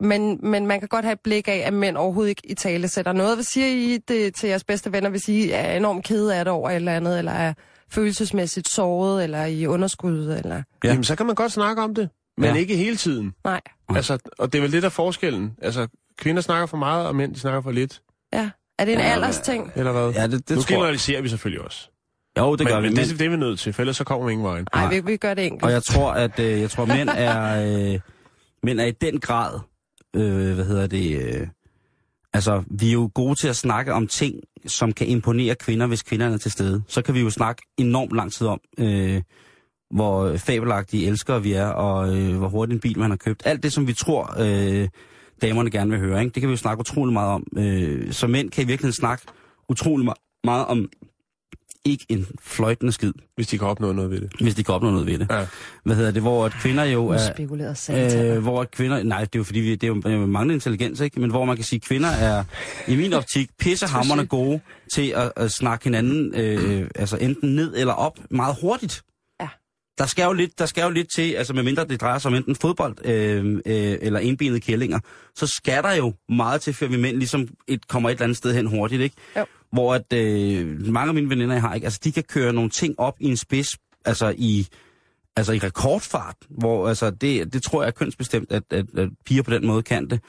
Men, 0.00 0.38
men 0.42 0.66
man 0.66 0.78
kan 0.80 0.88
godt 0.88 1.04
have 1.04 1.12
et 1.12 1.20
blik 1.24 1.48
af, 1.48 1.62
at 1.66 1.72
mænd 1.72 1.96
overhovedet 1.96 2.30
ikke 2.30 2.42
i 2.50 2.54
tale 2.54 2.88
sætter 2.88 3.12
noget. 3.12 3.36
Hvad 3.36 3.44
siger 3.44 3.66
I 3.66 3.98
det 4.08 4.34
til 4.34 4.48
jeres 4.48 4.64
bedste 4.64 4.92
venner, 4.92 5.10
hvis 5.10 5.28
I 5.28 5.50
er 5.50 5.72
enormt 5.76 6.04
kede 6.04 6.36
af 6.36 6.44
det 6.44 6.52
over 6.52 6.70
et 6.70 6.76
eller 6.76 6.92
andet, 6.96 7.18
eller 7.18 7.32
er 7.32 7.54
følelsesmæssigt 7.90 8.68
såret, 8.68 9.24
eller 9.24 9.44
i 9.44 9.66
underskud, 9.66 10.18
eller... 10.18 10.54
Ja. 10.54 10.62
ja. 10.84 10.88
Jamen, 10.88 11.04
så 11.04 11.16
kan 11.16 11.26
man 11.26 11.34
godt 11.34 11.52
snakke 11.52 11.82
om 11.82 11.94
det, 11.94 12.08
men 12.38 12.50
Ja. 12.50 12.54
ikke 12.56 12.76
hele 12.76 12.96
tiden. 12.96 13.34
Nej. 13.44 13.60
Altså, 13.88 14.18
og 14.38 14.52
det 14.52 14.58
er 14.58 14.62
vel 14.62 14.72
det, 14.72 14.82
der 14.82 14.88
er 14.88 14.90
forskellen. 14.90 15.52
Altså, 15.62 15.86
kvinder 16.18 16.42
snakker 16.42 16.66
for 16.66 16.76
meget, 16.76 17.06
og 17.06 17.16
mænd 17.16 17.34
de 17.34 17.40
snakker 17.40 17.60
for 17.60 17.70
lidt. 17.70 18.00
Ja. 18.32 18.50
Er 18.78 18.84
det 18.84 18.92
en 18.94 19.00
Ja, 19.00 19.04
aldersting? 19.04 19.72
Eller 19.76 19.92
hvad? 19.92 20.10
Ja, 20.10 20.26
det, 20.26 20.48
det 20.48 20.56
nu 20.56 20.62
tror 20.62 20.74
generaliserer 20.74 21.22
vi 21.22 21.28
selvfølgelig 21.28 21.64
også. 21.64 21.88
Jo, 22.38 22.56
det 22.56 22.66
gør 22.66 22.74
men, 22.74 22.82
vi. 22.82 22.88
men 22.88 22.96
Men, 22.96 23.04
det, 23.08 23.18
det 23.18 23.24
er 23.26 23.30
vi 23.30 23.36
nødt 23.36 23.58
til, 23.60 23.72
for 23.72 23.82
ellers 23.82 23.96
så 23.96 24.04
kommer 24.04 24.26
vi 24.26 24.32
ingen 24.32 24.44
vejen. 24.46 24.66
Nej, 24.74 24.88
vi, 24.94 25.00
vi 25.00 25.16
gør 25.16 25.34
det 25.34 25.46
enkelt. 25.46 25.62
og 25.64 25.72
jeg 25.72 25.82
tror, 25.82 26.12
at 26.12 26.38
øh, 26.40 26.60
jeg 26.60 26.70
tror, 26.70 26.84
mænd 26.84 27.08
er, 27.14 27.62
øh, 27.94 28.00
mænd 28.62 28.80
er 28.80 28.84
i 28.84 28.90
den 28.90 29.20
grad, 29.20 29.60
øh, 30.14 30.54
hvad 30.54 30.64
hedder 30.64 30.86
det, 30.86 31.22
øh, 31.22 31.46
altså, 32.32 32.62
vi 32.70 32.88
er 32.88 32.92
jo 32.92 33.10
gode 33.14 33.34
til 33.34 33.48
at 33.48 33.56
snakke 33.56 33.92
om 33.92 34.06
ting, 34.06 34.40
som 34.66 34.92
kan 34.92 35.06
imponere 35.06 35.54
kvinder, 35.54 35.86
hvis 35.86 36.02
kvinderne 36.02 36.34
er 36.34 36.38
til 36.38 36.50
stede. 36.50 36.82
Så 36.88 37.02
kan 37.02 37.14
vi 37.14 37.20
jo 37.20 37.30
snakke 37.30 37.62
enormt 37.78 38.12
lang 38.12 38.32
tid 38.32 38.46
om, 38.46 38.60
øh, 38.78 39.22
hvor 39.90 40.36
fabelagtige 40.36 41.06
elskere 41.06 41.42
vi 41.42 41.52
er, 41.52 41.66
og 41.66 42.16
øh, 42.16 42.36
hvor 42.36 42.48
hurtigt 42.48 42.74
en 42.74 42.80
bil 42.80 42.98
man 42.98 43.10
har 43.10 43.16
købt. 43.16 43.42
Alt 43.44 43.62
det, 43.62 43.72
som 43.72 43.86
vi 43.86 43.92
tror, 43.92 44.34
øh, 44.38 44.88
damerne 45.42 45.70
gerne 45.70 45.90
vil 45.90 46.00
høre, 46.00 46.20
ikke? 46.20 46.34
det 46.34 46.42
kan 46.42 46.48
vi 46.48 46.52
jo 46.52 46.56
snakke 46.56 46.80
utrolig 46.80 47.12
meget 47.12 47.30
om. 47.30 47.46
Øh, 47.56 48.12
så 48.12 48.26
mænd 48.26 48.50
kan 48.50 48.64
i 48.64 48.66
virkeligheden 48.66 48.92
snakke 48.92 49.24
utrolig 49.68 50.08
meget 50.44 50.66
om 50.66 50.88
ikke 51.84 52.06
en 52.08 52.26
fløjtende 52.42 52.92
skid, 52.92 53.12
Hvis 53.36 53.46
de 53.46 53.58
kan 53.58 53.68
opnå 53.68 53.92
noget 53.92 54.10
ved 54.10 54.20
det. 54.20 54.32
hvis 54.40 54.54
de 54.54 54.64
kan 54.64 54.74
opnå 54.74 54.90
noget 54.90 55.06
ved 55.06 55.18
det. 55.18 55.26
Ja. 55.30 55.46
Hvad 55.84 55.96
hedder 55.96 56.10
det, 56.10 56.22
hvor 56.22 56.46
at 56.46 56.52
kvinder 56.52 56.84
jo 56.84 57.08
er... 57.08 57.18
Øh, 58.36 58.42
hvor 58.42 58.60
at 58.60 58.70
kvinder, 58.70 59.02
nej, 59.02 59.20
det 59.20 59.34
er 59.34 59.38
jo 59.38 59.44
fordi, 59.44 59.60
vi, 59.60 59.70
det 59.74 59.84
er 60.06 60.10
jo, 60.10 60.26
manglende 60.26 60.54
intelligens, 60.54 61.00
ikke? 61.00 61.20
Men 61.20 61.30
hvor 61.30 61.44
man 61.44 61.56
kan 61.56 61.64
sige, 61.64 61.76
at 61.76 61.88
kvinder 61.88 62.08
er, 62.08 62.44
i 62.88 62.96
min 62.96 63.12
optik, 63.12 63.50
pissehammerende 63.58 64.26
gode 64.26 64.60
til 64.94 65.12
at, 65.16 65.32
at 65.36 65.50
snakke 65.50 65.84
hinanden, 65.84 66.34
øh, 66.34 66.88
altså 66.94 67.16
enten 67.16 67.54
ned 67.54 67.74
eller 67.76 67.92
op, 67.94 68.18
meget 68.30 68.56
hurtigt. 68.60 69.02
Ja. 69.40 69.48
Der 69.98 70.06
skal, 70.06 70.24
jo 70.24 70.32
lidt, 70.32 70.58
der 70.58 70.66
skal 70.66 70.82
jo 70.84 70.90
lidt 70.90 71.08
til, 71.14 71.32
altså 71.32 71.52
medmindre 71.54 71.84
det 71.84 72.00
drejer 72.00 72.18
sig 72.18 72.28
om 72.28 72.34
enten 72.34 72.56
fodbold 72.56 73.06
øh, 73.06 73.44
øh, 73.54 73.62
eller 74.00 74.20
enbenede 74.20 74.60
kællinger, 74.60 74.98
så 75.36 75.46
skal 75.46 75.82
der 75.82 75.92
jo 75.94 76.12
meget 76.28 76.60
til, 76.60 76.74
før 76.74 76.86
vi 76.86 76.96
mænd 76.96 77.16
ligesom 77.16 77.48
et, 77.68 77.88
kommer 77.88 78.08
et 78.08 78.12
eller 78.14 78.24
andet 78.24 78.36
sted 78.36 78.54
hen 78.54 78.66
hurtigt, 78.66 79.02
ikke? 79.02 79.16
Jo. 79.36 79.44
Hvor 79.74 79.94
at, 79.94 80.12
øh, 80.12 80.80
mange 80.80 81.08
af 81.08 81.14
mine 81.14 81.30
veninder, 81.30 81.54
jeg 81.54 81.62
har, 81.62 81.74
ikke? 81.74 81.84
Altså, 81.84 82.00
de 82.04 82.12
kan 82.12 82.22
køre 82.22 82.52
nogle 82.52 82.70
ting 82.70 83.00
op 83.00 83.14
i 83.20 83.26
en 83.26 83.36
spids, 83.36 83.76
altså 84.04 84.34
i, 84.36 84.66
altså 85.36 85.52
i 85.52 85.58
rekordfart, 85.58 86.36
hvor 86.48 86.88
altså 86.88 87.10
det, 87.10 87.52
det 87.52 87.62
tror 87.62 87.82
jeg 87.82 87.86
er 87.88 87.92
kønsbestemt, 87.92 88.52
at, 88.52 88.62
at, 88.70 88.86
at 88.98 89.08
piger 89.26 89.42
på 89.42 89.50
den 89.50 89.66
måde 89.66 89.82
kan 89.82 90.10
det. 90.10 90.20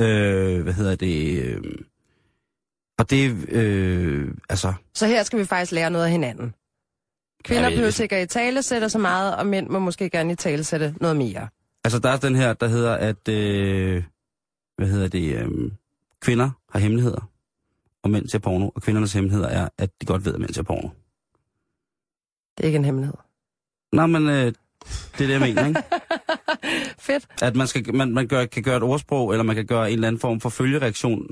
Øh, 0.00 0.62
hvad 0.62 0.72
hedder 0.72 0.96
det? 0.96 1.42
Øh, 1.42 1.62
og 2.98 3.10
det, 3.10 3.48
øh, 3.48 4.34
altså, 4.48 4.72
Så 4.94 5.06
her 5.06 5.22
skal 5.22 5.38
vi 5.38 5.44
faktisk 5.44 5.72
lære 5.72 5.90
noget 5.90 6.04
af 6.04 6.10
hinanden. 6.10 6.54
Kvinder 7.44 7.70
behøver 7.70 7.90
sikkert 7.90 8.22
i 8.22 8.26
tale 8.26 8.62
sætte 8.62 8.88
så 8.88 8.98
meget, 8.98 9.36
og 9.36 9.46
mænd 9.46 9.68
må 9.68 9.78
måske 9.78 10.10
gerne 10.10 10.32
i 10.32 10.36
tale 10.36 10.64
sætte 10.64 10.94
noget 11.00 11.16
mere. 11.16 11.48
altså 11.84 11.98
der 11.98 12.08
er 12.08 12.16
den 12.16 12.34
her, 12.34 12.52
der 12.52 12.68
hedder, 12.68 12.94
at, 12.94 13.28
øh, 13.28 14.02
hvad 14.76 14.88
hedder 14.88 15.08
det, 15.08 15.34
øh, 15.34 15.70
kvinder 16.20 16.50
har 16.72 16.78
hemmeligheder, 16.78 17.31
og 18.02 18.10
mænd 18.10 18.28
ser 18.28 18.38
porno, 18.38 18.68
og 18.68 18.82
kvindernes 18.82 19.12
hemmeligheder 19.12 19.48
er, 19.48 19.68
at 19.78 19.90
de 20.00 20.06
godt 20.06 20.24
ved, 20.24 20.34
at 20.34 20.40
mænd 20.40 20.54
ser 20.54 20.62
porno. 20.62 20.88
Det 22.56 22.64
er 22.64 22.66
ikke 22.66 22.76
en 22.76 22.84
hemmelighed. 22.84 23.14
Nå, 23.92 24.06
men 24.06 24.28
øh, 24.28 24.34
det 24.34 24.54
er 25.20 25.26
det, 25.26 25.30
jeg 25.30 25.40
mener, 25.40 25.66
ikke? 25.66 25.82
Fedt. 27.06 27.42
At 27.42 27.56
man, 27.56 27.66
skal, 27.66 27.94
man, 27.94 28.12
man 28.12 28.28
gør, 28.28 28.46
kan 28.46 28.62
gøre 28.62 28.76
et 28.76 28.82
ordsprog, 28.82 29.32
eller 29.32 29.42
man 29.42 29.56
kan 29.56 29.66
gøre 29.66 29.90
en 29.90 29.94
eller 29.94 30.08
anden 30.08 30.20
form 30.20 30.40
for 30.40 30.48
følgereaktion 30.48 31.28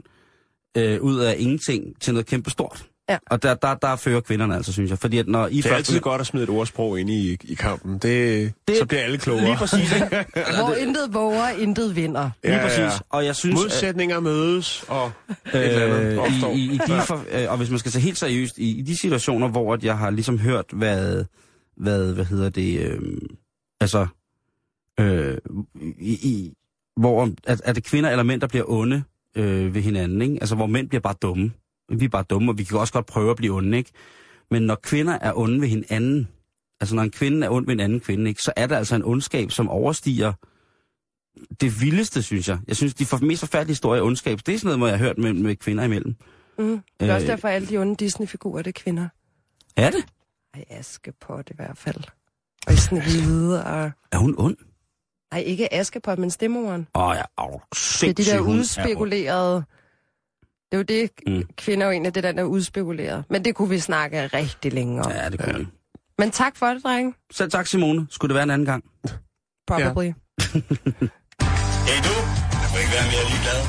øh, 0.77 1.03
ud 1.03 1.19
af 1.19 1.37
ingenting 1.39 2.01
til 2.01 2.15
noget 2.15 2.27
kæmpe 2.27 2.51
stort. 2.51 2.89
Ja. 3.11 3.19
Og 3.31 3.43
der, 3.43 3.55
der, 3.55 3.75
der 3.75 3.97
fører 3.97 4.21
kvinderne 4.21 4.57
altså, 4.57 4.73
synes 4.73 4.91
jeg. 4.91 4.99
Fordi 4.99 5.19
at 5.19 5.29
når 5.29 5.47
I 5.47 5.57
Det 5.57 5.59
er 5.59 5.63
først... 5.69 5.75
altid 5.77 6.01
godt 6.01 6.21
at 6.21 6.27
smide 6.27 6.45
et 6.45 6.51
ordsprog 6.51 7.01
ind 7.01 7.11
i, 7.11 7.37
i 7.45 7.55
kampen. 7.55 7.93
Det, 7.99 8.53
Det- 8.69 8.77
så 8.77 8.87
bliver 8.87 9.03
alle 9.03 9.19
klogere. 9.19 9.45
Lige 9.45 9.57
præcis, 9.57 9.95
ikke? 9.95 10.07
Hvor 10.59 10.75
intet 10.75 11.15
våger, 11.15 11.49
intet 11.49 11.97
vinder. 11.97 12.31
Lige 12.45 12.55
Ja, 12.57 12.63
præcis. 12.63 12.79
ja. 12.79 12.91
Og 13.11 13.25
jeg 13.25 13.37
synes... 13.37 13.55
Modsætninger 13.55 14.21
mødes, 14.21 14.85
og 14.89 15.13
et 15.29 15.35
eller 15.55 15.87
andet 15.97 16.13
Øh, 16.13 16.19
opstår. 16.19 16.53
i, 16.53 16.57
i, 16.59 16.65
i 16.75 16.79
de 16.79 17.03
for, 17.07 17.25
øh, 17.33 17.51
og 17.51 17.57
hvis 17.57 17.71
man 17.71 17.79
skal 17.79 17.93
tage 17.93 18.03
helt 18.03 18.19
seriøst, 18.19 18.59
i, 18.59 18.79
i 18.79 18.83
de 18.83 18.97
situationer, 18.97 19.49
hvor 19.49 19.75
at 19.75 19.85
jeg 19.85 19.99
har 19.99 20.11
ligesom 20.11 20.39
hørt, 20.39 20.65
hvad, 20.73 21.25
hvad, 21.77 22.15
hvad 22.15 22.25
hedder 22.25 22.49
det, 22.49 22.81
øh, 22.81 23.01
altså, 23.81 24.07
øh, 25.01 25.39
i, 25.99 26.13
i, 26.13 26.53
hvor 26.97 27.29
at, 27.47 27.63
er 27.65 27.73
det 27.73 27.85
kvinder 27.85 28.11
eller 28.11 28.23
mænd, 28.23 28.41
der 28.41 28.47
bliver 28.47 28.65
onde 28.69 29.03
øh, 29.37 29.75
ved 29.75 29.83
hinanden, 29.83 30.23
ikke? 30.23 30.37
Altså, 30.41 30.55
hvor 30.55 30.67
mænd 30.67 30.89
bliver 30.89 31.01
bare 31.03 31.15
dumme. 31.23 31.53
Vi 31.91 32.05
er 32.05 32.09
bare 32.09 32.23
dumme, 32.23 32.53
og 32.53 32.59
vi 32.59 32.65
kan 32.65 32.79
også 32.79 32.93
godt 32.93 33.07
prøve 33.07 33.31
at 33.31 33.37
blive 33.37 33.53
onde, 33.55 33.79
ikke? 33.79 33.91
Men 34.51 34.63
når 34.63 34.75
kvinder 34.75 35.13
er 35.21 35.33
onde 35.37 35.61
ved 35.61 35.69
hinanden, 35.69 36.29
altså 36.81 36.95
når 36.95 37.03
en 37.03 37.11
kvinde 37.11 37.47
er 37.47 37.51
ond 37.51 37.67
ved 37.67 37.75
en 37.75 37.81
anden 37.81 38.01
kvinde, 38.01 38.29
ikke, 38.29 38.43
så 38.43 38.53
er 38.57 38.67
der 38.67 38.79
altså 38.79 38.95
en 38.97 39.05
ondskab, 39.05 39.51
som 39.51 39.69
overstiger 39.69 40.33
det 41.61 41.81
vildeste, 41.81 42.23
synes 42.23 42.49
jeg. 42.49 42.59
Jeg 42.69 42.77
synes, 42.77 42.95
de 42.95 43.07
for, 43.07 43.19
mest 43.19 43.41
forfærdelige 43.41 43.71
historier 43.73 44.03
af 44.03 44.07
ondskab, 44.07 44.39
det 44.47 44.55
er 44.55 44.59
sådan 44.59 44.79
noget, 44.79 44.93
jeg 44.93 44.99
har 44.99 45.07
hørt 45.07 45.19
med, 45.19 45.33
med 45.33 45.57
kvinder 45.57 45.85
imellem. 45.85 46.15
Mm. 46.59 46.81
Det 47.01 47.11
er 47.11 47.15
også 47.15 47.27
Øh. 47.27 47.31
derfor, 47.31 47.49
at 47.49 47.55
alle 47.55 47.69
de 47.69 47.79
onde 47.79 47.97
Disney-figurer, 47.97 48.63
det 48.63 48.77
er 48.77 48.81
kvinder. 48.83 49.09
Er 49.77 49.91
det? 49.91 50.05
Ej, 50.55 50.65
Askepot 50.71 51.51
i 51.51 51.53
hvert 51.57 51.79
fald. 51.79 52.05
Og 52.67 52.73
Snehvide, 52.73 53.65
og... 53.65 53.91
Er 54.13 54.19
hun 54.19 54.35
ond? 54.39 54.57
Nej, 55.33 55.41
ikke 55.41 55.75
Askepot, 55.75 56.19
men 56.19 56.31
stemmoren. 56.31 56.87
Åh 56.95 57.03
oh, 57.09 57.17
ja, 57.17 57.23
oh, 57.37 57.61
Det 58.01 58.09
er 58.09 58.13
de 58.13 58.25
der 58.25 58.41
udspekulerede... 58.41 59.65
Det 60.73 60.77
er 60.77 60.79
jo 60.79 60.83
det, 60.83 61.11
Mm. 61.27 61.43
kvinder 61.57 61.85
er 61.87 61.89
jo 61.89 61.93
egentlig 61.93 62.15
det, 62.15 62.23
der 62.23 62.33
er 62.37 62.43
udspekuleret. 62.43 63.25
Men 63.31 63.45
det 63.45 63.55
kunne 63.55 63.69
vi 63.69 63.79
snakke 63.79 64.27
rigtig 64.27 64.73
længe 64.73 65.03
om. 65.03 65.11
Ja. 65.11 65.29
Det 65.29 65.41
kunne 65.41 65.59
ja. 65.59 65.65
Men 66.19 66.31
tak 66.31 66.57
for 66.57 66.67
det, 66.67 66.83
drenge. 66.83 67.15
Selv 67.33 67.51
tak, 67.51 67.67
Simone. 67.67 68.07
Skulle 68.11 68.29
det 68.29 68.35
være 68.35 68.43
en 68.43 68.51
anden 68.51 68.67
gang? 68.67 68.85
Probably. 69.67 70.05
Ja. 70.05 70.13
Hey 71.91 71.99
du, 72.07 72.15
jeg 72.61 72.67
kunne 72.71 72.81
ikke 72.81 72.93
være 72.93 73.07
mere 73.13 73.25
ligeglad. 73.31 73.61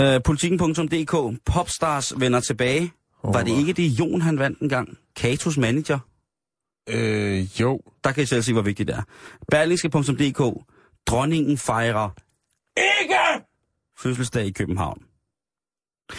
Øh, 0.00 0.22
Politikken.dk. 0.24 1.40
Popstars 1.46 2.12
vender 2.16 2.40
tilbage. 2.40 2.92
Oh. 3.22 3.34
Var 3.34 3.42
det 3.42 3.58
ikke 3.58 3.72
det, 3.72 3.82
Jon 3.88 4.20
han 4.20 4.38
vandt 4.38 4.58
en 4.58 4.68
gang? 4.68 4.98
Katos 5.16 5.56
manager? 5.58 5.98
Øh, 6.88 7.60
jo. 7.60 7.80
Der 8.04 8.12
kan 8.12 8.22
I 8.22 8.26
selv 8.26 8.42
se, 8.42 8.52
hvor 8.52 8.62
vigtigt 8.62 8.86
det 8.88 8.96
er. 8.96 9.02
Berlingske.dk. 9.50 10.64
Dronningen 11.10 11.58
fejrer 11.58 12.10
ikke 12.76 13.44
fødselsdag 13.98 14.46
i 14.46 14.50
København. 14.52 15.02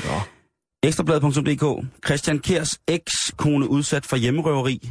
Nå. 0.06 0.20
Ekstrabladet.dk. 0.84 1.86
Christian 2.06 2.40
Kers 2.40 2.70
eks-kone 2.88 3.70
udsat 3.70 4.06
for 4.06 4.16
hjemmerøveri. 4.16 4.90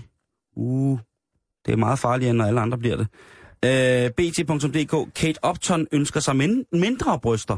Uh, 0.56 0.98
det 1.66 1.72
er 1.72 1.76
meget 1.76 1.98
farligere, 1.98 2.34
når 2.34 2.44
alle 2.44 2.60
andre 2.60 2.78
bliver 2.78 2.96
det. 2.96 3.08
Øh, 3.64 4.10
BT.dk. 4.10 5.14
Kate 5.14 5.38
Upton 5.48 5.86
ønsker 5.92 6.20
sig 6.20 6.36
min- 6.36 6.64
mindre 6.72 7.20
bryster. 7.20 7.56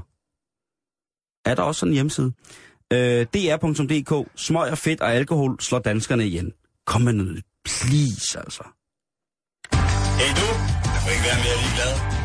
Er 1.50 1.54
der 1.54 1.62
også 1.62 1.78
sådan 1.78 1.90
en 1.90 1.94
hjemmeside? 1.94 2.32
Øh, 2.92 3.26
DR.dk. 3.26 4.28
Smøg 4.36 4.70
og 4.70 4.78
fedt 4.78 5.00
og 5.00 5.12
alkohol 5.12 5.60
slår 5.60 5.78
danskerne 5.78 6.26
igen. 6.26 6.52
Kom 6.86 7.00
med 7.02 7.12
noget, 7.12 7.44
please, 7.64 8.38
altså. 8.38 8.62
Hey 10.20 10.30
du, 10.40 10.46
jeg 10.92 10.98
kunne 11.02 11.12
ikke 11.14 11.26
være 11.30 11.40
mere 11.44 11.58
ligeglad. 11.64 12.21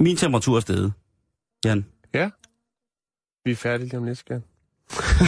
Min 0.00 0.16
temperatur 0.16 0.56
er 0.56 0.60
steget. 0.60 0.92
Jan. 1.64 1.86
Ja. 2.14 2.30
Vi 3.44 3.50
er 3.50 3.56
færdige 3.56 3.88
lige 3.88 3.98
om 3.98 4.04
lidt, 4.04 4.18
skal. 4.18 4.42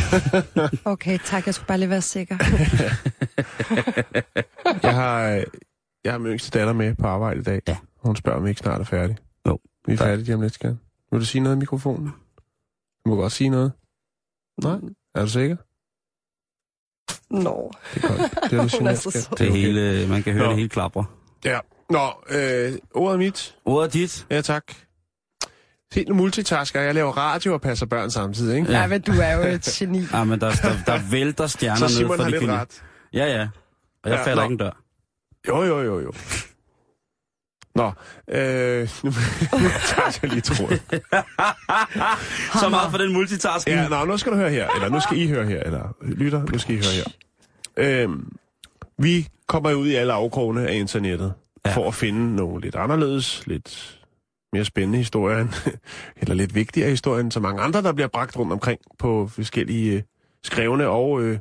Okay, 0.92 1.18
tak. 1.24 1.46
Jeg 1.46 1.54
skulle 1.54 1.66
bare 1.66 1.78
lige 1.78 1.90
være 1.90 2.02
sikker. 2.02 2.36
Jeg 4.82 4.94
har, 4.94 5.28
øh, 5.30 5.44
jeg 6.04 6.12
har 6.12 6.18
min 6.18 6.32
yngste 6.32 6.58
datter 6.58 6.72
med 6.72 6.94
på 6.94 7.06
arbejde 7.06 7.40
i 7.40 7.42
dag. 7.42 7.60
Ja. 7.68 7.76
Hun 7.96 8.16
spørger, 8.16 8.38
om 8.38 8.44
vi 8.44 8.48
ikke 8.48 8.58
snart 8.60 8.80
er 8.80 8.84
færdige. 8.84 9.18
Jo. 9.46 9.58
Vi 9.86 9.92
er 9.92 9.96
færdige 9.96 10.24
lige 10.24 10.34
om 10.34 10.40
lidt, 10.40 10.54
skal. 10.54 10.78
Vil 11.10 11.20
du 11.20 11.24
sige 11.24 11.42
noget 11.42 11.56
i 11.56 11.58
mikrofonen? 11.58 12.06
Du 13.04 13.10
må 13.10 13.16
godt 13.16 13.32
sige 13.32 13.50
noget. 13.50 13.72
Nej? 14.62 14.78
Er 15.14 15.20
du 15.22 15.28
sikker? 15.28 15.56
Nå. 17.30 17.72
Det 17.94 18.04
er 18.04 18.08
godt. 18.08 18.50
Det 18.50 18.58
er 18.58 18.62
du 18.62 18.68
Hun 18.78 18.86
er 18.86 18.94
så 18.94 19.10
sød. 19.10 19.20
Det 19.20 19.32
okay. 19.32 19.50
hele, 19.50 20.08
man 20.08 20.22
kan 20.22 20.32
høre 20.32 20.42
Nå. 20.44 20.48
det 20.48 20.56
hele 20.56 20.68
klapper. 20.68 21.04
Ja. 21.44 21.58
Nå, 21.90 22.10
øh, 22.30 22.72
ordet 22.94 23.14
er 23.14 23.18
mit. 23.18 23.56
Ordet 23.64 23.86
er 23.86 23.90
dit. 23.90 24.26
Ja, 24.30 24.40
tak. 24.40 24.64
Se, 25.92 26.04
nu 26.08 26.14
multitasker 26.14 26.80
jeg. 26.80 26.86
Jeg 26.86 26.94
laver 26.94 27.12
radio 27.12 27.52
og 27.54 27.60
passer 27.60 27.86
børn 27.86 28.10
samtidig, 28.10 28.56
ikke? 28.58 28.72
Ja. 28.72 28.80
Ja, 28.80 28.86
men 28.86 29.00
du 29.00 29.12
er 29.12 29.32
jo 29.34 29.42
et 29.42 29.62
geni. 29.78 30.02
Ja, 30.12 30.24
men 30.24 30.40
der, 30.40 30.50
der, 30.50 30.72
der 30.86 31.10
vælter 31.10 31.46
stjerner 31.46 31.76
Så 31.76 31.84
ned 31.84 31.90
Simon 31.90 32.16
fra 32.16 32.24
har 32.24 32.30
de 32.30 32.38
lidt 32.38 32.50
ret. 32.50 32.82
Ja, 33.12 33.24
ja. 33.26 33.48
Og 34.04 34.10
jeg 34.10 34.18
Ja, 34.18 34.24
falder 34.24 34.42
nå. 34.42 34.42
ikke 34.42 34.52
en 34.52 34.58
dør. 34.58 34.82
Jo, 35.48 35.62
jo, 35.62 35.80
jo, 35.82 36.00
jo. 36.00 36.12
Nå, 37.74 37.92
øh, 38.28 38.88
nu 39.04 39.10
nu 39.62 39.68
tager 39.86 40.18
jeg 40.22 40.30
lige 40.30 40.40
tråden. 40.40 40.78
Så 42.60 42.68
meget 42.68 42.90
for 42.90 42.98
den 42.98 43.12
multitasking. 43.12 43.76
Ja, 43.76 43.88
nå, 43.88 44.04
nu 44.04 44.16
skal 44.18 44.32
du 44.32 44.36
høre 44.36 44.50
her, 44.50 44.68
eller 44.74 44.88
nu 44.88 45.00
skal 45.00 45.18
I 45.18 45.28
høre 45.28 45.44
her, 45.46 45.62
eller 45.62 45.94
lytter, 46.02 46.42
nu 46.52 46.58
skal 46.58 46.74
I 46.74 46.78
høre 46.78 46.94
her. 46.94 47.04
Øhm, 47.76 48.36
vi 48.98 49.28
kommer 49.46 49.72
ud 49.74 49.88
i 49.88 49.94
alle 49.94 50.12
afkrogene 50.12 50.68
af 50.68 50.74
internettet, 50.74 51.34
Ja. 51.66 51.76
for 51.76 51.88
at 51.88 51.94
finde 51.94 52.36
nogle 52.36 52.60
lidt 52.60 52.74
anderledes, 52.74 53.46
lidt 53.46 54.00
mere 54.52 54.64
spændende 54.64 54.98
historier, 54.98 55.40
end- 55.40 55.78
eller 56.20 56.34
lidt 56.34 56.54
vigtigere 56.54 56.90
historier 56.90 57.20
end 57.20 57.32
så 57.32 57.40
mange 57.40 57.62
andre, 57.62 57.82
der 57.82 57.92
bliver 57.92 58.08
bragt 58.08 58.36
rundt 58.36 58.52
omkring 58.52 58.80
på 58.98 59.28
forskellige 59.28 59.92
øh, 59.96 60.02
skrevne 60.44 60.88
og 60.88 61.22
øh, 61.22 61.38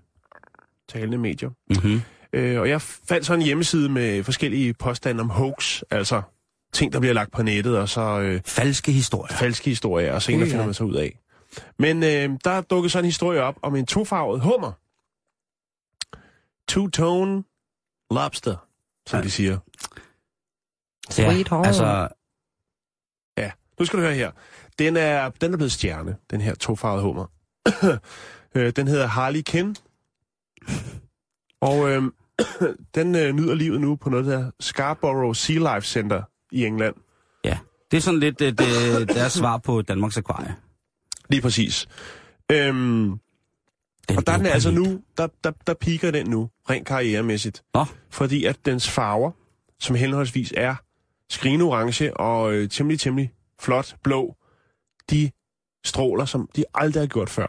talende 0.89 1.17
medier. 1.17 1.49
Mm-hmm. 1.69 2.01
Øh, 2.33 2.59
og 2.59 2.69
jeg 2.69 2.81
fandt 2.81 3.25
så 3.25 3.33
en 3.33 3.41
hjemmeside 3.41 3.89
med 3.89 4.23
forskellige 4.23 4.73
påstande 4.73 5.21
om 5.21 5.29
hoax, 5.29 5.81
altså 5.91 6.21
ting, 6.73 6.93
der 6.93 6.99
bliver 6.99 7.13
lagt 7.13 7.31
på 7.31 7.43
nettet, 7.43 7.77
og 7.77 7.89
så 7.89 8.19
øh, 8.19 8.41
Falske 8.45 8.91
historier. 8.91 9.35
falske 9.37 9.69
historier, 9.69 10.13
og 10.13 10.21
senere 10.21 10.41
Ui, 10.41 10.47
ja. 10.47 10.51
finder 10.53 10.65
man 10.65 10.73
så 10.73 10.83
ud 10.83 10.95
af. 10.95 11.19
Men 11.79 12.03
øh, 12.03 12.29
der 12.43 12.61
dukkede 12.61 12.89
så 12.89 12.99
en 12.99 13.05
historie 13.05 13.41
op 13.41 13.55
om 13.61 13.75
en 13.75 13.85
tofarvet 13.85 14.41
hummer. 14.41 14.71
Two-tone 16.71 17.43
lobster, 18.11 18.55
som 19.07 19.17
ja. 19.19 19.23
de 19.23 19.31
siger. 19.31 19.57
Sweet 21.09 21.47
home. 21.47 21.67
altså, 21.67 22.07
Ja, 23.37 23.51
nu 23.79 23.85
skal 23.85 23.99
du 23.99 24.03
høre 24.03 24.13
her. 24.15 24.31
Den 24.79 24.97
er, 24.97 25.29
den 25.29 25.53
er 25.53 25.57
blevet 25.57 25.71
stjerne, 25.71 26.15
den 26.31 26.41
her 26.41 26.55
tofarvede 26.55 27.03
hummer. 27.03 27.25
Øh, 28.57 28.71
den 28.75 28.87
hedder 28.87 29.07
Harley 29.07 29.41
Kin. 29.41 29.75
Og 31.61 31.89
øh, 31.91 32.03
den 32.95 33.15
øh, 33.15 33.33
nyder 33.33 33.53
livet 33.55 33.81
nu 33.81 33.95
på 33.95 34.09
noget, 34.09 34.25
der 34.25 34.51
Scarborough 34.59 35.35
Sea 35.35 35.75
Life 35.75 35.87
Center 35.87 36.23
i 36.51 36.65
England. 36.65 36.95
ja. 37.43 37.57
Det 37.91 37.97
er 37.97 38.01
sådan 38.01 38.19
lidt 38.19 38.39
det, 38.39 38.59
det, 38.59 38.67
deres 39.17 39.33
svar 39.33 39.57
på 39.57 39.81
Danmarks 39.81 40.17
Akvarie. 40.17 40.55
Lige 41.29 41.41
præcis. 41.41 41.87
Øhm, 42.51 43.19
Den 44.09 44.17
og 44.17 44.27
der 44.27 44.33
er 44.33 44.37
den 44.37 44.45
altså 44.45 44.71
nu, 44.71 45.01
der, 45.17 45.27
der, 45.43 45.51
der 45.67 45.73
piker 45.73 46.11
den 46.11 46.27
nu, 46.29 46.49
rent 46.69 46.87
karrieremæssigt. 46.87 47.63
Nå. 47.73 47.85
Fordi 48.09 48.45
at 48.45 48.65
dens 48.65 48.89
farver, 48.89 49.31
som 49.79 49.95
henholdsvis 49.95 50.53
er 50.57 50.75
skrigende 51.29 51.65
orange 51.65 52.17
og 52.17 52.53
øh, 52.53 52.69
temmelig, 52.69 52.99
temmelig 52.99 53.33
flot 53.59 53.95
blå, 54.03 54.35
de 55.09 55.31
stråler, 55.85 56.25
som 56.25 56.49
de 56.55 56.65
aldrig 56.73 57.01
har 57.01 57.07
gjort 57.07 57.29
før. 57.29 57.47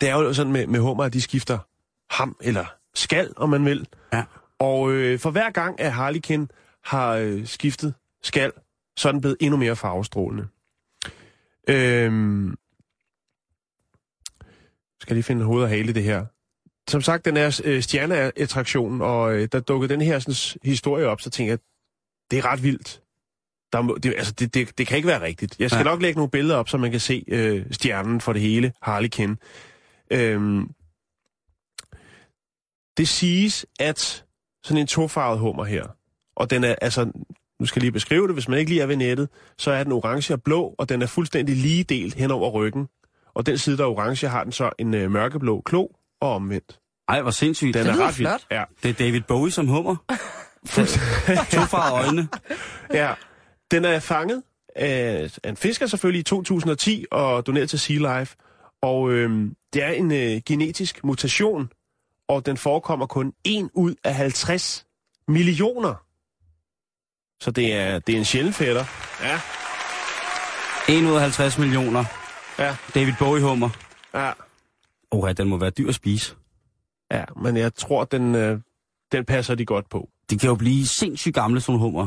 Det 0.00 0.08
er 0.08 0.14
jo 0.14 0.32
sådan 0.32 0.52
med, 0.52 0.66
med 0.66 0.80
hummer, 0.80 1.04
at 1.04 1.12
de 1.12 1.20
skifter 1.20 1.58
ham 2.10 2.36
eller 2.40 2.64
skal, 2.94 3.32
om 3.36 3.48
man 3.48 3.64
vil. 3.64 3.88
Ja. 4.12 4.24
Og 4.58 4.92
øh, 4.92 5.18
for 5.18 5.30
hver 5.30 5.50
gang, 5.50 5.80
at 5.80 5.92
Harlequin 5.92 6.50
har 6.84 7.12
øh, 7.12 7.46
skiftet 7.46 7.94
skal, 8.22 8.52
så 8.96 9.08
er 9.08 9.12
den 9.12 9.20
blevet 9.20 9.36
endnu 9.40 9.56
mere 9.56 9.76
farvestrålende. 9.76 10.48
Øhm, 11.68 12.56
skal 15.00 15.14
lige 15.16 15.22
finde 15.22 15.44
hoved 15.44 15.62
og 15.62 15.68
hale 15.68 15.88
i 15.88 15.92
det 15.92 16.02
her. 16.02 16.26
Som 16.88 17.00
sagt, 17.00 17.24
den 17.24 17.36
er 17.36 17.60
øh, 17.64 17.82
stjerneattraktionen, 17.82 19.00
og 19.00 19.34
øh, 19.34 19.48
der 19.52 19.60
dukkede 19.60 19.92
den 19.92 20.00
her 20.00 20.18
sådan, 20.18 20.60
historie 20.62 21.06
op, 21.06 21.20
så 21.20 21.30
tænkte 21.30 21.50
jeg, 21.50 21.58
det 22.32 22.38
er 22.38 22.44
ret 22.46 22.62
vildt. 22.62 23.02
Der 23.72 23.82
må, 23.82 23.98
det, 24.02 24.14
altså, 24.16 24.32
det, 24.32 24.54
det, 24.54 24.78
det 24.78 24.86
kan 24.86 24.96
ikke 24.96 25.08
være 25.08 25.22
rigtigt. 25.22 25.56
Jeg 25.58 25.70
skal 25.70 25.78
Ja. 25.78 25.90
nok 25.90 26.02
lægge 26.02 26.16
nogle 26.18 26.30
billeder 26.30 26.56
op, 26.56 26.68
så 26.68 26.78
man 26.78 26.90
kan 26.90 27.00
se 27.00 27.24
øh, 27.28 27.66
stjernen 27.70 28.20
for 28.20 28.32
det 28.32 28.42
hele, 28.42 28.72
Harlequin. 28.82 29.36
Øhm, 30.10 30.68
det 32.96 33.08
siges, 33.08 33.66
at 33.80 34.24
sådan 34.64 34.80
en 34.80 34.86
tofarvet 34.86 35.38
hummer 35.38 35.64
her, 35.64 35.86
og 36.36 36.50
den 36.50 36.64
er, 36.64 36.74
altså, 36.82 37.04
nu 37.60 37.66
skal 37.66 37.80
jeg 37.80 37.82
lige 37.82 37.92
beskrive 37.92 38.26
det, 38.26 38.34
hvis 38.34 38.48
man 38.48 38.58
ikke 38.58 38.70
lige 38.70 38.82
er 38.82 38.86
ved 38.86 38.96
nettet, 38.96 39.28
så 39.58 39.70
er 39.70 39.82
den 39.84 39.92
orange 39.92 40.32
og 40.34 40.42
blå, 40.42 40.74
og 40.78 40.88
den 40.88 41.02
er 41.02 41.06
fuldstændig 41.06 41.56
lige 41.56 41.84
delt 41.84 42.14
hen 42.14 42.30
over 42.30 42.50
ryggen. 42.50 42.88
Og 43.34 43.46
den 43.46 43.58
side, 43.58 43.76
der 43.76 43.84
er 43.84 43.88
orange, 43.88 44.28
har 44.28 44.42
den 44.44 44.52
så 44.52 44.70
en 44.78 44.94
øh, 44.94 45.10
mørkeblå 45.10 45.62
klo, 45.64 45.86
og 46.20 46.34
omvendt. 46.34 46.78
Ej, 47.08 47.22
hvor 47.22 47.30
sindssygt. 47.30 47.74
Den 47.74 47.86
Det 47.86 47.92
er 47.92 48.06
ret 48.06 48.18
vild. 48.18 48.28
flot. 48.28 48.46
Ja. 48.50 48.64
Det 48.82 48.88
er 48.90 48.94
David 48.94 49.20
Bowie 49.20 49.50
som 49.52 49.66
hummer. 49.66 49.96
to 51.52 51.60
farvede 51.60 52.06
øjne. 52.06 52.28
ja. 52.94 53.14
Den 53.70 53.84
er 53.84 53.98
fanget 53.98 54.42
af, 54.76 55.30
af 55.42 55.50
en 55.50 55.56
fisker 55.56 55.86
selvfølgelig 55.86 56.20
i 56.20 56.22
2010 56.22 57.06
og 57.10 57.46
doneret 57.46 57.70
til 57.70 57.78
Sea 57.78 58.18
Life. 58.18 58.36
Og 58.82 59.10
øhm, 59.10 59.56
det 59.72 59.82
er 59.82 59.90
en 59.90 60.12
øh, 60.12 60.40
genetisk 60.46 61.04
mutation, 61.04 61.70
og 62.28 62.46
den 62.46 62.56
forekommer 62.56 63.06
kun 63.06 63.32
1 63.44 63.70
ud 63.74 63.94
af 64.04 64.14
50 64.14 64.86
millioner. 65.28 65.94
Så 67.40 67.50
det 67.50 67.74
er, 67.74 67.98
det 67.98 68.14
er 68.14 68.18
en 68.18 68.24
sjælden 68.24 68.52
fætter. 68.52 68.84
Ja. 69.22 69.40
1 70.88 71.04
ud 71.04 71.14
af 71.14 71.20
50 71.20 71.58
millioner. 71.58 72.04
Ja. 72.58 72.76
David 72.94 73.12
Bowie 73.18 73.42
hummer. 73.42 73.70
Ja. 74.14 74.32
Åh, 75.12 75.28
ja, 75.28 75.32
den 75.32 75.48
må 75.48 75.56
være 75.56 75.70
dyr 75.70 75.88
at 75.88 75.94
spise. 75.94 76.34
Ja, 77.10 77.24
men 77.36 77.56
jeg 77.56 77.74
tror, 77.74 78.04
den, 78.04 78.34
øh, 78.34 78.60
den 79.12 79.24
passer 79.24 79.54
de 79.54 79.66
godt 79.66 79.88
på. 79.90 80.08
De 80.30 80.38
kan 80.38 80.48
jo 80.48 80.54
blive 80.54 80.86
sindssygt 80.86 81.34
gamle, 81.34 81.60
sådan 81.60 81.78
hummer. 81.78 82.06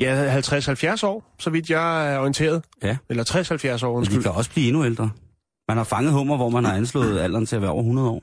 Ja, 0.00 0.38
50-70 0.40 1.06
år, 1.06 1.34
så 1.38 1.50
vidt 1.50 1.70
jeg 1.70 2.14
er 2.14 2.18
orienteret. 2.18 2.62
Ja. 2.82 2.96
Eller 3.08 3.24
60-70 3.24 3.84
år, 3.86 3.88
Men 3.88 3.94
de 3.94 3.96
undskyld. 3.98 4.22
kan 4.22 4.32
også 4.32 4.50
blive 4.50 4.66
endnu 4.68 4.84
ældre. 4.84 5.10
Man 5.68 5.76
har 5.76 5.84
fanget 5.84 6.12
hummer, 6.12 6.36
hvor 6.36 6.48
man 6.50 6.64
har 6.64 6.72
anslået 6.74 7.18
alderen 7.24 7.46
til 7.46 7.56
at 7.56 7.62
være 7.62 7.70
over 7.70 7.80
100 7.82 8.08
år. 8.08 8.22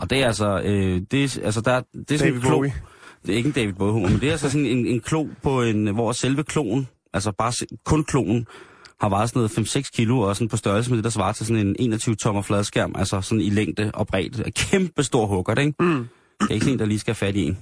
Og 0.00 0.10
det 0.10 0.22
er 0.22 0.26
altså, 0.26 0.60
øh, 0.64 1.00
det 1.10 1.24
er, 1.24 1.40
altså 1.44 1.60
der, 1.60 1.72
er- 1.72 1.82
det 2.08 2.10
er 2.14 2.18
sådan 2.18 2.32
David 2.32 2.34
en 2.34 2.40
klo, 2.48 2.50
Bowie. 2.56 2.74
Det 3.26 3.32
er 3.32 3.36
ikke 3.36 3.46
en 3.46 3.52
David 3.52 3.72
Bowie 3.72 3.92
hummer, 3.92 4.08
men 4.08 4.20
det 4.20 4.26
er 4.28 4.32
altså 4.32 4.50
sådan 4.50 4.66
en, 4.66 4.86
en 4.86 5.00
klo 5.00 5.26
på 5.42 5.62
en, 5.62 5.86
hvor 5.94 6.12
selve 6.12 6.42
kloen, 6.42 6.88
altså 7.12 7.32
bare 7.38 7.52
se- 7.52 7.66
kun 7.84 8.04
kloen, 8.04 8.46
har 9.00 9.08
vejet 9.08 9.28
sådan 9.30 9.48
noget 9.56 9.76
5-6 9.76 9.90
kilo, 9.96 10.20
og 10.20 10.36
sådan 10.36 10.48
på 10.48 10.56
størrelse 10.56 10.90
med 10.90 10.96
det, 10.96 11.04
der 11.04 11.10
svarer 11.10 11.32
til 11.32 11.46
sådan 11.46 11.66
en 11.66 11.76
21 11.78 12.14
tommer 12.14 12.42
fladskærm, 12.42 12.94
altså 12.98 13.20
sådan 13.20 13.40
i 13.42 13.50
længde 13.50 13.90
og 13.94 14.06
bredde. 14.06 14.50
Kæmpe 14.50 15.02
stor 15.02 15.26
hugger, 15.26 15.54
ikke? 15.54 15.74
Mm. 15.80 16.08
Det 16.40 16.50
er 16.50 16.54
ikke 16.54 16.64
sådan 16.64 16.72
en, 16.74 16.78
der 16.78 16.86
lige 16.86 16.98
skal 16.98 17.14
have 17.14 17.26
fat 17.26 17.36
i 17.36 17.44
en. 17.46 17.58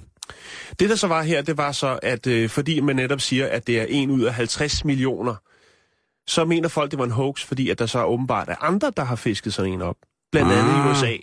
Det, 0.79 0.89
der 0.89 0.95
så 0.95 1.07
var 1.07 1.21
her, 1.21 1.41
det 1.41 1.57
var 1.57 1.71
så, 1.71 1.99
at 2.03 2.27
øh, 2.27 2.49
fordi 2.49 2.79
man 2.79 2.95
netop 2.95 3.21
siger, 3.21 3.47
at 3.47 3.67
det 3.67 3.79
er 3.79 3.85
en 3.89 4.09
ud 4.11 4.21
af 4.21 4.33
50 4.33 4.85
millioner, 4.85 5.35
så 6.27 6.45
mener 6.45 6.69
folk, 6.69 6.91
det 6.91 6.99
var 6.99 7.05
en 7.05 7.11
hoax, 7.11 7.45
fordi 7.45 7.69
at 7.69 7.79
der 7.79 7.85
så 7.85 8.03
åbenbart 8.03 8.49
er 8.49 8.63
andre, 8.63 8.91
der 8.97 9.03
har 9.03 9.15
fisket 9.15 9.53
sådan 9.53 9.73
en 9.73 9.81
op. 9.81 9.95
Blandt 10.31 10.51
andet 10.51 10.73
Ah. 10.73 10.87
i 10.87 10.91
USA. 10.91 11.15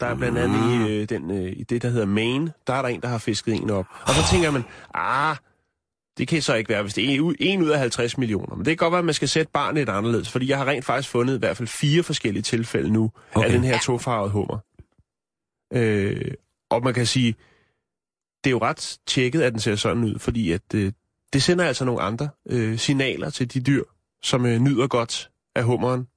Der 0.00 0.06
er 0.06 0.14
blandt 0.14 0.38
andet 0.38 0.88
i, 0.88 0.92
øh, 0.92 1.08
den, 1.08 1.30
øh, 1.30 1.52
i 1.56 1.62
det, 1.62 1.82
der 1.82 1.88
hedder 1.88 2.06
Maine, 2.06 2.52
der 2.66 2.74
er 2.74 2.82
der 2.82 2.88
en, 2.88 3.00
der 3.00 3.08
har 3.08 3.18
fisket 3.18 3.54
en 3.54 3.70
op. 3.70 3.86
Og 4.02 4.14
så 4.14 4.20
tænker 4.30 4.50
man, 4.50 4.64
ah, 4.94 5.36
det 6.18 6.28
kan 6.28 6.42
så 6.42 6.54
ikke 6.54 6.68
være, 6.70 6.82
hvis 6.82 6.94
det 6.94 7.04
er 7.04 7.32
en 7.40 7.62
ud, 7.62 7.68
af 7.68 7.78
50 7.78 8.18
millioner. 8.18 8.56
Men 8.56 8.64
det 8.64 8.70
kan 8.70 8.76
godt 8.76 8.92
være, 8.92 8.98
at 8.98 9.04
man 9.04 9.14
skal 9.14 9.28
sætte 9.28 9.52
barnet 9.52 9.74
lidt 9.74 9.88
anderledes, 9.88 10.30
fordi 10.30 10.48
jeg 10.48 10.58
har 10.58 10.66
rent 10.66 10.84
faktisk 10.84 11.10
fundet 11.10 11.36
i 11.36 11.38
hvert 11.38 11.56
fald 11.56 11.68
fire 11.68 12.02
forskellige 12.02 12.42
tilfælde 12.42 12.92
nu 12.92 13.10
okay. 13.34 13.46
af 13.46 13.52
den 13.52 13.64
her 13.64 13.78
tofarvede 13.78 14.30
hummer. 14.30 14.58
Øh, 15.72 16.30
og 16.70 16.82
man 16.82 16.94
kan 16.94 17.06
sige, 17.06 17.34
det 18.44 18.50
er 18.50 18.50
jo 18.50 18.58
ret 18.58 18.98
tjekket, 19.06 19.42
at 19.42 19.52
den 19.52 19.60
ser 19.60 19.76
sådan 19.76 20.04
ud, 20.04 20.18
fordi 20.18 20.52
at, 20.52 20.74
øh, 20.74 20.92
det 21.32 21.42
sender 21.42 21.64
altså 21.64 21.84
nogle 21.84 22.00
andre 22.00 22.28
øh, 22.50 22.78
signaler 22.78 23.30
til 23.30 23.54
de 23.54 23.60
dyr, 23.60 23.82
som 24.22 24.46
øh, 24.46 24.58
nyder 24.58 24.86
godt 24.86 25.30
af 25.54 25.64
hummeren, 25.64 26.08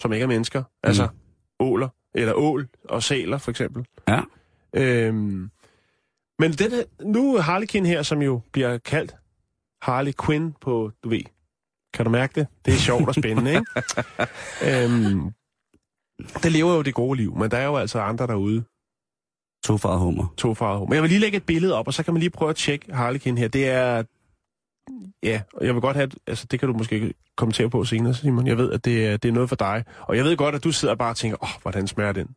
som 0.00 0.12
ikke 0.12 0.22
er 0.22 0.28
mennesker. 0.28 0.62
Altså 0.82 1.08
åler, 1.60 1.88
eller 2.14 2.32
ål 2.34 2.68
og 2.84 3.02
sæler 3.02 3.38
for 3.38 3.50
eksempel. 3.50 3.86
Ja. 4.08 4.20
Øhm, 4.74 5.50
men 6.38 6.52
den 6.52 6.70
her, 6.70 6.84
nu 7.00 7.38
Harlequin 7.38 7.86
her, 7.86 8.02
som 8.02 8.22
jo 8.22 8.40
bliver 8.52 8.78
kaldt 8.78 9.14
Harley 9.82 10.12
Quinn 10.24 10.54
på, 10.60 10.90
du 11.04 11.08
ved, 11.08 11.22
kan 11.94 12.04
du 12.04 12.10
mærke 12.10 12.40
det? 12.40 12.46
Det 12.64 12.74
er 12.74 12.78
sjovt 12.78 13.08
og 13.08 13.14
spændende, 13.14 13.50
ikke? 13.50 13.64
øhm, 14.84 15.30
det 16.42 16.52
lever 16.52 16.74
jo 16.74 16.82
det 16.82 16.94
gode 16.94 17.16
liv, 17.16 17.36
men 17.36 17.50
der 17.50 17.56
er 17.56 17.64
jo 17.64 17.76
altså 17.76 18.00
andre 18.00 18.26
derude, 18.26 18.64
Tofaret 19.64 19.98
hummer. 19.98 20.34
tofarvet 20.36 20.78
hår. 20.78 20.86
Men 20.86 20.94
jeg 20.94 21.02
vil 21.02 21.10
lige 21.10 21.20
lægge 21.20 21.36
et 21.36 21.42
billede 21.42 21.74
op, 21.74 21.86
og 21.86 21.94
så 21.94 22.02
kan 22.02 22.14
man 22.14 22.20
lige 22.20 22.30
prøve 22.30 22.50
at 22.50 22.56
tjekke 22.56 22.94
Harlequin 22.94 23.38
her. 23.38 23.48
Det 23.48 23.68
er... 23.68 24.02
Ja, 25.22 25.42
og 25.52 25.66
jeg 25.66 25.74
vil 25.74 25.80
godt 25.80 25.96
have... 25.96 26.10
Altså, 26.26 26.46
det 26.50 26.60
kan 26.60 26.68
du 26.68 26.74
måske 26.74 27.14
kommentere 27.36 27.70
på 27.70 27.84
senere, 27.84 28.14
Simon. 28.14 28.46
Jeg 28.46 28.58
ved, 28.58 28.72
at 28.72 28.84
det 28.84 29.06
er, 29.06 29.16
det 29.16 29.28
er 29.28 29.32
noget 29.32 29.48
for 29.48 29.56
dig. 29.56 29.84
Og 30.00 30.16
jeg 30.16 30.24
ved 30.24 30.36
godt, 30.36 30.54
at 30.54 30.64
du 30.64 30.72
sidder 30.72 30.94
bare 30.94 31.10
og 31.10 31.16
tænker, 31.16 31.42
åh, 31.42 31.48
oh, 31.48 31.62
hvordan 31.62 31.88
smager 31.88 32.12
den? 32.12 32.28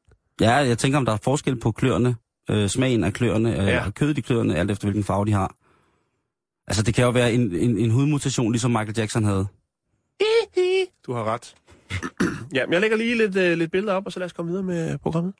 Ja, 0.41 0.53
jeg 0.53 0.77
tænker, 0.77 0.97
om 0.97 1.05
der 1.05 1.13
er 1.13 1.17
forskel 1.23 1.59
på 1.59 1.71
kløerne, 1.71 2.15
øh, 2.49 2.69
smagen 2.69 3.03
af 3.03 3.13
kløerne, 3.13 3.61
øh, 3.61 3.67
ja. 3.67 3.89
kødet 3.89 4.17
i 4.17 4.21
kløerne, 4.21 4.55
alt 4.55 4.71
efter 4.71 4.85
hvilken 4.85 5.03
farve 5.03 5.25
de 5.25 5.31
har. 5.31 5.55
Altså, 6.67 6.83
det 6.83 6.93
kan 6.93 7.03
jo 7.03 7.09
være 7.09 7.33
en, 7.33 7.55
en, 7.55 7.77
en 7.77 7.91
hudmutation, 7.91 8.51
ligesom 8.51 8.71
Michael 8.71 8.93
Jackson 8.97 9.23
havde. 9.23 9.47
Du 11.05 11.13
har 11.13 11.23
ret. 11.23 11.55
ja, 12.55 12.65
men 12.65 12.73
jeg 12.73 12.81
lægger 12.81 12.97
lige 12.97 13.17
lidt, 13.17 13.35
øh, 13.35 13.57
lidt 13.57 13.71
billeder 13.71 13.93
op, 13.93 14.05
og 14.05 14.11
så 14.11 14.19
lad 14.19 14.25
os 14.25 14.33
komme 14.33 14.51
videre 14.51 14.63
med 14.63 14.97
programmet. 14.97 15.33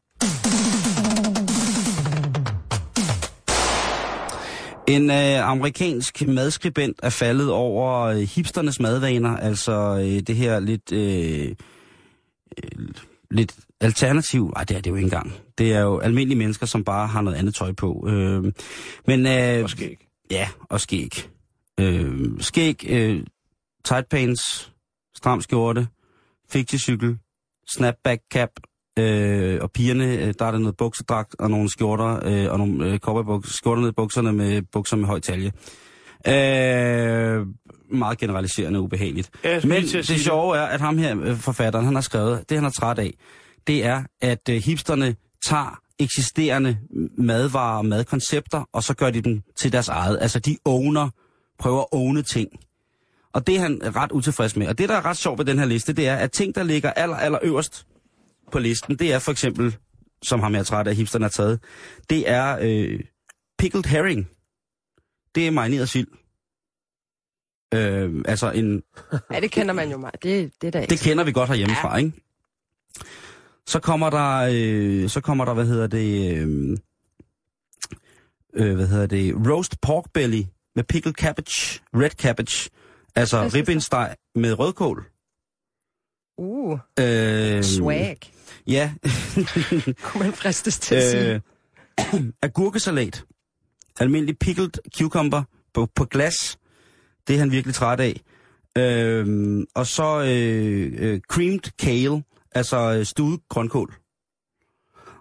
En 4.87 5.09
øh, 5.09 5.49
amerikansk 5.49 6.27
madskribent 6.27 6.99
er 7.03 7.09
faldet 7.09 7.51
over 7.51 8.01
øh, 8.01 8.17
hipsternes 8.17 8.79
madvaner, 8.79 9.37
altså 9.37 9.73
øh, 9.73 10.19
det 10.19 10.35
her 10.35 10.59
lidt, 10.59 10.91
øh, 10.91 11.55
øh, 12.63 12.87
lidt 13.31 13.55
alternativ. 13.81 14.51
Nej, 14.55 14.63
det 14.63 14.77
er 14.77 14.81
det 14.81 14.89
jo 14.89 14.95
ikke 14.95 15.05
engang. 15.05 15.33
Det 15.57 15.73
er 15.73 15.79
jo 15.79 15.99
almindelige 15.99 16.37
mennesker, 16.37 16.65
som 16.65 16.83
bare 16.83 17.07
har 17.07 17.21
noget 17.21 17.37
andet 17.37 17.55
tøj 17.55 17.71
på. 17.71 18.05
Øh, 18.09 18.53
men, 19.07 19.27
øh, 19.27 19.63
Og 19.63 19.69
skæg. 19.69 20.07
Ja, 20.31 20.49
og 20.69 20.81
skæg. 20.81 21.29
Øh, 21.79 22.29
skæg, 22.39 22.85
øh, 22.89 23.23
tight 23.85 24.09
pants, 24.09 24.71
stram 25.17 25.41
skjorte, 25.41 25.87
fikticykel, 26.49 27.17
snapback 27.67 28.21
cap, 28.33 28.49
øh, 28.99 29.59
og 29.61 29.71
pigerne, 29.71 30.05
øh, 30.05 30.33
der 30.39 30.45
er 30.45 30.51
der 30.51 30.57
noget 30.57 30.77
buksedragt 30.77 31.35
og 31.39 31.49
nogle 31.49 31.69
skjorter, 31.69 32.19
øh, 32.25 32.51
og 32.51 32.57
nogle 32.57 32.85
øh, 32.85 32.99
cowboybuks, 32.99 33.53
skjorter 33.53 33.81
ned 33.81 33.89
i 33.89 33.93
bukserne 33.93 34.33
med 34.33 34.61
bukser 34.61 34.97
med 34.97 35.05
høj 35.05 35.19
talje. 35.19 35.51
Øh, 36.27 37.47
meget 37.91 38.17
generaliserende 38.17 38.79
og 38.79 38.83
ubehageligt. 38.83 39.29
Men 39.43 39.83
det. 39.83 40.05
sjove 40.05 40.57
er, 40.57 40.61
at 40.61 40.81
ham 40.81 40.97
her, 40.97 41.21
øh, 41.21 41.37
forfatteren, 41.37 41.85
han 41.85 41.95
har 41.95 42.01
skrevet, 42.01 42.49
det 42.49 42.57
han 42.57 42.65
er 42.65 42.69
træt 42.69 42.99
af, 42.99 43.13
det 43.67 43.85
er, 43.85 44.03
at 44.21 44.49
øh, 44.49 44.55
hipsterne 44.55 45.15
tager 45.45 45.79
eksisterende 45.99 46.77
madvarer 47.17 47.77
og 47.77 47.85
madkoncepter, 47.85 48.69
og 48.73 48.83
så 48.83 48.93
gør 48.93 49.09
de 49.09 49.21
dem 49.21 49.41
til 49.55 49.71
deres 49.71 49.87
eget. 49.87 50.17
Altså 50.21 50.39
de 50.39 50.57
owner, 50.65 51.09
prøver 51.59 51.81
at 51.81 51.87
owne 51.91 52.21
ting. 52.21 52.49
Og 53.33 53.47
det 53.47 53.55
er 53.55 53.59
han 53.59 53.81
ret 53.95 54.11
utilfreds 54.11 54.55
med. 54.55 54.67
Og 54.67 54.77
det, 54.77 54.89
der 54.89 54.95
er 54.95 55.05
ret 55.05 55.17
sjovt 55.17 55.37
ved 55.37 55.45
den 55.45 55.59
her 55.59 55.65
liste, 55.65 55.93
det 55.93 56.07
er, 56.07 56.15
at 56.15 56.31
ting, 56.31 56.55
der 56.55 56.63
ligger 56.63 56.91
aller, 56.91 57.15
aller 57.15 57.39
øverst 57.41 57.85
på 58.51 58.59
listen, 58.59 58.99
det 58.99 59.13
er 59.13 59.19
for 59.19 59.31
eksempel, 59.31 59.75
som 60.23 60.39
ham 60.39 60.53
jeg 60.53 60.59
er 60.59 60.63
træt 60.63 60.87
af, 60.87 60.95
hipsterne 60.95 61.25
har 61.25 61.29
taget, 61.29 61.59
det 62.09 62.29
er 62.29 62.57
øh, 62.61 62.99
pickled 63.57 63.83
herring. 63.83 64.29
Det 65.35 65.47
er 65.47 65.51
marineret 65.51 65.89
sild. 65.89 66.07
Øh, 67.73 68.23
altså 68.27 68.51
en, 68.51 68.83
Ja, 69.33 69.39
det 69.39 69.51
kender 69.51 69.73
man 69.73 69.91
jo 69.91 69.97
meget. 69.97 70.23
Det, 70.23 70.51
det 70.61 70.67
er 70.67 70.71
da 70.71 70.79
ikke. 70.79 70.91
det 70.91 70.99
kender 70.99 71.23
vi 71.23 71.31
godt 71.31 71.49
herhjemmefra, 71.49 71.97
ikke? 71.97 72.11
Så 73.67 73.79
kommer 73.79 74.09
der, 74.09 74.49
øh, 74.51 75.09
så 75.09 75.21
kommer 75.21 75.45
der, 75.45 75.53
hvad 75.53 75.65
hedder 75.65 75.87
det, 75.87 76.37
øh, 76.37 76.77
øh, 78.53 78.75
hvad 78.75 78.87
hedder 78.87 79.07
det, 79.07 79.35
roast 79.49 79.81
pork 79.81 80.05
belly 80.13 80.41
med 80.75 80.83
pickled 80.83 81.13
cabbage, 81.13 81.81
red 81.93 82.09
cabbage, 82.09 82.69
altså 83.15 83.49
ribbensteg 83.53 84.15
med 84.35 84.59
rødkål. 84.59 85.05
Uh, 86.65 86.79
Øh, 86.99 87.63
swag. 87.63 88.17
Ja, 88.67 88.91
Kunne 90.03 90.23
man 90.23 90.33
fristes 90.33 90.79
til 90.79 90.95
at 90.95 91.11
sige. 91.11 91.41
øh, 92.15 92.21
agurkesalat, 92.41 93.25
almindelig 93.99 94.37
pickled 94.39 94.69
cucumber 94.97 95.43
på, 95.73 95.87
på 95.95 96.05
glas, 96.05 96.57
det 97.27 97.35
er 97.35 97.39
han 97.39 97.51
virkelig 97.51 97.75
træt 97.75 97.99
af. 97.99 98.21
Øh, 98.77 99.63
og 99.75 99.87
så 99.87 100.21
øh, 100.21 100.93
øh, 100.97 101.19
creamed 101.29 101.77
kale, 101.79 102.23
altså 102.51 102.77
øh, 102.93 103.05
stuet 103.05 103.39
grønkål. 103.49 103.93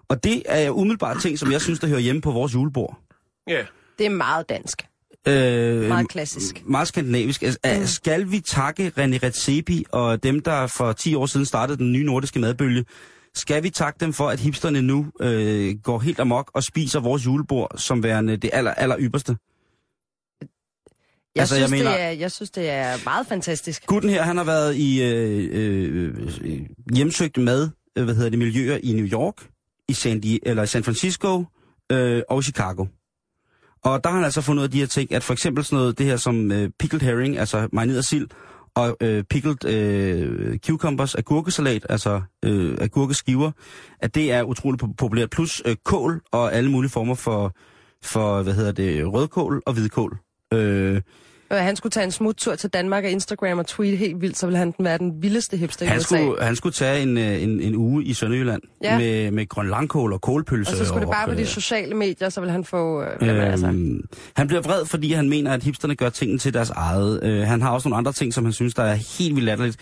Og 0.07 0.23
det 0.23 0.43
er 0.45 0.69
umiddelbart 0.69 1.21
ting, 1.21 1.39
som 1.39 1.51
jeg 1.51 1.61
synes, 1.61 1.79
der 1.79 1.87
hører 1.87 1.99
hjemme 1.99 2.21
på 2.21 2.31
vores 2.31 2.53
julebord. 2.53 2.99
Ja. 3.47 3.65
Det 3.97 4.05
er 4.05 4.09
meget 4.09 4.49
dansk. 4.49 4.85
Øh, 5.27 5.87
Meget 5.87 6.09
klassisk. 6.09 6.63
Meget 6.65 6.87
skandinavisk. 6.87 7.43
Altså, 7.43 7.59
mm. 7.79 7.85
Skal 7.85 8.31
vi 8.31 8.39
takke 8.39 8.87
René 8.97 9.17
Redzepi 9.23 9.85
og 9.91 10.23
dem, 10.23 10.39
der 10.39 10.67
for 10.67 10.91
10 10.93 11.15
år 11.15 11.25
siden 11.25 11.45
startede 11.45 11.77
den 11.77 11.91
nye 11.91 12.03
nordiske 12.03 12.39
madbølge, 12.39 12.85
skal 13.35 13.63
vi 13.63 13.69
takke 13.69 13.99
dem 13.99 14.13
for, 14.13 14.29
at 14.29 14.39
hipsterne 14.39 14.81
nu 14.81 15.05
øh, 15.21 15.75
går 15.83 15.99
helt 15.99 16.19
amok 16.19 16.51
og 16.53 16.63
spiser 16.63 16.99
vores 16.99 17.25
julebord 17.25 17.71
som 17.77 18.03
værende 18.03 18.37
det 18.37 18.49
aller, 18.53 18.73
aller 18.73 18.95
ypperste? 18.99 19.37
Jeg, 21.35 21.41
Altså, 21.41 21.55
altså, 21.55 21.63
jeg 21.63 21.67
synes, 21.69 21.79
mener- 21.83 21.91
det 21.97 22.01
er, 22.01 22.09
jeg 22.09 22.31
synes, 22.31 22.51
det 22.51 22.69
er 22.69 22.97
meget 23.05 23.27
fantastisk. 23.27 23.85
Gutten 23.85 24.09
her, 24.09 24.23
han 24.23 24.37
har 24.37 24.43
været 24.43 24.75
i 24.75 25.03
øh, 25.03 25.49
øh, 25.51 26.15
øh, 26.41 26.59
hjemsøgt 26.93 27.37
mad, 27.37 27.69
øh, 27.97 28.03
hvad 28.03 28.15
hedder 28.15 28.29
det, 28.29 28.39
miljøer 28.39 28.77
i 28.83 28.93
New 28.93 29.05
York, 29.05 29.47
i 29.89 29.93
San, 29.93 30.21
Di- 30.25 30.39
eller 30.43 30.65
San 30.65 30.83
Francisco 30.83 31.43
øh, 31.91 32.21
og 32.29 32.43
Chicago. 32.43 32.85
Og 33.85 34.03
der 34.03 34.09
har 34.09 34.15
han 34.15 34.25
altså 34.25 34.41
fundet 34.41 34.61
ud 34.61 34.63
af 34.63 34.71
de 34.71 34.79
her 34.79 34.85
ting, 34.85 35.11
at 35.13 35.23
for 35.23 35.33
eksempel 35.33 35.63
sådan 35.63 35.79
noget, 35.79 35.97
det 35.97 36.05
her 36.05 36.17
som 36.17 36.51
øh, 36.51 36.69
pickled 36.79 37.01
herring, 37.01 37.37
altså 37.37 37.67
marineret 37.73 38.05
sild, 38.05 38.27
og 38.75 38.97
øh, 39.01 39.23
pickled 39.23 39.65
øh, 39.65 40.57
cucumbers, 40.57 41.15
agurkesalat, 41.15 41.85
altså 41.89 42.21
øh, 42.45 42.77
agurkeskiver, 42.81 43.51
at 43.99 44.15
det 44.15 44.31
er 44.31 44.43
utroligt 44.43 44.83
populært. 44.97 45.29
Plus 45.29 45.61
øh, 45.65 45.75
kål 45.83 46.21
og 46.31 46.53
alle 46.53 46.71
mulige 46.71 46.91
former 46.91 47.15
for, 47.15 47.55
for, 48.03 48.43
hvad 48.43 48.53
hedder 48.53 48.71
det, 48.71 49.13
rødkål 49.13 49.61
og 49.65 49.73
hvidkål. 49.73 50.17
Øh, 50.53 51.01
og 51.49 51.57
han 51.63 51.75
skulle 51.75 51.91
tage 51.91 52.03
en 52.03 52.11
smuttur 52.11 52.55
til 52.55 52.69
Danmark 52.69 53.03
og 53.03 53.09
Instagram 53.09 53.59
og 53.59 53.67
tweet 53.67 53.97
helt 53.97 54.21
vildt, 54.21 54.37
så 54.37 54.45
ville 54.45 54.57
han 54.57 54.73
være 54.79 54.97
den 54.97 55.21
vildeste 55.21 55.57
hipster 55.57 55.85
i 55.85 55.87
Han 55.89 55.97
USA. 55.97 56.03
skulle, 56.05 56.43
han 56.43 56.55
skulle 56.55 56.73
tage 56.73 57.01
en, 57.01 57.17
øh, 57.17 57.43
en, 57.43 57.59
en 57.61 57.75
uge 57.75 58.03
i 58.03 58.13
Sønderjylland 58.13 58.61
Ja. 58.83 58.97
med, 58.97 59.31
med 59.31 59.49
grønlangkål 59.49 60.13
og 60.13 60.21
kålpølse. 60.21 60.71
Og 60.71 60.77
så 60.77 60.85
skulle 60.85 61.01
det 61.01 61.09
bare 61.11 61.25
på 61.25 61.31
og, 61.31 61.37
de 61.37 61.41
øh, 61.41 61.47
sociale 61.47 61.95
medier, 61.95 62.29
så 62.29 62.41
ville 62.41 62.51
han 62.51 62.63
få... 62.65 63.01
Øh, 63.03 63.51
altså, 63.51 63.67
Øhm, 63.67 64.01
han 64.35 64.47
bliver 64.47 64.61
vred, 64.61 64.85
fordi 64.85 65.11
han 65.13 65.29
mener, 65.29 65.53
at 65.53 65.63
hipsterne 65.63 65.95
gør 65.95 66.09
tingene 66.09 66.39
til 66.39 66.53
deres 66.53 66.69
eget. 66.69 67.23
Øh, 67.23 67.41
han 67.41 67.61
har 67.61 67.69
også 67.71 67.89
nogle 67.89 67.97
andre 67.97 68.11
ting, 68.11 68.33
som 68.33 68.43
han 68.43 68.53
synes, 68.53 68.73
der 68.73 68.83
er 68.83 68.95
helt 69.19 69.35
vildt 69.35 69.45
latterligt. 69.45 69.77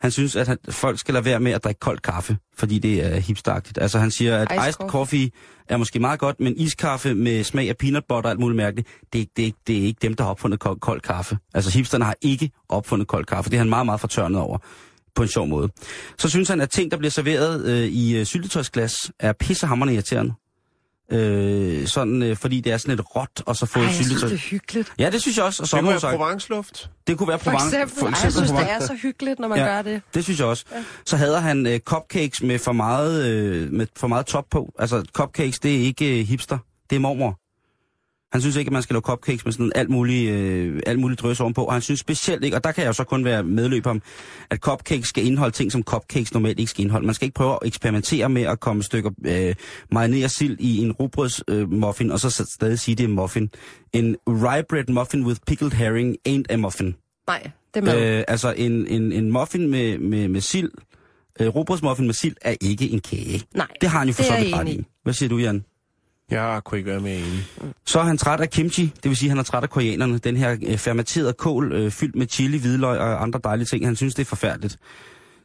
Han 0.00 0.10
synes, 0.10 0.36
at 0.36 0.48
han, 0.48 0.58
folk 0.70 0.98
skal 0.98 1.14
lade 1.14 1.24
være 1.24 1.40
med 1.40 1.52
at 1.52 1.64
drikke 1.64 1.78
kold 1.78 1.98
kaffe, 1.98 2.36
fordi 2.58 2.78
det 2.78 3.04
er 3.04 3.16
hipsteragtigt. 3.20 3.78
Altså 3.78 3.98
han 3.98 4.10
siger, 4.10 4.38
at 4.38 4.48
Iced 4.68 4.88
coffee 4.88 5.30
er 5.68 5.76
måske 5.76 5.98
meget 6.00 6.20
godt, 6.20 6.40
men 6.40 6.56
iskaffe 6.56 7.14
med 7.14 7.44
smag 7.44 7.68
af 7.68 7.76
peanut 7.76 8.02
butter 8.08 8.22
og 8.28 8.30
alt 8.30 8.40
muligt 8.40 8.56
mærkeligt, 8.56 8.88
det 9.12 9.18
er, 9.18 9.20
ikke- 9.20 9.32
det, 9.36 9.46
er, 9.48 9.52
det 9.66 9.78
er 9.78 9.82
ikke 9.82 9.98
dem, 10.02 10.14
der 10.14 10.24
har 10.24 10.30
opfundet 10.30 10.60
kold, 10.60 10.80
kold 10.80 11.00
kaffe. 11.00 11.38
Altså 11.54 11.70
hipsterne 11.70 12.04
har 12.04 12.14
ikke 12.20 12.50
opfundet 12.68 13.08
kold 13.08 13.24
kaffe. 13.24 13.50
Det 13.50 13.56
er 13.56 13.60
han 13.60 13.68
meget, 13.68 13.86
meget 13.86 14.00
fortørnet 14.00 14.40
over 14.40 14.58
på 15.14 15.22
en 15.22 15.28
sjov 15.28 15.46
måde. 15.46 15.68
Så 16.18 16.28
synes 16.28 16.48
han, 16.48 16.60
at 16.60 16.70
ting, 16.70 16.90
der 16.90 16.96
bliver 16.96 17.10
serveret 17.10 17.64
øh, 17.66 17.84
i 17.88 18.16
øh, 18.16 18.24
syltetøjsglas, 18.26 19.10
er 19.20 19.32
pissehammerende 19.32 19.94
irriterende. 19.94 20.32
Øh, 21.12 21.86
sådan, 21.86 22.22
øh, 22.22 22.36
fordi 22.36 22.60
det 22.60 22.72
er 22.72 22.76
sådan 22.76 22.96
lidt 22.96 23.06
råt, 23.16 23.42
og 23.46 23.56
så 23.56 23.66
få 23.66 23.78
Ej, 23.78 23.84
et 23.84 23.86
jeg 23.86 23.94
synes, 23.94 24.08
det 24.08 24.18
syltetøj. 24.18 24.34
er 24.36 24.40
hyggeligt. 24.50 24.92
Ja, 24.98 25.10
det 25.10 25.22
synes 25.22 25.36
jeg 25.36 25.44
også. 25.44 25.62
Og 25.62 25.68
Det 25.68 25.80
kunne 25.80 26.02
være. 26.02 26.16
Provence-luft. 26.16 26.88
Det 27.06 27.18
kunne 27.18 27.28
være 27.28 27.38
For 27.38 27.50
Provence. 27.50 27.76
eksempel, 27.82 28.04
Ej, 28.14 28.20
jeg 28.24 28.32
synes, 28.32 28.50
det 28.50 28.70
er 28.70 28.80
så 28.80 28.94
hyggeligt, 29.02 29.38
når 29.38 29.48
man 29.48 29.58
Ja. 29.58 29.64
gør 29.64 29.82
det. 29.82 30.02
Det 30.14 30.24
synes 30.24 30.38
jeg 30.38 30.46
også. 30.48 30.64
Ja. 30.72 30.84
Så 31.06 31.16
hader 31.16 31.38
han 31.40 31.66
øh, 31.66 31.80
cupcakes 31.80 32.42
med 32.42 32.58
for 32.58 32.72
meget 32.72 33.26
øh, 33.28 33.72
med 33.72 33.86
for 33.96 34.06
meget 34.08 34.26
top 34.26 34.44
på. 34.50 34.72
Altså 34.78 35.02
cupcakes, 35.12 35.58
det 35.58 35.74
er 35.76 35.80
ikke 35.80 36.20
øh, 36.20 36.26
hipster, 36.26 36.58
det 36.90 36.96
er 36.96 37.00
mormor. 37.00 37.38
Han 38.32 38.40
synes 38.40 38.56
ikke, 38.56 38.68
at 38.68 38.72
man 38.72 38.82
skal 38.82 38.94
lave 38.94 39.00
cupcakes 39.00 39.44
med 39.44 39.52
sådan 39.52 39.72
alt 39.74 39.90
muligt, 39.90 40.30
øh, 40.30 40.80
alt 40.86 40.98
muligt 40.98 41.20
drøs 41.20 41.40
ovenpå. 41.40 41.64
Og 41.64 41.72
han 41.72 41.82
synes 41.82 42.00
specielt 42.00 42.44
ikke, 42.44 42.56
og 42.56 42.64
der 42.64 42.72
kan 42.72 42.82
jeg 42.82 42.88
jo 42.88 42.92
så 42.92 43.04
kun 43.04 43.24
være 43.24 43.42
medløb 43.42 43.86
om, 43.86 44.02
at 44.50 44.58
cupcakes 44.58 45.08
skal 45.08 45.26
indeholde 45.26 45.54
ting, 45.56 45.72
som 45.72 45.82
cupcakes 45.82 46.34
normalt 46.34 46.58
ikke 46.58 46.70
skal 46.70 46.82
indeholde. 46.82 47.06
Man 47.06 47.14
skal 47.14 47.26
ikke 47.26 47.34
prøve 47.34 47.52
at 47.52 47.58
eksperimentere 47.64 48.28
med 48.28 48.42
at 48.42 48.60
komme 48.60 48.82
stykker 48.82 49.10
øh, 49.26 49.54
marineret 49.92 50.30
sild 50.30 50.56
i 50.60 50.78
en 50.78 50.92
rugbrøds 50.92 51.40
øh, 51.48 51.72
muffin, 51.72 52.10
og 52.10 52.20
så 52.20 52.30
stadig 52.58 52.78
sige, 52.78 52.94
det 52.94 53.04
er 53.04 53.08
muffin. 53.08 53.50
En 53.92 54.16
rye 54.28 54.64
bread 54.68 54.84
muffin 54.92 55.26
with 55.26 55.40
pickled 55.46 55.70
herring 55.70 56.16
ain't 56.28 56.44
a 56.50 56.56
muffin. 56.56 56.94
Nej, 57.26 57.50
det 57.74 57.88
er. 57.88 58.18
Øh, 58.18 58.24
altså 58.28 58.54
en, 58.56 58.86
en, 58.86 59.12
en 59.12 59.32
muffin 59.32 59.68
med, 59.70 59.98
med, 59.98 60.28
med 60.28 60.40
sild, 60.40 60.70
øh, 61.40 61.48
rugbrødsmuffin 61.48 62.06
med 62.06 62.14
sild, 62.14 62.36
er 62.42 62.54
ikke 62.60 62.90
en 62.90 63.00
kage. 63.00 63.42
Nej, 63.54 63.66
Det 63.80 63.88
har 63.88 63.98
han 63.98 64.08
jo 64.08 64.14
for 64.14 64.22
så 64.22 64.36
vidt 64.40 64.54
ret 64.54 64.68
i. 64.68 64.84
Hvad 65.02 65.12
siger 65.12 65.28
du, 65.28 65.38
Jan? 65.38 65.64
Jeg 66.30 66.60
kunne 66.64 66.78
ikke 66.78 66.90
være 66.90 67.00
med 67.00 67.16
enig. 67.16 67.46
Så 67.86 67.98
er 67.98 68.02
han 68.04 68.18
træt 68.18 68.40
af 68.40 68.50
kimchi, 68.50 68.82
det 68.82 69.04
vil 69.04 69.16
sige, 69.16 69.28
at 69.28 69.30
han 69.30 69.38
er 69.38 69.42
træt 69.42 69.62
af 69.62 69.70
koreanerne. 69.70 70.18
Den 70.18 70.36
her 70.36 70.56
øh, 70.66 70.78
fermenterede 70.78 71.32
kål, 71.32 71.72
øh, 71.72 71.90
fyldt 71.90 72.16
med 72.16 72.26
chili, 72.26 72.58
hvidløg 72.58 72.98
og 72.98 73.22
andre 73.22 73.40
dejlige 73.44 73.66
ting. 73.66 73.84
Han 73.84 73.96
synes, 73.96 74.14
det 74.14 74.22
er 74.22 74.26
forfærdeligt. 74.26 74.78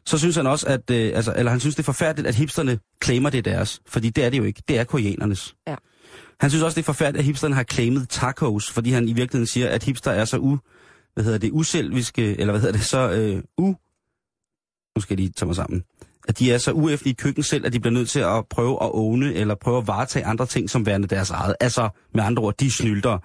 Så 0.06 0.18
synes 0.18 0.36
han 0.36 0.48
også, 0.48 0.68
at, 0.68 0.90
øh, 0.92 1.12
altså, 1.16 1.34
eller 1.38 1.52
han 1.52 1.60
synes, 1.60 1.76
det 1.76 1.82
er 1.82 1.86
forfærdeligt, 1.86 2.28
at 2.28 2.36
hipsterne 2.36 2.80
claimer 3.04 3.30
det 3.30 3.38
er 3.38 3.42
deres. 3.42 3.82
Fordi 3.88 4.10
det 4.10 4.26
er 4.26 4.30
det 4.30 4.38
jo 4.38 4.44
ikke. 4.44 4.64
Det 4.68 4.80
er 4.80 4.84
koreanernes. 4.84 5.56
Ja. 5.68 5.76
Han 6.40 6.50
synes 6.50 6.64
også, 6.64 6.76
det 6.76 6.82
er 6.82 6.86
forfærdeligt, 6.86 7.20
at 7.20 7.26
hipsterne 7.26 7.56
har 7.56 7.64
claimet 7.64 8.10
tacos, 8.10 8.72
fordi 8.72 8.92
han 8.92 9.04
i 9.04 9.14
virkeligheden 9.14 9.48
siger, 9.48 9.70
at 9.70 9.84
hipster 9.84 10.12
er 10.12 10.26
så 10.26 10.38
u, 10.38 10.58
hvad 11.14 11.24
hedder 11.24 11.38
det, 11.38 11.52
uselviske, 11.52 12.40
eller 12.40 12.52
hvad 12.52 12.62
hedder 12.62 12.78
det, 12.78 12.86
så 12.86 13.12
øh, 13.12 13.44
u, 13.58 13.76
nu 14.96 15.02
skal 15.02 15.14
jeg 15.14 15.18
lige 15.18 15.32
tage 15.32 15.48
mig 15.48 15.56
sammen, 15.56 15.84
at 16.28 16.40
de 16.40 16.52
er 16.54 16.58
så 16.58 16.72
uæftige 16.72 17.12
i 17.12 17.16
køkken 17.16 17.44
selv, 17.44 17.66
at 17.66 17.74
de 17.74 17.80
bliver 17.80 17.94
nødt 17.94 18.10
til 18.10 18.20
at 18.20 18.44
prøve 18.50 18.84
at 18.84 18.90
åne, 18.94 19.34
eller 19.34 19.56
prøve 19.56 19.78
at 19.78 19.88
varetage 19.88 20.26
andre 20.26 20.46
ting 20.46 20.70
som 20.70 20.86
værende 20.86 21.08
deres 21.08 21.30
eget. 21.30 21.56
Altså, 21.60 21.90
med 22.14 22.24
andre 22.24 22.44
ord, 22.44 22.58
de 22.58 22.72
snylder. 22.72 23.18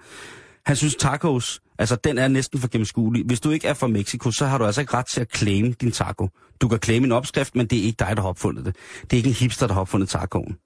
Han 0.65 0.75
synes 0.75 0.95
tacos, 0.95 1.61
altså 1.79 1.95
den 1.95 2.17
er 2.17 2.27
næsten 2.27 2.59
for 2.59 2.67
gennemskuelig. 2.67 3.25
Hvis 3.25 3.39
du 3.39 3.51
ikke 3.51 3.67
er 3.67 3.73
fra 3.73 3.87
Mexico, 3.87 4.31
så 4.31 4.45
har 4.45 4.57
du 4.57 4.65
altså 4.65 4.81
ikke 4.81 4.93
ret 4.93 5.05
til 5.05 5.21
at 5.21 5.35
claim 5.35 5.73
din 5.73 5.91
taco. 5.91 6.29
Du 6.61 6.67
kan 6.67 6.79
claim 6.83 7.03
en 7.03 7.11
opskrift, 7.11 7.55
men 7.55 7.65
det 7.65 7.79
er 7.79 7.83
ikke 7.83 7.95
dig, 7.99 8.11
der 8.15 8.21
har 8.21 8.29
opfundet 8.29 8.65
det. 8.65 8.75
Det 9.01 9.13
er 9.13 9.17
ikke 9.17 9.29
en 9.29 9.35
hipster, 9.35 9.67
der 9.67 9.73
har 9.73 9.81
opfundet 9.81 10.09
tacoen. 10.09 10.57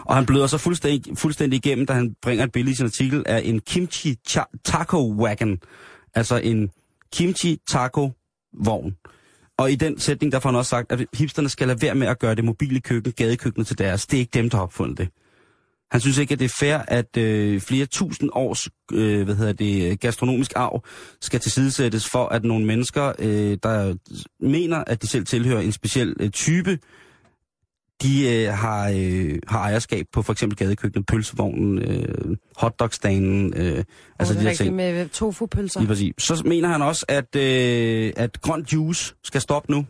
Og 0.00 0.14
han 0.14 0.26
bløder 0.26 0.46
så 0.46 0.58
fuldstændig, 0.58 1.18
fuldstændig 1.18 1.56
igennem, 1.56 1.86
da 1.86 1.92
han 1.92 2.14
bringer 2.22 2.44
et 2.44 2.52
billede 2.52 2.72
i 2.72 2.76
sin 2.76 2.86
artikel 2.86 3.22
af 3.26 3.42
en 3.44 3.60
kimchi 3.60 4.16
taco 4.64 5.14
wagon. 5.14 5.58
Altså 6.14 6.36
en 6.36 6.70
kimchi 7.12 7.58
taco 7.70 8.12
vogn. 8.64 8.96
Og 9.60 9.72
i 9.72 9.74
den 9.74 9.98
sætning, 9.98 10.32
der 10.32 10.38
får 10.40 10.48
han 10.48 10.56
også 10.56 10.68
sagt, 10.68 10.92
at 10.92 11.06
hipsterne 11.14 11.48
skal 11.48 11.68
lade 11.68 11.82
være 11.82 11.94
med 11.94 12.06
at 12.06 12.18
gøre 12.18 12.34
det 12.34 12.44
mobile 12.44 12.80
køkken, 12.80 13.12
gadekøkkenet 13.12 13.66
til 13.66 13.78
deres. 13.78 14.06
Det 14.06 14.16
er 14.16 14.20
ikke 14.20 14.30
dem, 14.34 14.50
der 14.50 14.56
har 14.56 14.62
opfundet 14.62 14.98
det. 14.98 15.08
Han 15.90 16.00
synes 16.00 16.18
ikke, 16.18 16.32
at 16.32 16.38
det 16.38 16.44
er 16.44 16.54
fair, 16.58 16.78
at 16.88 17.16
øh, 17.16 17.60
flere 17.60 17.86
tusind 17.86 18.30
års 18.32 18.68
øh, 18.92 19.24
hvad 19.24 19.34
hedder 19.34 19.52
det, 19.52 20.00
gastronomisk 20.00 20.52
arv 20.56 20.84
skal 21.20 21.40
tilsidesættes 21.40 22.08
for, 22.08 22.26
at 22.26 22.44
nogle 22.44 22.66
mennesker, 22.66 23.12
øh, 23.18 23.58
der 23.62 23.94
mener, 24.40 24.84
at 24.86 25.02
de 25.02 25.06
selv 25.06 25.26
tilhører 25.26 25.60
en 25.60 25.72
speciel 25.72 26.16
øh, 26.20 26.30
type, 26.30 26.78
de 28.02 28.28
øh, 28.28 28.52
har, 28.52 28.92
øh, 28.96 29.38
har 29.48 29.58
ejerskab 29.58 30.06
på 30.12 30.22
for 30.22 30.32
eksempel 30.32 30.58
gadekøkkenet, 30.58 31.06
pølsevognen, 31.06 31.78
øh, 31.78 32.36
hotdogstanen, 32.56 33.54
øh, 33.56 33.84
altså 34.18 34.34
de 34.34 34.38
er 34.38 34.44
der 34.44 34.54
ting. 34.54 34.76
med 34.76 35.08
tofu-pølser. 35.08 35.80
Lige 35.80 35.88
præcis. 35.88 36.14
Så 36.18 36.42
mener 36.44 36.68
han 36.68 36.82
også, 36.82 37.06
at, 37.08 37.36
øh, 37.36 38.12
at 38.16 38.40
grønt 38.40 38.72
juice 38.72 39.14
skal 39.24 39.40
stoppe 39.40 39.72
nu. 39.72 39.86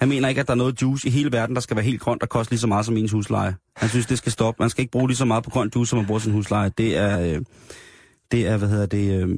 Han 0.00 0.08
mener 0.08 0.28
ikke, 0.28 0.40
at 0.40 0.46
der 0.46 0.52
er 0.52 0.56
noget 0.56 0.82
juice 0.82 1.08
i 1.08 1.10
hele 1.10 1.32
verden, 1.32 1.54
der 1.54 1.60
skal 1.60 1.76
være 1.76 1.84
helt 1.84 2.00
grønt 2.00 2.22
og 2.22 2.28
koste 2.28 2.52
lige 2.52 2.60
så 2.60 2.66
meget 2.66 2.86
som 2.86 2.96
ens 2.96 3.12
husleje. 3.12 3.54
Han 3.76 3.88
synes, 3.88 4.06
det 4.06 4.18
skal 4.18 4.32
stoppe. 4.32 4.62
Man 4.62 4.70
skal 4.70 4.82
ikke 4.82 4.90
bruge 4.90 5.08
lige 5.08 5.16
så 5.16 5.24
meget 5.24 5.44
på 5.44 5.50
grønt 5.50 5.74
juice, 5.74 5.90
som 5.90 5.96
man 5.96 6.06
bruger 6.06 6.20
sin 6.20 6.32
husleje. 6.32 6.70
Det 6.78 6.96
er, 6.96 7.20
øh, 7.20 7.40
det 8.30 8.46
er 8.46 8.56
hvad 8.56 8.68
hedder 8.68 8.86
det, 8.86 9.22
øh, 9.22 9.36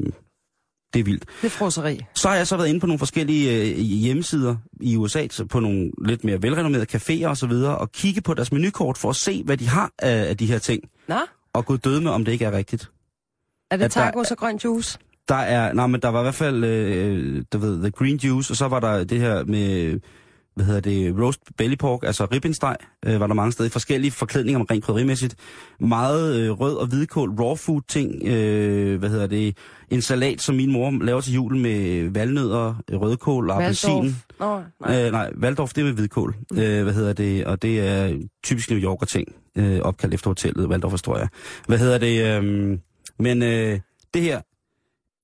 det 0.95 1.01
er 1.01 1.05
vildt. 1.05 1.25
Det 1.43 1.47
er 1.47 1.51
froseri. 1.51 2.01
Så 2.15 2.29
har 2.29 2.37
jeg 2.37 2.47
så 2.47 2.57
været 2.57 2.69
inde 2.69 2.81
på 2.81 2.87
nogle 2.87 2.99
forskellige 2.99 3.71
øh, 3.71 3.79
hjemmesider 3.79 4.57
i 4.81 4.97
USA, 4.97 5.27
på 5.51 5.61
nogle 5.61 5.91
lidt 6.07 6.25
mere 6.25 6.43
velrenommerede 6.43 6.87
caféer 6.97 7.27
og 7.29 7.37
så 7.37 7.47
videre, 7.47 7.79
og 7.79 7.93
kigge 7.93 8.21
på 8.21 8.35
deres 8.35 8.53
menukort 8.53 8.99
for 8.99 9.11
at 9.11 9.17
se, 9.17 9.43
hvad 9.45 9.57
de 9.57 9.69
har 9.69 9.91
af, 9.99 10.29
af 10.29 10.37
de 10.37 10.47
her 10.47 10.59
ting, 10.59 10.83
Nå, 11.09 11.15
og 11.53 11.67
gå 11.67 11.77
døde 11.77 12.01
med, 12.01 12.11
om 12.11 12.25
det 12.25 12.33
ikke 12.33 12.45
er 12.45 12.53
rigtigt. 12.53 12.91
er 13.71 13.77
det 13.77 13.85
At 13.85 13.95
der- 13.95 14.01
tacos 14.11 14.31
og 14.31 14.37
grøn 14.37 14.61
juice? 14.65 14.99
Der 15.29 15.35
er, 15.35 15.73
nej, 15.73 15.87
men 15.87 16.01
der 16.03 16.09
var 16.09 16.21
i 16.21 16.23
hvert 16.23 16.35
fald, 16.35 16.65
øh, 16.65 17.45
du 17.53 17.59
ved, 17.59 17.81
the 17.81 17.91
green 17.91 18.17
juice, 18.17 18.53
og 18.53 18.57
så 18.57 18.69
var 18.69 18.81
der 18.81 19.05
det 19.05 19.21
her 19.21 19.45
med, 19.45 20.01
hvad 20.59 20.67
hedder 20.67 20.81
det, 20.81 21.19
roast 21.21 21.41
belly 21.57 21.75
pork, 21.77 22.03
altså 22.03 22.25
ribbensteg, 22.25 22.77
øh, 23.07 23.21
var 23.21 23.27
der 23.27 23.35
mange 23.35 23.53
steder, 23.53 23.71
forskellige 23.71 24.11
forklædninger 24.11 24.61
omkring 24.61 24.83
krydderimæssigt. 24.83 25.35
Meget 25.81 26.37
øh, 26.37 26.51
rød 26.51 26.77
og 26.77 26.87
hvidkål, 26.87 27.31
raw 27.31 27.55
food 27.55 27.81
ting, 27.89 28.27
øh, 28.27 28.99
hvad 28.99 29.09
hedder 29.09 29.27
det, 29.27 29.57
en 29.91 30.03
salat, 30.03 30.41
som 30.41 30.55
min 30.55 30.73
mor 30.73 31.05
laver 31.05 31.21
til 31.21 31.35
jul 31.35 31.57
med 31.57 32.11
valnødder, 32.11 32.75
rødkål 32.93 33.51
og 33.51 33.63
appelsin. 33.63 34.17
Nej. 34.41 34.63
Øh, 35.07 35.13
nej, 35.13 35.31
Waldorf, 35.43 35.73
det 35.73 35.81
er 35.81 35.85
med 35.85 35.93
hvidkål. 35.93 36.37
Mm. 36.51 36.59
Øh, 36.59 36.83
hvad 36.83 36.95
hedder 36.95 37.13
det? 37.13 37.45
Og 37.45 37.63
det 37.63 37.81
er 37.81 38.19
typisk 38.45 38.71
New 38.71 38.81
Yorker 38.81 39.07
ting, 39.07 39.29
øh, 39.57 39.81
opkaldt 39.81 40.15
efter 40.15 40.31
hotellet, 40.31 40.67
Waldorf 40.67 40.95
Astoria. 40.95 41.29
Hvad 41.67 41.79
hedder 41.79 41.99
det? 41.99 42.43
Øh, 42.43 42.79
men 43.19 43.43
øh, 43.43 43.81
det 44.15 44.23
her, 44.23 44.41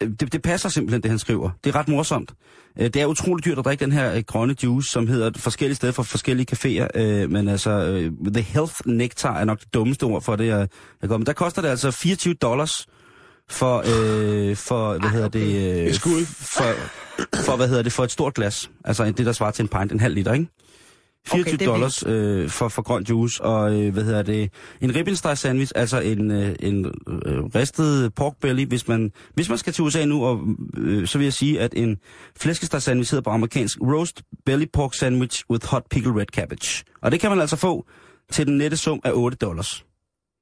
det, 0.01 0.33
det 0.33 0.43
passer 0.43 0.69
simpelthen, 0.69 1.03
det 1.03 1.11
han 1.11 1.19
skriver. 1.19 1.51
Det 1.65 1.75
er 1.75 1.79
ret 1.79 1.89
morsomt. 1.89 2.33
Øh, 2.79 2.85
det 2.85 2.97
er 2.97 3.07
utroligt 3.07 3.45
dyrt 3.45 3.59
at 3.59 3.65
drikke 3.65 3.85
den 3.85 3.93
her 3.93 4.15
øh, 4.15 4.23
grønne 4.27 4.57
juice, 4.63 4.91
som 4.91 5.07
hedder 5.07 5.31
forskellige 5.37 5.77
steder 5.77 5.93
for 5.93 6.03
forskellige 6.03 6.47
caféer. 6.53 6.87
Øh, 6.95 7.31
men 7.31 7.49
altså, 7.49 7.71
øh, 7.71 8.33
The 8.35 8.43
Health 8.43 8.75
Nectar 8.87 9.39
er 9.41 9.45
nok 9.45 9.61
det 9.61 9.75
dummeste 9.75 10.05
ord 10.05 10.23
for 10.23 10.37
det, 10.37 10.47
jeg, 10.47 10.69
jeg 11.03 11.09
går. 11.09 11.17
Men 11.17 11.27
der 11.27 11.33
koster 11.33 11.63
det 11.63 11.69
altså 11.69 11.91
24 11.91 12.35
dollars 12.35 12.87
for, 13.51 13.79
øh, 13.79 14.57
for 14.57 14.99
hvad 14.99 15.11
hedder 15.11 15.29
det? 15.29 15.87
Øh, 15.87 15.95
skud. 15.95 16.27
For, 16.27 16.65
for, 17.37 17.57
hvad 17.57 17.69
hedder 17.69 17.83
det, 17.83 17.93
for 17.93 18.05
et 18.05 18.11
stort 18.11 18.35
glas. 18.35 18.71
Altså 18.85 19.05
det, 19.05 19.27
der 19.27 19.33
svarer 19.33 19.51
til 19.51 19.63
en 19.63 19.69
pint, 19.69 19.93
en 19.93 20.01
halv 20.01 20.15
liter, 20.15 20.33
ikke? 20.33 20.47
24 21.29 21.55
Okay, 21.55 21.67
dollars 21.67 22.05
øh, 22.07 22.49
for, 22.51 22.69
for 22.69 22.83
grøn 22.83 23.05
juice, 23.09 23.43
og 23.43 23.75
øh, 23.75 23.93
hvad 23.93 24.05
hedder 24.05 24.23
det, 24.23 24.53
en 24.81 24.95
ribbensteg 24.95 25.39
sandwich, 25.39 25.73
altså 25.75 26.01
en, 26.01 26.31
øh, 26.31 26.57
en 26.61 26.87
øh, 26.87 27.45
ristet 27.45 28.15
pork 28.15 28.35
belly, 28.41 28.67
hvis 28.67 28.89
man, 28.89 29.13
hvis 29.35 29.49
man 29.49 29.59
skal 29.59 29.73
til 29.73 29.85
USA 29.85 30.05
nu, 30.05 30.25
og, 30.25 30.41
øh, 30.77 31.07
så 31.07 31.19
vil 31.19 31.25
jeg 31.25 31.33
sige, 31.33 31.61
at 31.61 31.75
en 31.77 31.97
flæskesteg 32.37 32.83
sandwich 32.83 33.13
hedder 33.13 33.23
på 33.23 33.31
amerikansk 33.31 33.79
roast 33.81 34.23
belly 34.47 34.65
pork 34.73 34.95
sandwich 34.95 35.45
with 35.51 35.67
hot 35.67 35.83
pickled 35.91 36.17
red 36.17 36.27
cabbage. 36.27 36.85
Og 37.03 37.13
det 37.13 37.21
kan 37.21 37.31
man 37.31 37.41
altså 37.41 37.57
få 37.57 37.87
til 38.33 38.47
den 38.47 38.59
nette 38.59 38.77
sum 38.77 39.01
af 39.05 39.11
8 39.15 39.37
dollars. 39.37 39.85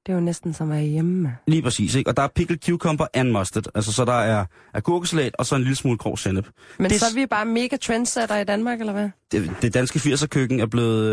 Det 0.07 0.13
er 0.13 0.17
jo 0.17 0.21
næsten 0.21 0.55
som 0.55 0.71
at 0.71 0.77
være 0.77 0.87
hjemme. 0.87 1.37
Lige 1.47 1.63
præcis, 1.63 1.95
ikke? 1.95 2.11
Og 2.11 2.17
der 2.17 2.23
er 2.23 2.29
pickled 2.29 2.59
cucumber 2.59 3.07
and 3.15 3.31
mustard. 3.31 3.65
Altså, 3.75 3.93
så 3.93 4.05
der 4.05 4.13
er 4.13 4.45
agurkesalat 4.75 5.37
og 5.39 5.47
så 5.47 5.57
en 5.57 5.63
lille 5.63 5.77
smule 5.77 5.99
grov 5.99 6.17
sennep. 6.17 6.47
Men 6.79 6.91
Det- 6.91 7.01
så 7.01 7.07
er 7.11 7.15
vi 7.15 7.27
bare 7.27 7.45
mega 7.47 7.77
trendsetter 7.77 8.37
i 8.39 8.45
Danmark, 8.45 8.81
eller 8.81 8.93
hvad? 8.93 9.09
Det, 9.33 9.51
det 9.63 9.75
danske 9.75 9.99
80'er 9.99 10.27
køkken 10.27 10.61
er 10.61 10.67
blevet 10.67 11.05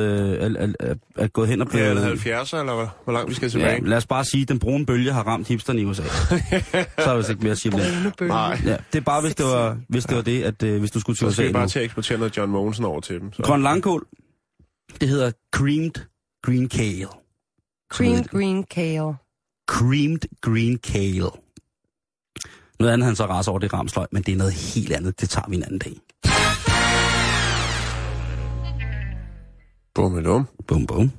øh, 0.41 0.55
er, 0.55 0.73
er, 0.79 0.93
er, 1.17 1.27
gået 1.27 1.47
hen 1.47 1.61
og 1.61 1.65
Det 1.67 1.71
blevet... 1.71 2.27
er 2.27 2.41
70'er, 2.43 2.57
eller 2.59 2.73
hvor, 2.73 2.95
hvor 3.03 3.13
langt 3.13 3.29
vi 3.29 3.35
skal 3.35 3.49
tilbage? 3.49 3.71
Ja, 3.73 3.79
lad 3.89 3.97
os 3.97 4.05
bare 4.07 4.25
sige, 4.25 4.41
at 4.41 4.47
den 4.49 4.59
brune 4.59 4.85
bølge 4.85 5.11
har 5.11 5.23
ramt 5.23 5.47
hipsterne 5.47 5.81
i 5.81 5.85
USA. 5.85 6.03
så 7.03 7.11
er 7.11 7.17
vist 7.17 7.29
ikke 7.29 7.41
mere 7.43 7.51
at 7.51 7.57
sige 7.57 7.73
om 7.73 7.79
det. 7.79 8.27
Nej, 8.27 8.59
Ja, 8.65 8.77
det 8.93 8.99
er 8.99 9.03
bare, 9.03 9.21
hvis 9.21 9.35
det 9.35 9.45
var, 9.45 9.77
hvis 9.89 10.05
det, 10.05 10.15
var 10.15 10.21
det, 10.23 10.43
at 10.43 10.63
øh, 10.63 10.79
hvis 10.79 10.91
du 10.91 10.99
skulle 10.99 11.15
til 11.15 11.19
så 11.19 11.25
USA 11.25 11.33
skal 11.35 11.47
vi 11.47 11.53
bare 11.53 11.63
nu. 11.63 11.69
til 11.69 11.79
at 11.79 11.85
eksportere 11.85 12.17
noget 12.17 12.37
John 12.37 12.51
Mogensen 12.51 12.85
over 12.85 12.99
til 13.01 13.19
dem. 13.19 13.33
Så. 13.33 13.43
Grøn 13.43 13.61
langkål, 13.63 14.05
det 15.01 15.09
hedder 15.09 15.31
creamed 15.55 15.91
green 16.43 16.69
kale. 16.69 17.07
Cream 17.89 18.23
green 18.23 18.63
kale. 18.63 19.15
Creamed 19.67 20.19
green 20.41 20.77
kale. 20.77 21.29
Noget 22.79 22.93
andet, 22.93 23.05
han 23.05 23.15
så 23.15 23.25
raser 23.25 23.51
over, 23.51 23.59
det 23.59 23.71
er 23.71 23.77
ramsløg, 23.77 24.07
men 24.11 24.23
det 24.23 24.31
er 24.31 24.37
noget 24.37 24.53
helt 24.53 24.91
andet. 24.93 25.21
Det 25.21 25.29
tager 25.29 25.49
vi 25.49 25.55
en 25.55 25.63
anden 25.63 25.79
dag. 25.79 25.95
Bum 29.95 30.23
dum. 30.23 30.47
Bum, 30.67 30.87
bum. 30.87 31.11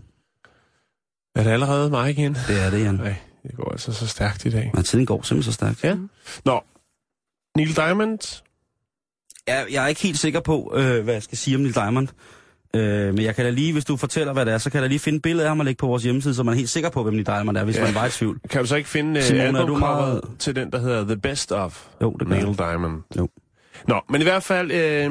Er 1.35 1.43
det 1.43 1.51
allerede 1.51 1.91
mig 1.91 2.11
igen? 2.11 2.35
Det 2.35 2.61
er 2.61 2.71
det, 2.71 2.85
Jan. 2.85 2.95
Nej, 2.95 3.15
det 3.43 3.57
går 3.57 3.73
altså 3.73 3.93
så 3.93 4.07
stærkt 4.07 4.45
i 4.45 4.51
dag. 4.51 4.71
Men 4.75 4.85
tiden 4.85 5.07
går 5.07 5.23
simpelthen 5.23 5.53
så 5.53 5.55
stærkt. 5.55 5.85
Ja. 5.85 5.97
Nå, 6.45 6.61
Neil 7.57 7.77
Diamond. 7.77 8.43
Jeg, 9.47 9.67
jeg 9.71 9.85
er 9.85 9.89
ikke 9.89 10.01
helt 10.01 10.19
sikker 10.19 10.41
på, 10.41 10.73
øh, 10.77 11.05
hvad 11.05 11.15
jeg 11.15 11.23
skal 11.23 11.39
sige 11.39 11.57
om 11.57 11.61
Neil 11.61 11.75
Diamond. 11.75 12.09
Øh, 12.75 13.15
men 13.15 13.23
jeg 13.25 13.35
kan 13.37 13.45
da 13.45 13.51
lige, 13.51 13.73
hvis 13.73 13.85
du 13.85 13.97
fortæller, 13.97 14.33
hvad 14.33 14.47
det 14.47 14.55
er, 14.55 14.59
så 14.59 14.71
kan 14.71 14.77
jeg 14.79 14.83
da 14.83 14.89
lige 14.89 14.99
finde 14.99 15.17
et 15.17 15.23
billede 15.23 15.45
af 15.45 15.51
ham 15.51 15.59
og 15.59 15.65
lægge 15.65 15.79
på 15.79 15.87
vores 15.87 16.03
hjemmeside, 16.03 16.35
så 16.35 16.43
man 16.43 16.53
er 16.55 16.57
helt 16.57 16.69
sikker 16.71 16.91
på, 16.91 17.03
hvem 17.03 17.15
Neil 17.15 17.27
Diamond 17.27 17.57
er, 17.57 17.65
hvis 17.65 17.77
Ja. 17.77 17.85
man 17.85 17.95
var 17.95 18.07
i 18.07 18.11
tvivl. 18.11 18.41
Kan 18.51 18.61
du 18.61 18.67
så 18.67 18.77
ikke 18.77 18.89
finde 18.89 19.23
Simon, 19.23 19.41
er 19.47 19.51
du 19.53 19.59
albumcoveret 19.59 20.25
meget- 20.25 20.39
til 20.39 20.57
den, 20.57 20.73
der 20.73 20.79
hedder 20.79 21.05
The 21.05 21.17
Best 21.17 21.53
of 21.53 21.87
Jo, 22.03 22.11
det 22.21 22.29
Neil. 22.29 22.59
Diamond? 22.59 23.03
Jo. 23.19 23.29
Nå, 23.89 24.01
men 24.09 24.21
i 24.21 24.25
hvert 24.25 24.43
fald 24.43 24.71
øh, 24.73 25.05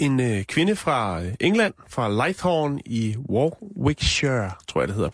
en 0.00 0.20
øh, 0.20 0.44
kvinde 0.44 0.76
fra 0.76 1.22
øh, 1.22 1.34
England, 1.40 1.74
fra 1.88 2.28
Lythorn 2.28 2.80
i 2.86 3.16
Warwickshire, 3.30 4.50
tror 4.68 4.80
jeg 4.80 4.88
det 4.88 4.96
hedder. 4.96 5.10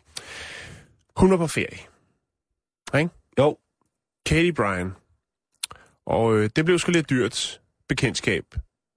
Hun 1.17 1.31
var 1.31 1.37
på 1.37 1.47
ferie. 1.47 1.79
Ikke? 2.99 3.11
Jo. 3.39 3.57
Katie 4.27 4.53
Bryan. 4.53 4.93
Og 6.07 6.37
øh, 6.37 6.51
det 6.57 6.65
blev 6.65 6.79
sgu 6.79 6.93
lidt 6.93 7.11
dyrt 7.11 7.61
bekendtskab. 7.89 8.45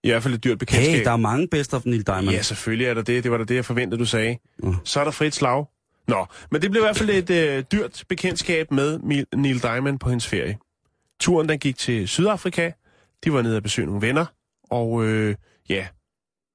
I 0.03 0.09
hvert 0.09 0.23
fald 0.23 0.33
et 0.33 0.43
dyrt 0.43 0.59
bekendtskab. 0.59 0.95
Hey, 0.95 1.03
der 1.03 1.11
er 1.11 1.17
mange 1.17 1.47
best 1.47 1.73
of 1.73 1.85
Neil 1.85 2.07
Diamond. 2.07 2.29
Ja, 2.29 2.41
selvfølgelig 2.41 2.87
er 2.87 2.93
der 2.93 3.01
det. 3.01 3.23
Det 3.23 3.31
var 3.31 3.37
da 3.37 3.43
det, 3.43 3.55
jeg 3.55 3.65
forventede, 3.65 3.99
du 3.99 4.05
sagde. 4.05 4.37
Mm. 4.63 4.75
Så 4.83 4.99
er 4.99 5.03
der 5.03 5.11
frit 5.11 5.35
slag. 5.35 5.65
Nå, 6.07 6.25
men 6.51 6.61
det 6.61 6.71
blev 6.71 6.81
i 6.81 6.85
hvert 6.85 6.97
fald 6.97 7.09
et 7.09 7.29
øh, 7.29 7.63
dyrt 7.71 8.03
bekendtskab 8.09 8.71
med 8.71 8.99
Neil 9.35 9.61
Diamond 9.61 9.99
på 9.99 10.09
hendes 10.09 10.27
ferie. 10.27 10.57
Turen 11.19 11.49
den 11.49 11.59
gik 11.59 11.77
til 11.77 12.07
Sydafrika. 12.07 12.71
De 13.23 13.33
var 13.33 13.41
nede 13.41 13.57
og 13.57 13.63
besøge 13.63 13.85
nogle 13.85 14.01
venner. 14.01 14.25
Og 14.69 15.05
øh, 15.05 15.35
ja, 15.69 15.87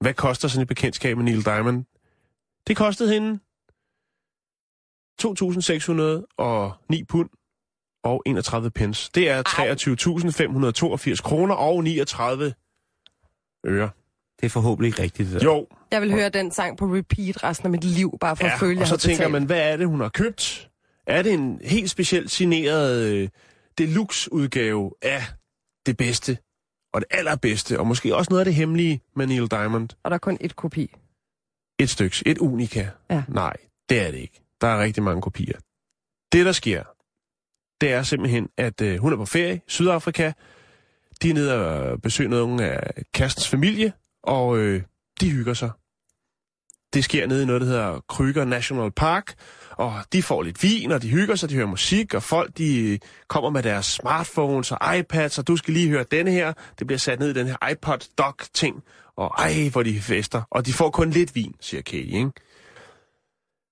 hvad 0.00 0.14
koster 0.14 0.48
sådan 0.48 0.62
et 0.62 0.68
bekendtskab 0.68 1.16
med 1.16 1.24
Neil 1.24 1.44
Diamond? 1.44 1.84
Det 2.66 2.76
kostede 2.76 3.12
hende 3.12 3.38
2.609 5.22 7.04
pund 7.08 7.28
og 8.04 8.22
31 8.26 8.70
pence. 8.70 9.10
Det 9.14 9.30
er 9.30 9.42
23.582 11.16 11.22
kroner 11.22 11.54
og 11.54 11.84
39 11.84 12.54
øre. 13.66 13.90
Det 14.40 14.46
er 14.46 14.50
forhåbentlig 14.50 14.88
ikke 14.88 15.02
rigtigt. 15.02 15.30
Det 15.32 15.40
der. 15.40 15.44
Jo, 15.46 15.66
Jeg 15.90 16.02
vil 16.02 16.12
høre 16.12 16.28
den 16.28 16.50
sang 16.50 16.78
på 16.78 16.84
repeat 16.84 17.44
resten 17.44 17.66
af 17.66 17.70
mit 17.70 17.84
liv, 17.84 18.18
bare 18.20 18.36
for 18.36 18.44
at 18.46 18.58
føle, 18.60 18.80
og 18.80 18.86
så 18.86 18.96
tænker 18.96 19.16
betalt. 19.18 19.32
man, 19.32 19.44
hvad 19.44 19.72
er 19.72 19.76
det, 19.76 19.86
hun 19.86 20.00
har 20.00 20.08
købt? 20.08 20.70
Er 21.06 21.22
det 21.22 21.32
en 21.32 21.60
helt 21.64 21.90
specielt 21.90 22.30
signeret 22.30 23.04
øh, 23.12 23.28
deluxe-udgave 23.78 24.92
af 25.02 25.22
det 25.86 25.96
bedste 25.96 26.38
og 26.94 27.00
det 27.00 27.06
allerbedste, 27.10 27.78
og 27.80 27.86
måske 27.86 28.16
også 28.16 28.30
noget 28.30 28.40
af 28.40 28.44
det 28.44 28.54
hemmelige 28.54 29.00
med 29.16 29.26
Neil 29.26 29.50
Diamond? 29.50 29.88
Og 30.02 30.10
der 30.10 30.14
er 30.14 30.18
kun 30.18 30.36
et 30.40 30.56
kopi. 30.56 30.94
Et 31.78 31.90
stykke, 31.90 32.16
et 32.26 32.38
unika. 32.38 32.86
Ja. 33.10 33.22
Nej, 33.28 33.56
det 33.88 34.00
er 34.06 34.10
det 34.10 34.18
ikke. 34.18 34.40
Der 34.60 34.66
er 34.66 34.82
rigtig 34.82 35.02
mange 35.02 35.22
kopier. 35.22 35.58
Det, 36.32 36.46
der 36.46 36.52
sker, 36.52 36.82
det 37.80 37.92
er 37.92 38.02
simpelthen, 38.02 38.48
at 38.56 38.80
øh, 38.80 38.98
hun 38.98 39.12
er 39.12 39.16
på 39.16 39.24
ferie 39.24 39.54
i 39.56 39.60
Sydafrika. 39.66 40.32
De 41.22 41.30
er 41.30 41.34
nede 41.34 41.54
og 41.66 42.02
besøger 42.02 42.30
nogle 42.30 42.70
af 42.70 43.02
kærestens 43.14 43.48
familie, 43.48 43.92
og 44.22 44.58
øh, 44.58 44.82
de 45.20 45.30
hygger 45.30 45.54
sig. 45.54 45.70
Det 46.94 47.04
sker 47.04 47.26
nede 47.26 47.42
i 47.42 47.46
noget, 47.46 47.60
der 47.60 47.66
hedder 47.68 48.00
Kryger 48.08 48.44
National 48.44 48.90
Park, 48.90 49.34
og 49.70 49.94
de 50.12 50.22
får 50.22 50.42
lidt 50.42 50.62
vin, 50.62 50.92
og 50.92 51.02
de 51.02 51.08
hygger 51.08 51.34
sig, 51.34 51.48
de 51.50 51.54
hører 51.54 51.66
musik, 51.66 52.14
og 52.14 52.22
folk 52.22 52.58
de 52.58 52.90
øh, 52.92 52.98
kommer 53.28 53.50
med 53.50 53.62
deres 53.62 53.86
smartphones 53.86 54.72
og 54.72 54.96
iPads, 54.98 55.38
og 55.38 55.46
du 55.46 55.56
skal 55.56 55.74
lige 55.74 55.88
høre 55.88 56.04
denne 56.10 56.30
her. 56.30 56.52
Det 56.78 56.86
bliver 56.86 56.98
sat 56.98 57.20
ned 57.20 57.30
i 57.30 57.32
den 57.32 57.46
her 57.46 57.70
iPod 57.70 57.98
dock-ting, 58.18 58.82
og 59.16 59.34
ej, 59.38 59.68
hvor 59.72 59.82
de 59.82 60.00
fester. 60.00 60.42
Og 60.50 60.66
de 60.66 60.72
får 60.72 60.90
kun 60.90 61.10
lidt 61.10 61.34
vin, 61.34 61.54
siger 61.60 61.82
Katie, 61.82 62.18
ikke? 62.18 62.30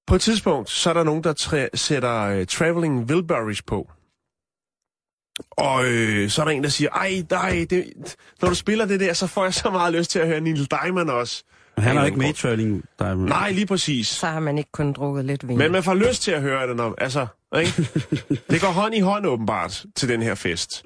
På 0.07 0.15
et 0.15 0.21
tidspunkt, 0.21 0.71
så 0.71 0.91
er 0.91 0.95
der 0.95 1.05
nogen, 1.05 1.25
der 1.25 1.33
træ- 1.35 1.69
sætter 1.75 2.41
uh, 2.41 2.47
Traveling 2.47 3.05
Wilburys 3.11 3.63
på. 3.63 3.91
Og 5.51 5.85
øh, 5.85 6.31
så 6.31 6.43
er 6.43 6.45
der 6.45 6.53
en, 6.53 6.63
der 6.63 6.69
siger, 6.69 6.91
ej, 6.91 7.23
nej, 7.31 7.67
det, 7.71 7.93
når 8.43 8.49
du 8.49 8.55
spiller 8.55 8.85
det 8.87 9.01
der, 9.01 9.13
så 9.13 9.27
får 9.27 9.45
jeg 9.45 9.55
så 9.55 9.71
meget 9.71 9.95
lyst 9.95 10.11
til 10.11 10.19
at 10.19 10.27
høre 10.27 10.41
Neil 10.41 10.69
Diamond 10.71 11.11
også. 11.11 11.43
Men 11.77 11.85
han 11.85 11.97
er 11.97 12.01
jo 12.01 12.07
en 12.07 12.13
ikke 12.13 12.19
med 12.19 12.29
i. 12.29 12.33
Trailing 12.33 12.85
Diamond. 12.99 13.29
Nej, 13.29 13.51
lige 13.51 13.67
præcis. 13.67 14.09
Så 14.09 14.27
har 14.27 14.41
man 14.41 14.59
ikke 14.59 14.73
kun 14.73 14.93
drukket 14.93 15.25
lidt 15.25 15.49
vin. 15.49 15.59
Men 15.59 15.73
man 15.73 15.83
får 15.83 15.95
lyst 15.95 16.23
til 16.23 16.31
at 16.31 16.43
høre 16.43 16.69
det, 16.69 16.77
når, 16.77 16.95
altså, 16.99 17.27
ikke? 17.59 17.89
Det 18.51 18.61
går 18.61 18.69
hånd 18.69 18.95
i 18.95 19.01
hånd 19.01 19.27
åbenbart 19.27 19.85
til 19.95 20.09
den 20.09 20.23
her 20.23 20.35
fest. 20.35 20.85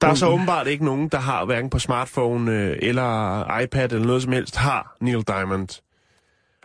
Der 0.00 0.08
er 0.08 0.14
så 0.14 0.26
åbenbart 0.26 0.66
ikke 0.66 0.84
nogen, 0.84 1.08
der 1.08 1.18
har 1.18 1.44
hverken 1.44 1.70
på 1.70 1.78
smartphone 1.78 2.52
øh, 2.52 2.76
eller 2.82 3.58
iPad 3.58 3.92
eller 3.92 4.06
noget 4.06 4.22
som 4.22 4.32
helst, 4.32 4.56
har 4.56 4.96
Neil 5.00 5.22
Diamond. 5.26 5.68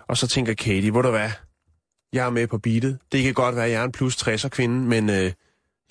Og 0.08 0.18
så 0.18 0.28
tænker 0.28 0.54
Katie, 0.54 0.92
hvor 0.92 1.02
du 1.02 1.10
hvad? 1.10 1.30
Jeg 2.14 2.26
er 2.26 2.30
med 2.30 2.48
på 2.48 2.58
beatet. 2.58 2.98
Det 3.12 3.24
kan 3.24 3.34
godt 3.34 3.56
være, 3.56 3.66
at 3.66 3.72
jeg 3.72 3.80
er 3.82 3.86
en 3.86 3.92
plus 3.92 4.28
60'er 4.28 4.48
kvinde, 4.48 4.76
men 4.76 5.10
øh, 5.10 5.32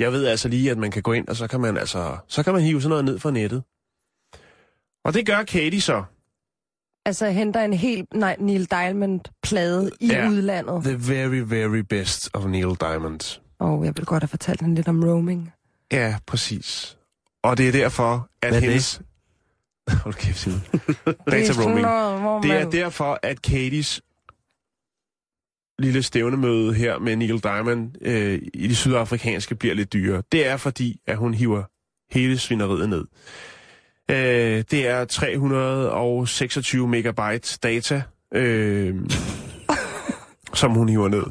jeg 0.03 0.12
ved 0.12 0.26
altså 0.26 0.48
lige, 0.48 0.70
at 0.70 0.78
man 0.78 0.90
kan 0.90 1.03
gå 1.03 1.12
ind, 1.12 1.28
og 1.28 1.36
så 1.36 1.46
kan 1.46 1.61
man 1.61 1.76
altså, 1.76 2.16
så 2.28 2.42
kan 2.42 2.53
man 2.53 2.62
hive 2.62 2.82
sådan 2.82 2.88
noget 2.90 3.05
ned 3.05 3.18
fra 3.18 3.30
nettet. 3.30 3.62
Og 5.05 5.14
det 5.14 5.26
gør 5.26 5.42
Katie 5.42 5.80
så. 5.80 6.03
Altså 7.07 7.30
henter 7.30 7.61
en 7.64 7.72
helt 7.72 8.14
nej, 8.14 8.36
Neil 8.38 8.64
Diamond-plade 8.70 9.90
i 10.00 10.07
Ja. 10.07 10.28
udlandet. 10.28 10.84
The 10.84 11.14
very, 11.14 11.38
very 11.46 11.78
best 11.78 12.30
of 12.34 12.44
Neil 12.44 12.76
Diamond. 12.80 13.40
Og 13.59 13.84
jeg 13.84 13.92
vil 13.96 14.05
godt 14.05 14.22
have 14.22 14.28
fortalt 14.28 14.61
hende 14.61 14.74
lidt 14.74 14.88
om 14.88 15.05
roaming. 15.05 15.53
Ja, 15.92 16.16
præcis. 16.26 16.98
Og 17.42 17.59
det 17.59 17.68
er 17.68 17.72
derfor, 17.72 18.28
at 18.42 18.48
Hvad 18.50 18.57
er 18.57 18.61
det? 18.61 18.68
hendes... 18.68 19.00
Hold 20.05 20.14
kæft, 20.14 20.46
er 20.46 21.12
Data 21.30 21.53
roaming. 21.62 21.86
Det 22.42 22.53
er 22.61 22.70
derfor, 22.70 23.18
at 23.22 23.42
Katies 23.42 24.00
lille 25.83 26.03
stævnemøde 26.03 26.74
her 26.74 26.99
med 26.99 27.16
Neil 27.16 27.43
Diamond 27.43 27.91
øh, 28.01 28.43
i 28.55 28.68
de 28.68 28.76
sydafrikanske 28.76 29.55
bliver 29.55 29.74
lidt 29.74 29.93
dyrere. 29.93 30.22
Det 30.33 30.47
er 30.47 30.57
fordi, 30.57 31.01
at 31.07 31.16
hun 31.16 31.35
hiver 31.35 31.62
hele 32.11 32.39
svineriet 32.39 32.89
ned. 32.89 33.05
Øh, 34.11 34.64
det 34.70 34.89
er 34.89 35.05
326 35.05 36.89
megabyte 36.89 37.59
data, 37.62 38.03
øh, 38.35 38.95
som 40.55 40.70
hun 40.70 40.89
hiver 40.89 41.09
ned. 41.09 41.24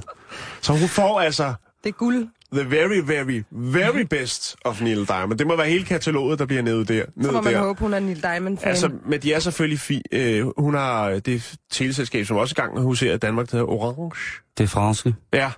Så 0.62 0.74
hun 0.74 0.88
får 0.88 1.20
altså 1.20 1.54
Det 1.84 1.90
er 1.90 1.94
guld. 1.94 2.28
The 2.54 2.70
very, 2.70 3.00
very, 3.08 3.44
very 3.52 4.02
best 4.10 4.56
of 4.66 4.82
Neil 4.82 5.06
Diamond. 5.08 5.38
Det 5.40 5.48
må 5.48 5.56
være 5.56 5.68
hele 5.68 5.86
kataloget, 5.86 6.40
der 6.40 6.46
bliver 6.46 6.62
nede 6.62 6.86
der. 6.86 7.06
Ned 7.16 7.26
Så 7.26 7.32
må 7.32 7.42
man 7.42 7.54
der. 7.54 7.60
håbe, 7.60 7.80
hun 7.80 7.94
er 7.94 8.00
Neil 8.00 8.22
Diamond-fan. 8.24 8.70
Altså, 8.70 8.92
men 9.06 9.22
de 9.22 9.34
er 9.34 9.40
selvfølgelig 9.40 9.80
fi- 9.80 10.02
øh, 10.18 10.48
Hun 10.58 10.74
har 10.74 11.10
det 11.20 11.56
teleselskab, 11.72 12.26
som 12.26 12.38
også 12.38 12.54
i 12.54 12.60
gang 12.62 12.74
med 12.74 12.82
at 12.82 12.86
husere 12.86 13.14
i 13.16 13.18
Danmark, 13.18 13.52
der 13.52 13.58
hedder 13.58 13.70
Orange. 13.72 14.16
Det 14.58 14.64
er 14.64 14.68
franske. 14.68 15.16
Ja, 15.34 15.52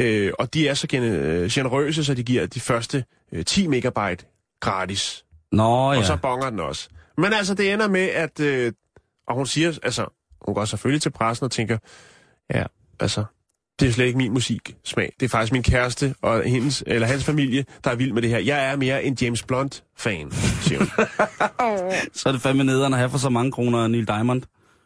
øh, 0.00 0.32
og 0.38 0.54
de 0.54 0.68
er 0.68 0.74
så 0.74 0.86
gen- 0.86 1.02
øh, 1.02 1.50
generøse, 1.50 2.04
så 2.04 2.14
de 2.14 2.22
giver 2.22 2.46
de 2.46 2.60
første 2.60 3.04
øh, 3.32 3.44
10 3.44 3.66
megabyte 3.66 4.24
gratis. 4.60 5.24
Nå 5.52 5.62
Ja. 5.86 5.92
ja. 5.92 5.98
Og 5.98 6.04
så 6.04 6.16
bonger 6.16 6.50
den 6.50 6.60
også. 6.60 6.88
Men 7.18 7.32
altså, 7.32 7.54
det 7.54 7.72
ender 7.72 7.88
med, 7.88 8.08
at... 8.08 8.40
Øh, 8.40 8.72
og 9.28 9.34
hun 9.36 9.46
siger, 9.46 9.78
altså... 9.82 10.06
Hun 10.46 10.54
går 10.54 10.64
selvfølgelig 10.64 11.02
til 11.02 11.10
pressen 11.10 11.44
og 11.44 11.50
tænker, 11.50 11.78
ja, 12.54 12.64
altså... 13.00 13.24
Det 13.80 13.88
er 13.88 13.92
slet 13.92 14.06
ikke 14.06 14.18
min 14.18 14.32
musiksmag. 14.32 15.12
Det 15.20 15.26
er 15.26 15.30
faktisk 15.30 15.52
min 15.52 15.62
kæreste 15.62 16.14
og 16.22 16.42
hendes, 16.42 16.84
eller 16.86 17.06
hans 17.06 17.24
familie, 17.24 17.64
der 17.84 17.90
er 17.90 17.94
vild 17.94 18.12
med 18.12 18.22
det 18.22 18.30
her. 18.30 18.38
Jeg 18.38 18.72
er 18.72 18.76
mere 18.76 19.04
en 19.04 19.16
James 19.22 19.42
Blunt-fan, 19.42 20.30
siger 20.60 20.78
hun. 20.78 20.88
Så 22.14 22.28
er 22.28 22.32
det 22.32 22.42
fandme 22.42 22.64
nederen 22.64 22.92
at 22.92 22.98
have 22.98 23.10
for 23.10 23.18
så 23.18 23.28
mange 23.28 23.52
kroner 23.52 23.78
af 23.78 23.90
Neil 23.90 24.06
Diamond. 24.06 24.42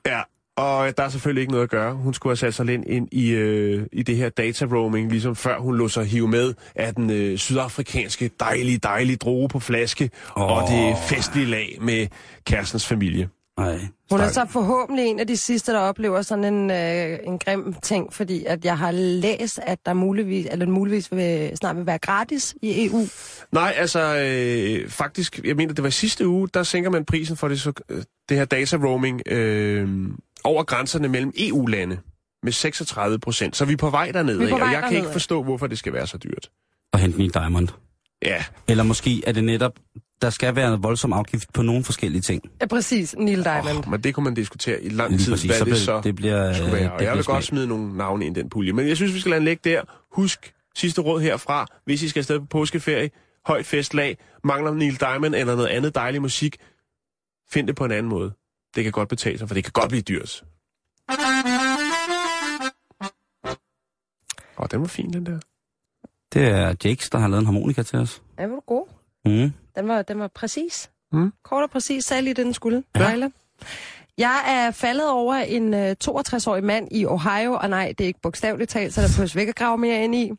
Ja, 0.07 0.21
og 0.57 0.97
der 0.97 1.03
er 1.03 1.09
selvfølgelig 1.09 1.41
ikke 1.41 1.53
noget 1.53 1.65
at 1.65 1.71
gøre. 1.71 1.95
Hun 1.95 2.15
skulle 2.15 2.31
have 2.31 2.37
sat 2.37 2.55
sig 2.55 2.75
ind 2.89 3.09
i, 3.13 3.31
øh, 3.31 3.87
i 3.93 4.03
det 4.03 4.17
her 4.17 4.29
data 4.29 4.65
roaming, 4.65 5.11
ligesom 5.11 5.37
før 5.37 5.59
hun 5.59 5.77
lå 5.77 5.89
sig 5.89 6.05
hive 6.05 6.29
med 6.29 6.55
af 6.75 6.95
den 6.95 7.11
øh, 7.11 7.39
sydafrikanske 7.39 8.31
dejlige, 8.41 8.79
dejlige 8.79 9.17
droge 9.17 9.49
på 9.49 9.61
flaske, 9.61 10.11
oh. 10.37 10.53
og 10.53 10.69
det 10.69 10.97
festlige 11.09 11.47
lag 11.47 11.79
med 11.81 12.07
kærestens 12.45 12.87
familie. 12.87 13.29
Nej. 13.59 13.79
Hun 14.11 14.21
er 14.21 14.29
så 14.29 14.47
forhåbentlig 14.51 15.07
en 15.07 15.21
af 15.21 15.27
de 15.27 15.37
sidste, 15.37 15.73
der 15.73 15.79
oplever 15.79 16.23
sådan 16.23 16.55
en, 16.55 16.71
øh, 16.71 17.19
en 17.25 17.39
grim 17.39 17.75
ting, 17.83 18.13
fordi 18.13 18.45
at 18.45 18.65
jeg 18.65 18.79
har 18.79 18.91
læst, 18.91 19.61
at 19.63 19.79
der 19.87 19.93
muligvis, 19.93 20.47
eller 20.51 20.67
muligvis 20.67 21.13
vil, 21.13 21.57
snart 21.57 21.77
vil 21.77 21.87
være 21.87 21.99
gratis 21.99 22.55
i 22.63 22.87
EU. 22.87 23.07
Nej, 23.53 23.75
altså 23.77 24.17
øh, 24.17 24.91
faktisk, 24.91 25.41
jeg 25.45 25.57
mener, 25.57 25.75
det 25.75 25.85
var 25.85 25.91
sidste 25.91 26.29
uge, 26.29 26.49
der 26.55 26.63
sænker 26.63 26.91
man 26.91 27.05
prisen 27.05 27.37
for 27.37 27.49
det, 27.49 27.61
så, 27.61 27.73
øh, 27.89 28.03
det 28.29 28.37
her 28.37 28.45
data 28.45 28.77
roaming 28.77 29.23
øh, 29.27 30.09
over 30.45 30.63
grænserne 30.63 31.09
mellem 31.09 31.33
EU-lande 31.39 31.99
med 32.43 32.53
36 32.53 33.19
procent. 33.19 33.57
Så 33.57 33.65
vi 33.65 33.73
er 33.73 33.77
på 33.77 33.91
vej 33.91 34.11
dernede, 34.11 34.39
Vi 34.39 34.45
er 34.45 34.49
på 34.49 34.55
ikke? 34.57 34.65
og 34.65 34.69
vej 34.69 34.69
jeg 34.69 34.83
kan 34.83 34.83
derned, 34.83 34.99
ikke 34.99 35.13
forstå, 35.13 35.43
hvorfor 35.43 35.67
det 35.67 35.79
skal 35.79 35.93
være 35.93 36.07
så 36.07 36.19
dyrt. 36.19 36.51
Og 36.93 36.99
hente 36.99 37.19
Neil 37.19 37.35
Diamond. 37.35 37.69
Ja, 38.23 38.45
Eller 38.69 38.85
måske 38.85 39.23
er 39.27 39.33
det 39.33 39.45
netop, 39.45 39.73
der 40.23 40.31
skal 40.31 40.57
være 40.57 40.75
en 40.75 40.83
voldsom 40.83 41.13
afgift 41.13 41.53
på 41.53 41.63
nogle 41.63 41.85
forskellige 41.85 42.23
ting. 42.23 42.43
Ja, 42.61 42.67
præcis. 42.67 43.15
Neil 43.19 43.45
Diamond. 43.45 43.79
oh, 43.79 43.91
men 43.91 44.01
det 44.05 44.15
kunne 44.15 44.25
man 44.25 44.35
diskutere 44.35 44.83
i 44.83 44.89
lang 44.89 45.19
tid, 45.19 45.33
præcis. 45.33 45.51
hvad 45.51 45.59
Så 45.59 45.65
det 45.65 45.71
bliver- 45.75 45.85
så 45.85 46.01
det 46.05 46.15
bliver, 46.17 46.53
skulle 46.55 46.73
være. 46.73 46.83
det 46.83 46.91
Og 46.93 47.03
jeg 47.03 47.17
vil 47.17 47.25
godt 47.25 47.25
smag. 47.25 47.43
smide 47.45 47.67
nogle 47.67 47.97
navne 47.97 48.27
ind 48.27 48.37
i 48.37 48.41
den 48.41 48.51
pulje. 48.51 48.73
Men 48.73 48.89
jeg 48.89 48.97
synes, 48.97 49.15
vi 49.15 49.21
skal 49.21 49.31
lade 49.31 49.45
ligge 49.45 49.71
der. 49.71 49.83
Husk, 50.13 50.53
sidste 50.77 51.01
råd 51.01 51.21
herfra, 51.21 51.67
hvis 51.85 52.03
I 52.03 52.09
skal 52.09 52.21
afsted 52.21 52.41
på 52.41 52.47
påskeferie, 52.47 53.11
højt 53.47 53.67
festlag, 53.67 54.19
mangler 54.45 54.75
Neil 54.75 55.01
Diamond 55.01 55.35
eller 55.35 55.57
noget 55.57 55.69
andet 55.69 55.95
dejlig 55.95 56.23
musik, 56.23 56.57
find 57.51 57.67
det 57.67 57.77
på 57.77 57.85
en 57.85 57.91
anden 57.93 58.09
måde. 58.11 58.33
Det 58.75 58.85
kan 58.85 58.93
godt 58.93 59.09
betale 59.09 59.39
sig, 59.39 59.49
for 59.49 59.55
det 59.55 59.65
kan 59.65 59.73
godt 59.73 59.89
blive 59.89 60.03
dyrt. 60.03 60.45
Åh, 64.59 64.67
den 64.71 64.81
var 64.81 64.87
fin, 64.87 65.13
den 65.13 65.27
der. 65.27 65.39
Det 66.33 66.49
er 66.49 66.75
Jakes, 66.85 67.11
der 67.11 67.19
har 67.19 67.29
lavet 67.29 67.41
en 67.41 67.47
harmonika 67.47 67.83
til 67.83 67.99
os. 67.99 68.23
Ja, 68.39 68.47
var 68.47 68.55
du 68.55 68.61
god. 68.67 68.87
Mm. 69.25 69.53
Den 69.77 69.89
var, 69.89 70.03
den 70.03 70.19
var 70.19 70.29
præcis. 70.29 70.91
Mm. 71.13 71.33
Kort 71.45 71.63
og 71.63 71.71
præcis, 71.71 72.05
sagde 72.05 72.23
lige 72.23 72.35
det, 72.35 72.45
den 72.47 72.55
skulle. 72.55 72.85
Ja. 72.97 73.11
Ja. 73.11 73.29
Jeg 74.19 74.41
er 74.49 74.71
faldet 74.71 75.11
over 75.11 75.35
en 75.35 75.75
øh, 75.75 75.97
62-årig 76.05 76.65
mand 76.65 76.89
i 76.91 77.07
Ohio, 77.07 77.53
og 77.53 77.71
nej, 77.71 77.95
det 77.99 78.05
er 78.05 78.09
ikke 78.09 78.21
bogstaveligt 78.23 78.71
talt, 78.71 78.95
så 78.95 79.01
der 79.03 79.09
vi 79.35 79.41
ikke 79.41 79.51
at 79.51 79.57
grave 79.57 79.79
mere 79.79 80.05
ind 80.05 80.15
i, 80.15 80.33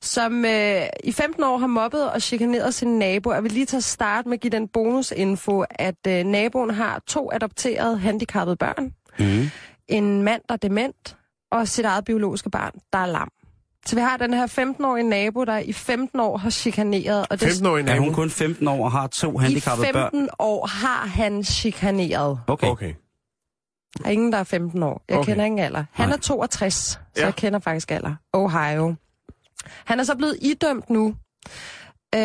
som 0.00 0.44
øh, 0.44 0.82
i 1.04 1.12
15 1.12 1.42
år 1.44 1.58
har 1.58 1.66
mobbet 1.66 2.10
og 2.10 2.22
chikaneret 2.22 2.74
sin 2.74 2.98
nabo. 2.98 3.32
Jeg 3.32 3.42
vil 3.42 3.52
lige 3.52 3.66
tage 3.66 3.80
start 3.80 4.26
med 4.26 4.32
at 4.34 4.40
give 4.40 4.50
den 4.50 4.68
bonusinfo, 4.68 5.64
at 5.70 6.06
øh, 6.08 6.24
naboen 6.24 6.70
har 6.70 7.02
to 7.06 7.30
adopterede 7.32 7.98
handicappede 7.98 8.56
børn, 8.56 8.94
Mm. 9.18 9.50
en 9.88 10.22
mand, 10.22 10.42
der 10.48 10.52
er 10.54 10.58
dement, 10.58 11.16
og 11.52 11.68
sit 11.68 11.84
eget 11.84 12.04
biologiske 12.04 12.50
barn, 12.50 12.72
der 12.92 12.98
er 12.98 13.06
lam. 13.06 13.30
Så 13.86 13.96
vi 13.96 14.00
har 14.02 14.16
den 14.16 14.34
her 14.34 14.46
15-årige 14.46 15.08
nabo, 15.08 15.44
der 15.44 15.58
i 15.58 15.72
15 15.72 16.20
år 16.20 16.36
har 16.36 16.50
chikaneret. 16.50 17.26
Og 17.30 17.40
det 17.40 17.46
15-årig 17.46 17.80
Er 17.80 17.84
nabo. 17.86 18.04
hun 18.04 18.14
kun 18.14 18.30
15 18.30 18.68
år 18.68 18.84
og 18.84 18.92
har 18.92 19.06
to 19.06 19.40
I 19.40 19.42
handicappede 19.42 19.86
15 19.86 20.20
børn? 20.20 20.28
år 20.38 20.66
har 20.66 21.06
han 21.06 21.44
chikaneret. 21.44 22.40
Okay. 22.46 22.66
Okay. 22.66 22.94
Der 23.98 24.04
er 24.06 24.10
ingen, 24.10 24.32
der 24.32 24.38
er 24.38 24.44
15 24.44 24.82
år. 24.82 25.02
Jeg 25.08 25.16
Okay. 25.16 25.22
okay. 25.22 25.32
kender 25.32 25.44
ingen 25.44 25.58
alder. 25.58 25.84
Han 25.92 26.08
Nej. 26.08 26.16
er 26.16 26.20
62, 26.20 26.74
så 26.74 26.98
Ja. 27.16 27.24
jeg 27.24 27.34
kender 27.34 27.58
faktisk 27.58 27.90
alder. 27.90 28.14
Ohio. 28.32 28.94
Han 29.84 30.00
er 30.00 30.04
så 30.04 30.16
blevet 30.16 30.36
idømt 30.42 30.90
nu 30.90 31.14
øh, 32.14 32.20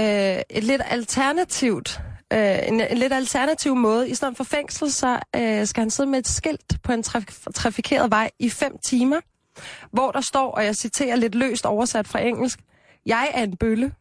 et 0.50 0.64
lidt 0.64 0.82
alternativt 0.90 2.00
øh, 2.34 2.58
en, 2.68 2.82
en 2.82 2.98
lidt 2.98 3.14
alternativ 3.14 3.76
måde. 3.76 4.10
I 4.10 4.16
stedet 4.16 4.38
for 4.38 4.44
fængsel, 4.44 4.92
så 4.92 5.20
øh, 5.36 5.68
skal 5.68 5.82
han 5.82 5.90
sidde 5.90 6.10
med 6.10 6.20
et 6.20 6.28
skilt 6.28 6.78
på 6.84 6.92
en 6.92 7.04
traf- 7.08 7.46
trafikeret 7.56 8.12
vej 8.12 8.32
i 8.40 8.50
fem 8.50 8.78
timer, 8.84 9.20
hvor 9.92 10.12
der 10.12 10.22
står, 10.22 10.52
og 10.52 10.66
jeg 10.66 10.76
citerer 10.76 11.16
lidt 11.16 11.36
løst 11.36 11.66
oversat 11.66 12.08
fra 12.08 12.20
engelsk, 12.20 12.60
Jeg 13.06 13.32
er 13.34 13.44
en 13.44 13.58
bølle. 13.58 13.92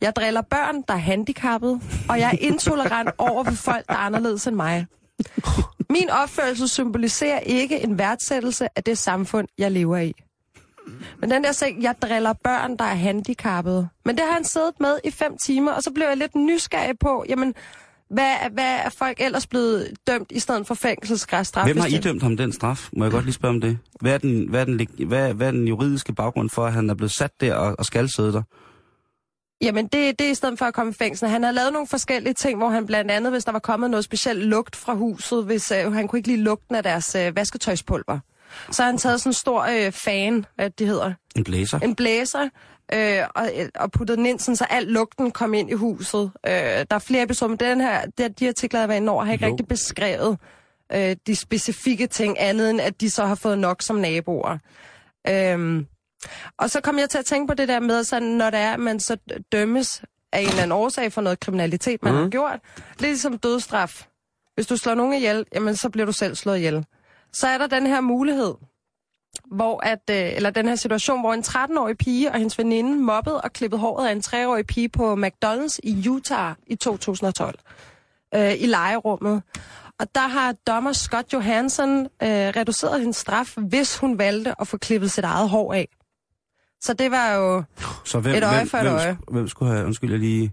Jeg 0.00 0.16
driller 0.16 0.42
børn, 0.42 0.82
der 0.88 0.94
er 0.94 0.98
handicappede, 0.98 1.80
og 2.08 2.18
jeg 2.18 2.28
er 2.32 2.38
intolerant 2.40 3.10
over 3.30 3.44
for 3.44 3.54
folk, 3.54 3.86
der 3.88 3.94
er 3.94 3.98
anderledes 3.98 4.46
end 4.46 4.56
mig. 4.56 4.86
Min 5.90 6.10
opførsel 6.10 6.68
symboliserer 6.68 7.38
ikke 7.38 7.80
en 7.80 7.98
værdsættelse 7.98 8.68
af 8.76 8.84
det 8.84 8.98
samfund, 8.98 9.48
jeg 9.58 9.70
lever 9.70 9.96
i. 9.96 10.14
Men 11.18 11.30
den 11.30 11.44
der 11.44 11.52
seng, 11.52 11.82
jeg 11.82 11.94
driller 12.02 12.32
børn, 12.32 12.76
der 12.76 12.84
er 12.84 12.94
handicappede. 12.94 13.88
Men 14.04 14.16
det 14.16 14.24
har 14.24 14.32
han 14.32 14.44
siddet 14.44 14.80
med 14.80 14.98
i 15.04 15.10
fem 15.10 15.36
timer, 15.44 15.72
og 15.72 15.82
så 15.82 15.90
blev 15.90 16.06
jeg 16.06 16.16
lidt 16.16 16.34
nysgerrig 16.34 16.98
på, 16.98 17.24
jamen, 17.28 17.54
hvad, 18.12 18.50
hvad 18.52 18.64
er 18.84 18.88
folk 18.88 19.20
ellers 19.20 19.46
blevet 19.46 19.90
dømt 20.06 20.32
i 20.32 20.38
stedet 20.40 20.66
for 20.66 20.74
fængselsstraf? 20.74 21.46
Hvem 21.64 21.76
har 21.76 21.86
idømt 21.86 22.22
ham 22.22 22.36
den 22.36 22.52
straf? 22.52 22.88
Må 22.96 23.04
jeg 23.04 23.12
godt 23.12 23.24
lige 23.24 23.34
spørge 23.34 23.54
om 23.54 23.60
det? 23.60 23.78
Hvad 24.00 24.14
er 24.14 24.18
den, 24.18 24.48
hvad 24.48 24.60
er 24.60 24.64
den, 24.64 25.06
hvad, 25.06 25.34
hvad 25.34 25.46
er 25.46 25.50
den 25.50 25.68
juridiske 25.68 26.14
baggrund 26.14 26.50
for, 26.50 26.66
at 26.66 26.72
han 26.72 26.90
er 26.90 26.94
blevet 26.94 27.10
sat 27.10 27.30
der 27.40 27.54
og, 27.54 27.76
og 27.78 27.84
skal 27.84 28.08
sidde 28.16 28.32
der? 28.32 28.42
Jamen, 29.62 29.84
det, 29.84 30.18
det 30.18 30.26
er 30.26 30.30
i 30.30 30.34
stedet 30.34 30.58
for 30.58 30.64
at 30.64 30.74
komme 30.74 30.90
i 30.92 30.94
fængsel. 30.94 31.28
Han 31.28 31.42
har 31.42 31.50
lavet 31.52 31.72
nogle 31.72 31.88
forskellige 31.88 32.34
ting, 32.34 32.58
hvor 32.58 32.68
han 32.68 32.86
blandt 32.86 33.10
andet, 33.10 33.32
hvis 33.32 33.44
der 33.44 33.52
var 33.52 33.58
kommet 33.58 33.90
noget 33.90 34.04
specielt 34.04 34.44
lugt 34.44 34.76
fra 34.76 34.94
huset, 34.94 35.44
hvis 35.44 35.70
øh, 35.70 35.92
han 35.92 36.08
kunne 36.08 36.18
ikke 36.18 36.28
lide 36.28 36.42
lugten 36.42 36.74
af 36.74 36.82
deres 36.82 37.14
øh, 37.14 37.36
vasketøjspulver. 37.36 38.18
Så 38.70 38.82
har 38.82 38.90
han 38.90 38.98
taget 38.98 39.20
sådan 39.20 39.30
en 39.30 39.34
stor 39.34 39.62
øh, 39.62 39.92
fan, 39.92 40.46
hvad 40.54 40.70
det 40.70 40.86
hedder, 40.86 41.12
En 41.36 41.44
blæser? 41.44 41.78
en 41.78 41.94
blæser, 41.94 42.48
øh, 42.92 43.26
og, 43.34 43.50
og 43.74 43.92
puttet 43.92 44.18
den 44.18 44.26
ind, 44.26 44.38
sådan, 44.38 44.56
så 44.56 44.66
al 44.70 44.84
lugten 44.84 45.30
kom 45.30 45.54
ind 45.54 45.70
i 45.70 45.72
huset. 45.72 46.30
Øh, 46.46 46.52
der 46.52 46.86
er 46.90 46.98
flere 46.98 47.22
episoder, 47.22 47.48
men 47.48 47.58
den 47.58 47.80
her, 47.80 48.06
det, 48.18 48.40
de 48.40 48.48
artikler, 48.48 48.80
jeg 48.80 48.82
har 48.82 48.94
været 48.94 49.08
over, 49.08 49.24
har 49.24 49.32
ikke 49.32 49.46
Jo. 49.46 49.50
rigtig 49.50 49.68
beskrevet 49.68 50.38
øh, 50.92 51.16
de 51.26 51.36
specifikke 51.36 52.06
ting, 52.06 52.40
andet 52.40 52.70
end 52.70 52.80
at 52.80 53.00
de 53.00 53.10
så 53.10 53.24
har 53.26 53.34
fået 53.34 53.58
nok 53.58 53.82
som 53.82 53.96
naboer. 53.96 54.58
Øhm, 55.28 55.86
og 56.58 56.70
så 56.70 56.80
kom 56.80 56.98
jeg 56.98 57.10
til 57.10 57.18
at 57.18 57.24
tænke 57.24 57.46
på 57.48 57.54
det 57.54 57.68
der 57.68 57.80
med, 57.80 58.04
sådan, 58.04 58.28
når 58.28 58.50
det 58.50 58.60
er, 58.60 58.72
at 58.72 58.80
man 58.80 59.00
så 59.00 59.16
dømmes 59.52 60.02
af 60.32 60.40
en 60.40 60.48
eller 60.48 60.62
anden 60.62 60.72
årsag 60.72 61.12
for 61.12 61.20
noget 61.20 61.40
kriminalitet, 61.40 62.02
man 62.02 62.12
mm. 62.12 62.18
har 62.18 62.28
gjort. 62.28 62.60
Lidt 62.88 63.00
ligesom 63.00 63.38
dødsstraf. 63.38 64.06
Hvis 64.54 64.66
du 64.66 64.76
slår 64.76 64.94
nogen 64.94 65.14
ihjel, 65.14 65.44
jamen 65.54 65.76
så 65.76 65.90
bliver 65.90 66.06
du 66.06 66.12
selv 66.12 66.34
slået 66.34 66.56
ihjel. 66.56 66.86
Så 67.32 67.46
er 67.46 67.58
der 67.58 67.66
den 67.66 67.86
her 67.86 68.00
mulighed, 68.00 68.54
hvor 69.50 69.86
at, 69.86 70.00
øh, 70.10 70.36
eller 70.36 70.50
den 70.50 70.68
her 70.68 70.74
situation, 70.74 71.20
hvor 71.20 71.34
en 71.34 71.40
13-årig 71.40 71.98
pige 71.98 72.30
og 72.30 72.38
hendes 72.38 72.58
veninde 72.58 72.98
mobbede 72.98 73.40
og 73.40 73.52
klippede 73.52 73.80
håret 73.80 74.08
af 74.08 74.12
en 74.12 74.22
3-årig 74.26 74.66
pige 74.66 74.88
på 74.88 75.14
McDonald's 75.14 75.78
i 75.82 76.08
Utah 76.08 76.54
i 76.66 76.76
2012 76.76 77.58
øh, 78.34 78.52
i 78.60 78.66
legerummet. 78.66 79.42
Og 80.00 80.06
der 80.14 80.28
har 80.28 80.52
dommer 80.66 80.92
Scott 80.92 81.32
Johansson 81.32 82.00
øh, 82.00 82.08
reduceret 82.22 83.00
hendes 83.00 83.16
straf, 83.16 83.54
hvis 83.56 83.98
hun 83.98 84.18
valgte 84.18 84.60
at 84.60 84.68
få 84.68 84.76
klippet 84.76 85.10
sit 85.10 85.24
eget 85.24 85.48
hår 85.48 85.72
af. 85.72 85.88
Så 86.80 86.94
det 86.94 87.10
var 87.10 87.32
jo... 87.32 87.62
Så 88.04 88.20
hvem, 88.20 88.34
Et 88.34 88.44
øje 88.44 88.56
hvem, 88.56 88.68
for 88.68 88.78
et 88.78 88.84
hvem, 88.84 88.94
øje. 88.94 89.18
Hvem 89.30 89.48
skulle 89.48 89.72
have, 89.72 89.86
undskyld, 89.86 90.10
jeg 90.10 90.20
lige... 90.20 90.52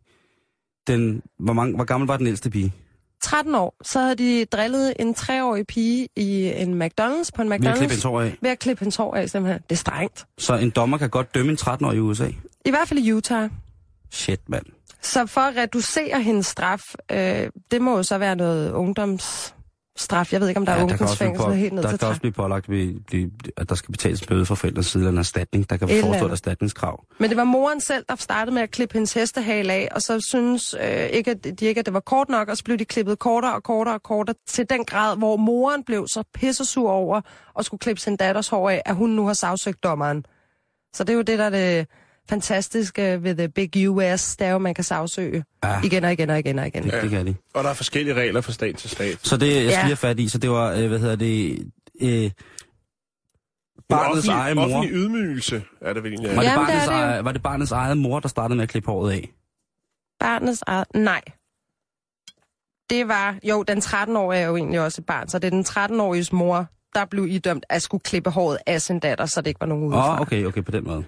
Den, 0.88 1.22
hvor, 1.40 1.54
mange, 1.54 1.76
hvor 1.76 1.84
gammel 1.84 2.08
var 2.08 2.18
den 2.18 2.28
ældste 2.28 2.50
pige? 2.50 2.74
13 3.22 3.56
år, 3.56 3.76
så 3.84 4.00
havde 4.00 4.16
de 4.16 4.46
drillet 4.46 4.94
en 5.00 5.16
3-årig 5.18 5.68
pige 5.68 6.08
i 6.16 6.54
en 6.62 6.82
McDonald's 6.82 7.30
på 7.36 7.42
en 7.42 7.48
Vi 7.50 7.66
har 7.66 7.76
klippet 7.76 7.82
en 7.82 7.90
McDonald's. 7.90 8.02
tår 8.02 8.22
af. 8.22 8.38
Ved 8.42 8.50
at 8.50 8.60
klippe 8.60 8.80
hendes 8.82 8.96
hår 8.96 9.16
af, 9.16 9.30
simpelthen. 9.30 9.62
Det 9.70 9.76
er 9.76 9.80
strengt. 9.80 10.26
Så 10.38 10.56
en 10.56 10.70
dommer 10.70 10.98
kan 10.98 11.10
godt 11.10 11.36
dømme 11.36 11.52
en 11.52 11.58
13-årig 11.62 11.96
i 11.98 12.00
USA? 12.00 12.28
I 12.66 12.70
hvert 12.70 12.88
fald 12.88 13.00
i 13.00 13.12
Utah. 13.14 13.50
Shit, 14.12 14.40
mand. 14.50 14.66
Så 15.02 15.26
for 15.26 15.42
at 15.42 15.58
reducere 15.58 16.22
hendes 16.22 16.46
straf, 16.46 16.94
øh, 17.12 17.50
det 17.72 17.82
må 17.82 17.98
jo 17.98 18.04
så 18.04 18.18
være 18.18 18.36
noget 18.36 18.74
ungdomsstraf. 20.00 20.34
Jeg 20.34 20.42
ved 20.42 20.48
ikke, 20.48 20.60
om 20.60 20.66
der 20.66 20.72
ja, 20.72 20.78
er 20.78 20.86
der 20.86 20.92
ungdomsfængsel 20.92 21.46
på, 21.46 21.52
helt 21.52 21.74
ned 21.74 21.84
der 21.84 21.90
til 21.90 22.00
kan 22.00 22.08
også 22.08 22.20
13. 22.20 22.20
blive 22.20 22.32
pålagt, 22.32 22.70
at 23.58 23.70
der 23.70 23.76
skal 23.76 23.92
betales 23.92 24.28
bøde 24.28 24.46
fra 24.46 24.56
forældres 24.56 24.86
side 24.86 25.02
eller 25.02 25.12
en 25.12 25.18
erstatning. 25.18 25.70
Der 25.70 25.78
kan 25.78 25.90
Et 25.90 25.92
eller 25.92 26.06
forestå 26.06 26.26
et 26.26 26.32
erstatningskrav. 26.32 27.06
Men 27.20 27.30
det 27.30 27.38
var 27.38 27.44
moren 27.44 27.82
selv, 27.82 28.06
der 28.10 28.16
startede 28.16 28.54
med 28.54 28.62
at 28.62 28.72
klippe 28.72 28.94
hendes 28.94 29.14
hestehale 29.14 29.74
af, 29.74 29.88
og 29.92 30.02
så 30.02 30.20
synes 30.20 30.76
øh, 30.82 31.06
ikke, 31.06 31.32
at 31.32 31.44
de 31.60 31.66
ikke, 31.66 31.80
at 31.80 31.86
det 31.86 31.94
var 31.94 32.00
kort 32.00 32.30
nok, 32.30 32.50
og 32.50 32.58
så 32.58 32.64
blev 32.64 32.78
de 32.78 32.86
klippet 32.86 33.20
kortere 33.20 33.56
og 33.56 33.64
kortere 33.64 33.96
og 33.96 34.04
kortere, 34.04 34.36
til 34.48 34.70
den 34.70 34.86
grad, 34.86 35.18
hvor 35.18 35.38
moren 35.38 35.84
blev 35.84 36.08
så 36.08 36.24
pissesur 36.34 36.92
over 36.92 37.22
og 37.54 37.66
skulle 37.66 37.80
klippe 37.80 38.02
sin 38.02 38.16
datters 38.16 38.48
hår 38.48 38.70
af, 38.70 38.82
at 38.86 38.96
hun 38.96 39.10
nu 39.10 39.26
har 39.26 39.34
sagsøgt 39.34 39.84
dommeren. 39.84 40.26
Så 40.94 41.04
det 41.04 41.14
er 41.14 41.18
jo 41.18 41.22
det, 41.22 41.40
der 41.40 41.46
er 41.46 41.50
det 41.50 41.88
fantastiske 42.30 43.24
ved 43.24 43.36
The 43.36 43.50
Big 43.50 43.90
US, 43.90 44.36
det 44.36 44.46
er 44.48 44.50
jo, 44.50 44.56
at 44.56 44.62
man 44.62 44.74
kan 44.74 44.84
sagsøge 44.84 45.44
Ja. 45.64 45.82
igen 45.84 46.04
og 46.04 46.12
igen 46.12 46.30
og 46.30 46.40
igen 46.40 46.60
og 46.60 46.68
igen. 46.68 46.84
Det, 46.84 46.94
det 47.02 47.10
kan 47.10 47.28
de. 47.28 47.36
Og 47.54 47.64
der 47.64 47.70
er 47.70 47.74
forskellige 47.74 48.14
regler 48.16 48.42
fra 48.42 48.52
stat 48.52 48.76
til 48.76 48.90
stat. 48.90 49.20
Så 49.24 49.38
det, 49.38 49.48
jeg 49.64 49.72
skal 49.72 49.82
Ja. 49.82 49.86
lige 49.88 49.96
fat 49.96 50.20
i, 50.20 50.28
så 50.28 50.38
det 50.38 50.50
var, 50.50 50.72
øh, 50.74 50.88
hvad 50.88 51.00
hedder 51.00 51.16
det, 51.16 51.52
øh, 52.02 52.32
barnets 53.90 54.18
offentlig, 54.18 54.34
egen 54.42 54.56
mor. 54.56 54.64
offentlig 54.64 54.92
ydmygelse 54.94 55.64
er 55.82 55.94
det 55.94 56.04
vel 56.04 56.12
egentlig. 56.14 56.36
Var 56.36 56.42
det, 56.44 56.50
Jamen, 56.50 56.60
det 56.66 56.68
barnets 56.68 56.88
er 56.88 56.92
det 56.92 57.00
jo. 57.02 57.06
eget, 57.08 57.26
var 57.26 57.32
det 57.32 57.44
barnets 57.44 57.72
eget 57.72 57.98
mor, 57.98 58.20
der 58.20 58.28
startede 58.28 58.56
med 58.56 58.64
at 58.64 58.70
klippe 58.70 58.92
håret 58.92 59.12
af? 59.14 59.30
Barnets 60.20 60.64
eget... 60.68 60.86
Nej. 60.96 61.22
Det 62.90 63.08
var... 63.08 63.36
Jo, 63.44 63.64
den 63.64 63.78
13-årige 63.78 64.42
er 64.42 64.48
jo 64.48 64.56
egentlig 64.58 64.80
også 64.80 65.02
et 65.02 65.06
barn, 65.06 65.28
så 65.28 65.40
det 65.40 65.48
er 65.48 65.52
den 65.52 65.66
13-åriges 65.96 66.34
mor, 66.34 66.66
der 66.96 67.06
blev 67.06 67.28
idømt 67.28 67.66
at 67.70 67.82
skulle 67.82 68.02
klippe 68.02 68.30
håret 68.30 68.58
af 68.66 68.82
sin 68.82 69.00
datter, 69.00 69.26
så 69.26 69.42
det 69.42 69.48
ikke 69.48 69.60
var 69.62 69.68
nogen 69.68 69.84
Åh, 69.84 69.90
udefra. 69.90 70.14
oh, 70.16 70.22
okay, 70.22 70.46
okay, 70.46 70.64
på 70.64 70.72
den 70.72 70.84
måde. 70.84 71.04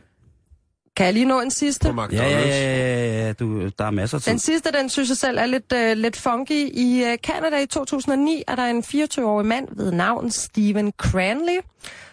Kan 0.95 1.05
jeg 1.05 1.13
lige 1.13 1.25
nå 1.25 1.41
en 1.41 1.51
sidste? 1.51 1.93
På 1.93 2.01
McDonald's. 2.01 2.15
Ja, 2.15 2.29
ja, 2.29 2.39
ja, 2.39 3.05
ja, 3.05 3.25
ja, 3.25 3.33
du, 3.33 3.69
der 3.79 3.85
er 3.85 3.91
masser 3.91 4.17
af 4.17 4.21
tid. 4.21 4.31
Den 4.31 4.39
sidste, 4.39 4.71
den 4.71 4.89
synes 4.89 5.09
jeg 5.09 5.17
selv 5.17 5.37
er 5.37 5.45
lidt, 5.45 5.73
øh, 5.73 5.97
lidt 5.97 6.17
funky. 6.17 6.69
I 6.73 7.03
øh, 7.03 7.17
Canada 7.17 7.61
i 7.61 7.65
2009 7.65 8.43
er 8.47 8.55
der 8.55 8.65
en 8.65 8.83
24-årig 8.87 9.45
mand 9.45 9.67
ved 9.71 9.91
navn 9.91 10.31
Stephen 10.31 10.93
Cranley, 10.97 11.59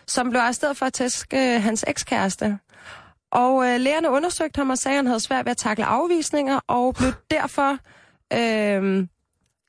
som 0.07 0.31
blev 0.31 0.41
arresteret 0.41 0.77
for 0.77 0.87
at 0.87 0.93
tæske 0.93 1.55
øh, 1.55 1.63
hans 1.63 1.85
ekskæreste. 1.89 2.59
Og 3.33 3.67
øh, 3.67 3.81
lægerne 3.81 4.11
undersøgte 4.11 4.59
ham 4.59 4.71
og 4.71 4.79
sagde, 4.79 4.95
at 4.95 4.99
han 4.99 5.07
havde 5.07 5.21
svært 5.21 5.45
ved 5.45 5.51
at 5.51 5.57
takle 5.57 5.85
afvisninger, 5.85 6.61
og 6.67 6.95
blev 6.95 7.13
derfor 7.31 7.79
øh, 8.33 9.07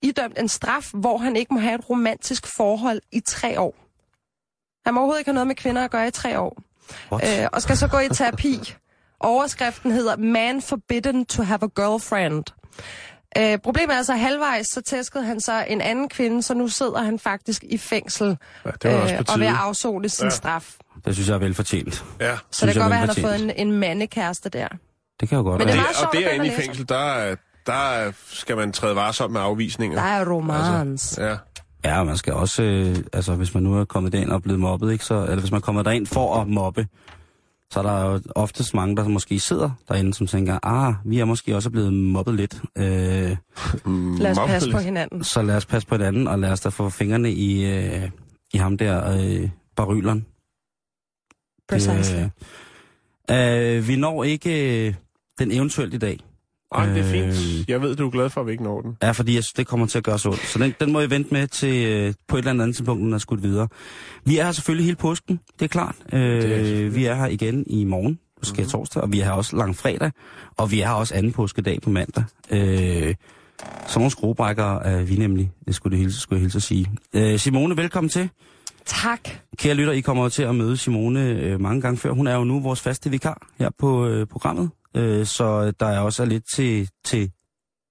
idømt 0.01 0.39
en 0.39 0.47
straf, 0.47 0.89
hvor 0.93 1.18
han 1.18 1.36
ikke 1.36 1.53
må 1.53 1.60
have 1.60 1.76
et 1.76 1.89
romantisk 1.89 2.47
forhold 2.57 3.01
i 3.12 3.20
tre 3.20 3.60
år. 3.60 3.76
Han 4.86 4.93
må 4.93 4.99
overhovedet 4.99 5.20
ikke 5.20 5.30
have 5.30 5.34
noget 5.34 5.47
med 5.47 5.55
kvinder 5.55 5.84
at 5.84 5.91
gøre 5.91 6.07
i 6.07 6.12
tre 6.12 6.39
år. 6.39 6.62
What? 7.12 7.41
Øh, 7.41 7.47
og 7.53 7.62
skal 7.62 7.78
så 7.78 7.88
gå 7.88 7.99
i 7.99 8.10
terapi. 8.10 8.60
Overskriften 9.20 9.91
hedder 9.91 10.17
Man 10.17 10.61
Forbidden 10.61 11.26
to 11.26 11.43
Have 11.43 11.59
a 11.63 11.67
Girlfriend. 11.82 12.43
Øh, 13.38 13.57
problemet 13.63 13.93
er 13.93 13.97
altså, 13.97 14.13
at 14.13 14.20
halvvejs 14.20 14.67
så 14.67 14.82
tæskede 14.82 15.24
han 15.26 15.39
så 15.39 15.65
en 15.70 15.82
anden 15.82 16.09
kvinde, 16.09 16.43
så 16.43 16.53
nu 16.53 16.67
sidder 16.67 17.03
han 17.03 17.20
faktisk 17.20 17.63
i 17.63 17.78
fængsel 17.78 18.38
Ja, 18.65 18.70
det 18.84 18.91
var 18.93 18.97
også 19.01 19.15
på 19.17 19.34
og 19.34 19.39
ved 19.39 19.47
at 19.47 19.53
afzone 19.55 20.09
sin 20.09 20.26
Ja. 20.26 20.30
straf. 20.30 20.76
Det 21.05 21.13
synes 21.13 21.30
jeg 21.30 21.36
er 21.36 21.39
velfortjent. 21.39 22.05
Ja. 22.20 22.36
Så 22.36 22.41
Synes 22.51 22.67
det 22.67 22.74
kan 22.74 22.82
godt 22.82 22.89
være, 22.91 23.01
at 23.01 23.15
han 23.15 23.24
har 23.24 23.30
fået 23.30 23.57
en, 23.57 23.67
en 23.67 23.72
mandekæreste 23.80 24.49
der. 24.49 24.67
Det 25.20 25.30
kan 25.30 25.38
jo 25.38 25.43
godt 25.43 25.59
Men 25.59 25.67
være. 25.67 25.78
det 25.78 25.84
er 26.01 26.07
og 26.07 26.13
derinde 26.13 26.47
i 26.47 26.51
fængsel, 26.51 26.89
der, 26.89 27.13
er- 27.13 27.36
der 27.65 27.74
er- 27.91 28.11
skal 28.28 28.57
man 28.57 28.72
træde 28.72 28.95
varsomt 28.95 29.34
med 29.34 29.41
afvisninger. 29.41 29.97
Der 30.01 30.07
er 30.07 30.32
romans. 30.32 31.17
Ja. 31.22 31.36
Ja, 31.86 32.03
man 32.03 32.17
skal 32.17 32.34
også, 32.34 32.63
øh, 32.63 32.95
altså 33.13 33.34
hvis 33.36 33.53
man 33.53 33.63
nu 33.63 33.80
er 33.80 33.86
kommet 33.86 34.11
derind 34.13 34.30
og 34.30 34.41
blevet 34.43 34.59
mobbet, 34.59 34.91
ikke, 34.91 35.05
så, 35.05 35.15
eller 35.24 35.39
hvis 35.39 35.51
man 35.51 35.57
er 35.57 35.61
kommet 35.61 35.86
derind 35.86 36.07
for 36.07 36.36
at 36.41 36.47
mobbe, 36.47 36.88
så 37.72 37.80
er 37.80 37.84
der 37.84 38.05
jo 38.11 38.22
oftest 38.36 38.74
mange, 38.74 38.95
der 38.95 39.07
måske 39.07 39.39
sidder 39.39 39.70
derinde, 39.89 40.13
som 40.13 40.28
tænker, 40.28 40.59
ah, 40.63 40.93
vi 41.05 41.20
er 41.20 41.26
måske 41.26 41.55
også 41.55 41.70
blevet 41.70 41.93
mobbet 41.93 42.36
lidt, 42.36 42.61
øh, 42.78 42.84
Lad 42.86 43.38
os 44.32 44.38
mobbet 44.38 44.53
passe 44.53 44.67
lidt. 44.67 44.76
på 44.76 44.82
hinanden. 44.82 45.24
så 45.24 45.41
lad 45.41 45.55
os 45.55 45.65
passe 45.65 45.88
på 45.88 45.95
hinanden, 45.95 46.28
og 46.28 46.39
lad 46.39 46.51
os 46.51 46.61
da 46.61 46.70
få 46.70 46.89
fingrene 46.89 47.32
i, 47.32 47.65
øh, 47.65 48.09
i 48.53 48.57
ham 48.57 48.78
der, 48.78 49.17
øh, 49.17 49.49
baryleren. 49.76 50.26
Precisely. 51.70 52.24
Øh, 53.32 53.78
øh, 53.78 53.88
vi 53.88 53.95
når 53.95 54.24
ikke 54.24 54.88
øh, 54.88 54.93
den 55.39 55.51
eventuelt 55.51 55.93
i 55.93 55.97
dag. 55.97 56.20
Ej, 56.72 56.86
det 56.86 56.97
er 56.97 57.28
Øh, 57.28 57.34
fint. 57.34 57.70
Jeg 57.70 57.82
ved, 57.82 57.95
du 57.95 58.05
er 58.07 58.11
glad 58.11 58.30
for, 58.30 58.41
at 58.41 58.47
vi 58.47 58.51
ikke 58.51 58.63
når 58.63 58.82
den. 58.82 58.97
Ja, 59.03 59.11
fordi 59.11 59.36
jeg 59.36 59.43
synes, 59.43 59.53
det 59.53 59.67
kommer 59.67 59.86
til 59.86 59.97
at 59.97 60.03
gøre 60.03 60.20
så 60.20 60.30
ondt. 60.30 60.45
Så 60.47 60.59
den, 60.59 60.74
den 60.80 60.91
må 60.91 61.01
I 61.01 61.09
vente 61.09 61.34
med 61.34 61.47
til 61.47 61.86
øh, 61.86 62.13
på 62.28 62.36
et 62.36 62.39
eller 62.39 62.63
andet 62.63 62.76
tidspunkt, 62.76 63.01
når 63.01 63.05
den 63.05 63.13
er 63.13 63.17
skudt 63.17 63.43
videre. 63.43 63.67
Vi 64.26 64.38
er 64.38 64.43
her 64.45 64.51
selvfølgelig 64.51 64.86
hele 64.86 64.95
påsken, 64.95 65.39
det 65.59 65.65
er 65.65 65.70
klart. 65.70 65.95
Øh, 66.13 66.22
er 66.22 66.41
selvfølgelig. 66.41 66.95
vi 66.95 67.05
er 67.05 67.15
her 67.15 67.28
igen 67.28 67.63
i 67.67 67.84
morgen, 67.84 68.20
måske 68.38 68.53
mm-hmm. 68.57 68.70
torsdag, 68.70 69.01
og 69.01 69.11
vi 69.11 69.20
er 69.20 69.26
her 69.26 69.32
også 69.32 69.55
lang 69.55 69.76
fredag, 69.76 70.11
og 70.57 70.72
vi 70.72 70.82
er 70.82 70.88
her 70.88 70.93
også 70.93 71.15
anden 71.15 71.32
påskedag 71.32 71.80
på 71.82 71.89
mandag. 71.89 72.24
Øh, 72.51 72.59
sådan 72.59 73.15
nogle 73.95 74.11
skruebrækker 74.11 74.80
er 74.80 75.03
vi 75.03 75.15
nemlig, 75.15 75.51
det 75.67 75.76
skulle, 75.76 75.91
det 75.91 75.99
hilse, 75.99 76.20
skulle 76.20 76.38
jeg 76.38 76.41
hilse 76.41 76.57
at 76.57 76.63
sige. 76.63 76.91
Øh, 77.13 77.39
Simone, 77.39 77.78
velkommen 77.78 78.09
til. 78.09 78.30
Tak. 78.86 79.30
Kære 79.57 79.74
lytter, 79.74 79.93
I 79.93 79.99
kommer 80.01 80.30
til 80.30 80.43
at 80.43 80.55
møde 80.55 80.78
Simone 80.78 81.30
øh, 81.30 81.61
mange 81.61 81.82
gange 81.82 81.97
før. 81.97 82.11
Hun 82.11 82.28
er 82.28 82.36
jo 82.36 82.43
nu 82.43 82.59
vores 82.59 82.82
faste 82.82 83.09
vikar 83.09 83.47
her 83.59 83.70
på 83.80 84.07
øh, 84.07 84.28
programmet, 84.28 84.70
øh, 84.96 85.26
så 85.26 85.72
der 85.72 85.86
er 85.86 86.00
også 86.00 86.26
lidt 86.26 86.44
til, 86.54 86.90
til, 87.06 87.32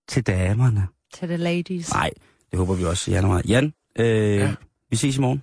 til 0.09 0.23
damerne. 0.27 0.87
Til 1.15 1.29
the 1.29 1.37
ladies. 1.37 1.93
Nej, 1.93 2.11
det 2.51 2.59
håber 2.59 2.75
vi 2.75 2.85
også 2.85 3.11
i 3.11 3.15
januar. 3.15 3.43
Jan, 3.49 3.73
øh, 3.99 4.07
ja. 4.37 4.55
Vi 4.91 4.97
ses 4.97 5.17
i 5.17 5.21
morgen. 5.21 5.43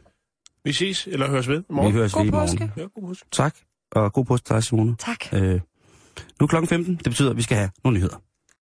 Vi 0.63 0.73
ses, 0.73 1.07
eller 1.07 1.29
høres 1.29 1.47
ved 1.47 1.55
i 1.55 1.59
Vi 1.59 1.73
morgen. 1.75 1.91
høres 1.93 2.13
God 2.13 2.21
ved 2.21 2.27
i 2.27 2.31
morgen. 2.31 2.47
påske. 2.57 2.71
Ja, 2.77 2.81
god 2.81 3.07
påske. 3.07 3.25
Tak, 3.31 3.55
og 3.91 4.13
god 4.13 4.25
påske 4.25 4.45
til 4.45 4.55
dig, 4.55 4.63
Simone. 4.63 4.95
Tak. 4.95 5.33
Øh, 5.33 5.53
nu 6.39 6.43
er 6.43 6.47
klokken 6.47 6.67
15. 6.67 6.95
Det 6.95 7.03
betyder, 7.03 7.29
at 7.29 7.37
vi 7.37 7.41
skal 7.41 7.57
have 7.57 7.69
nogle 7.83 7.97
nyheder. 7.97 8.21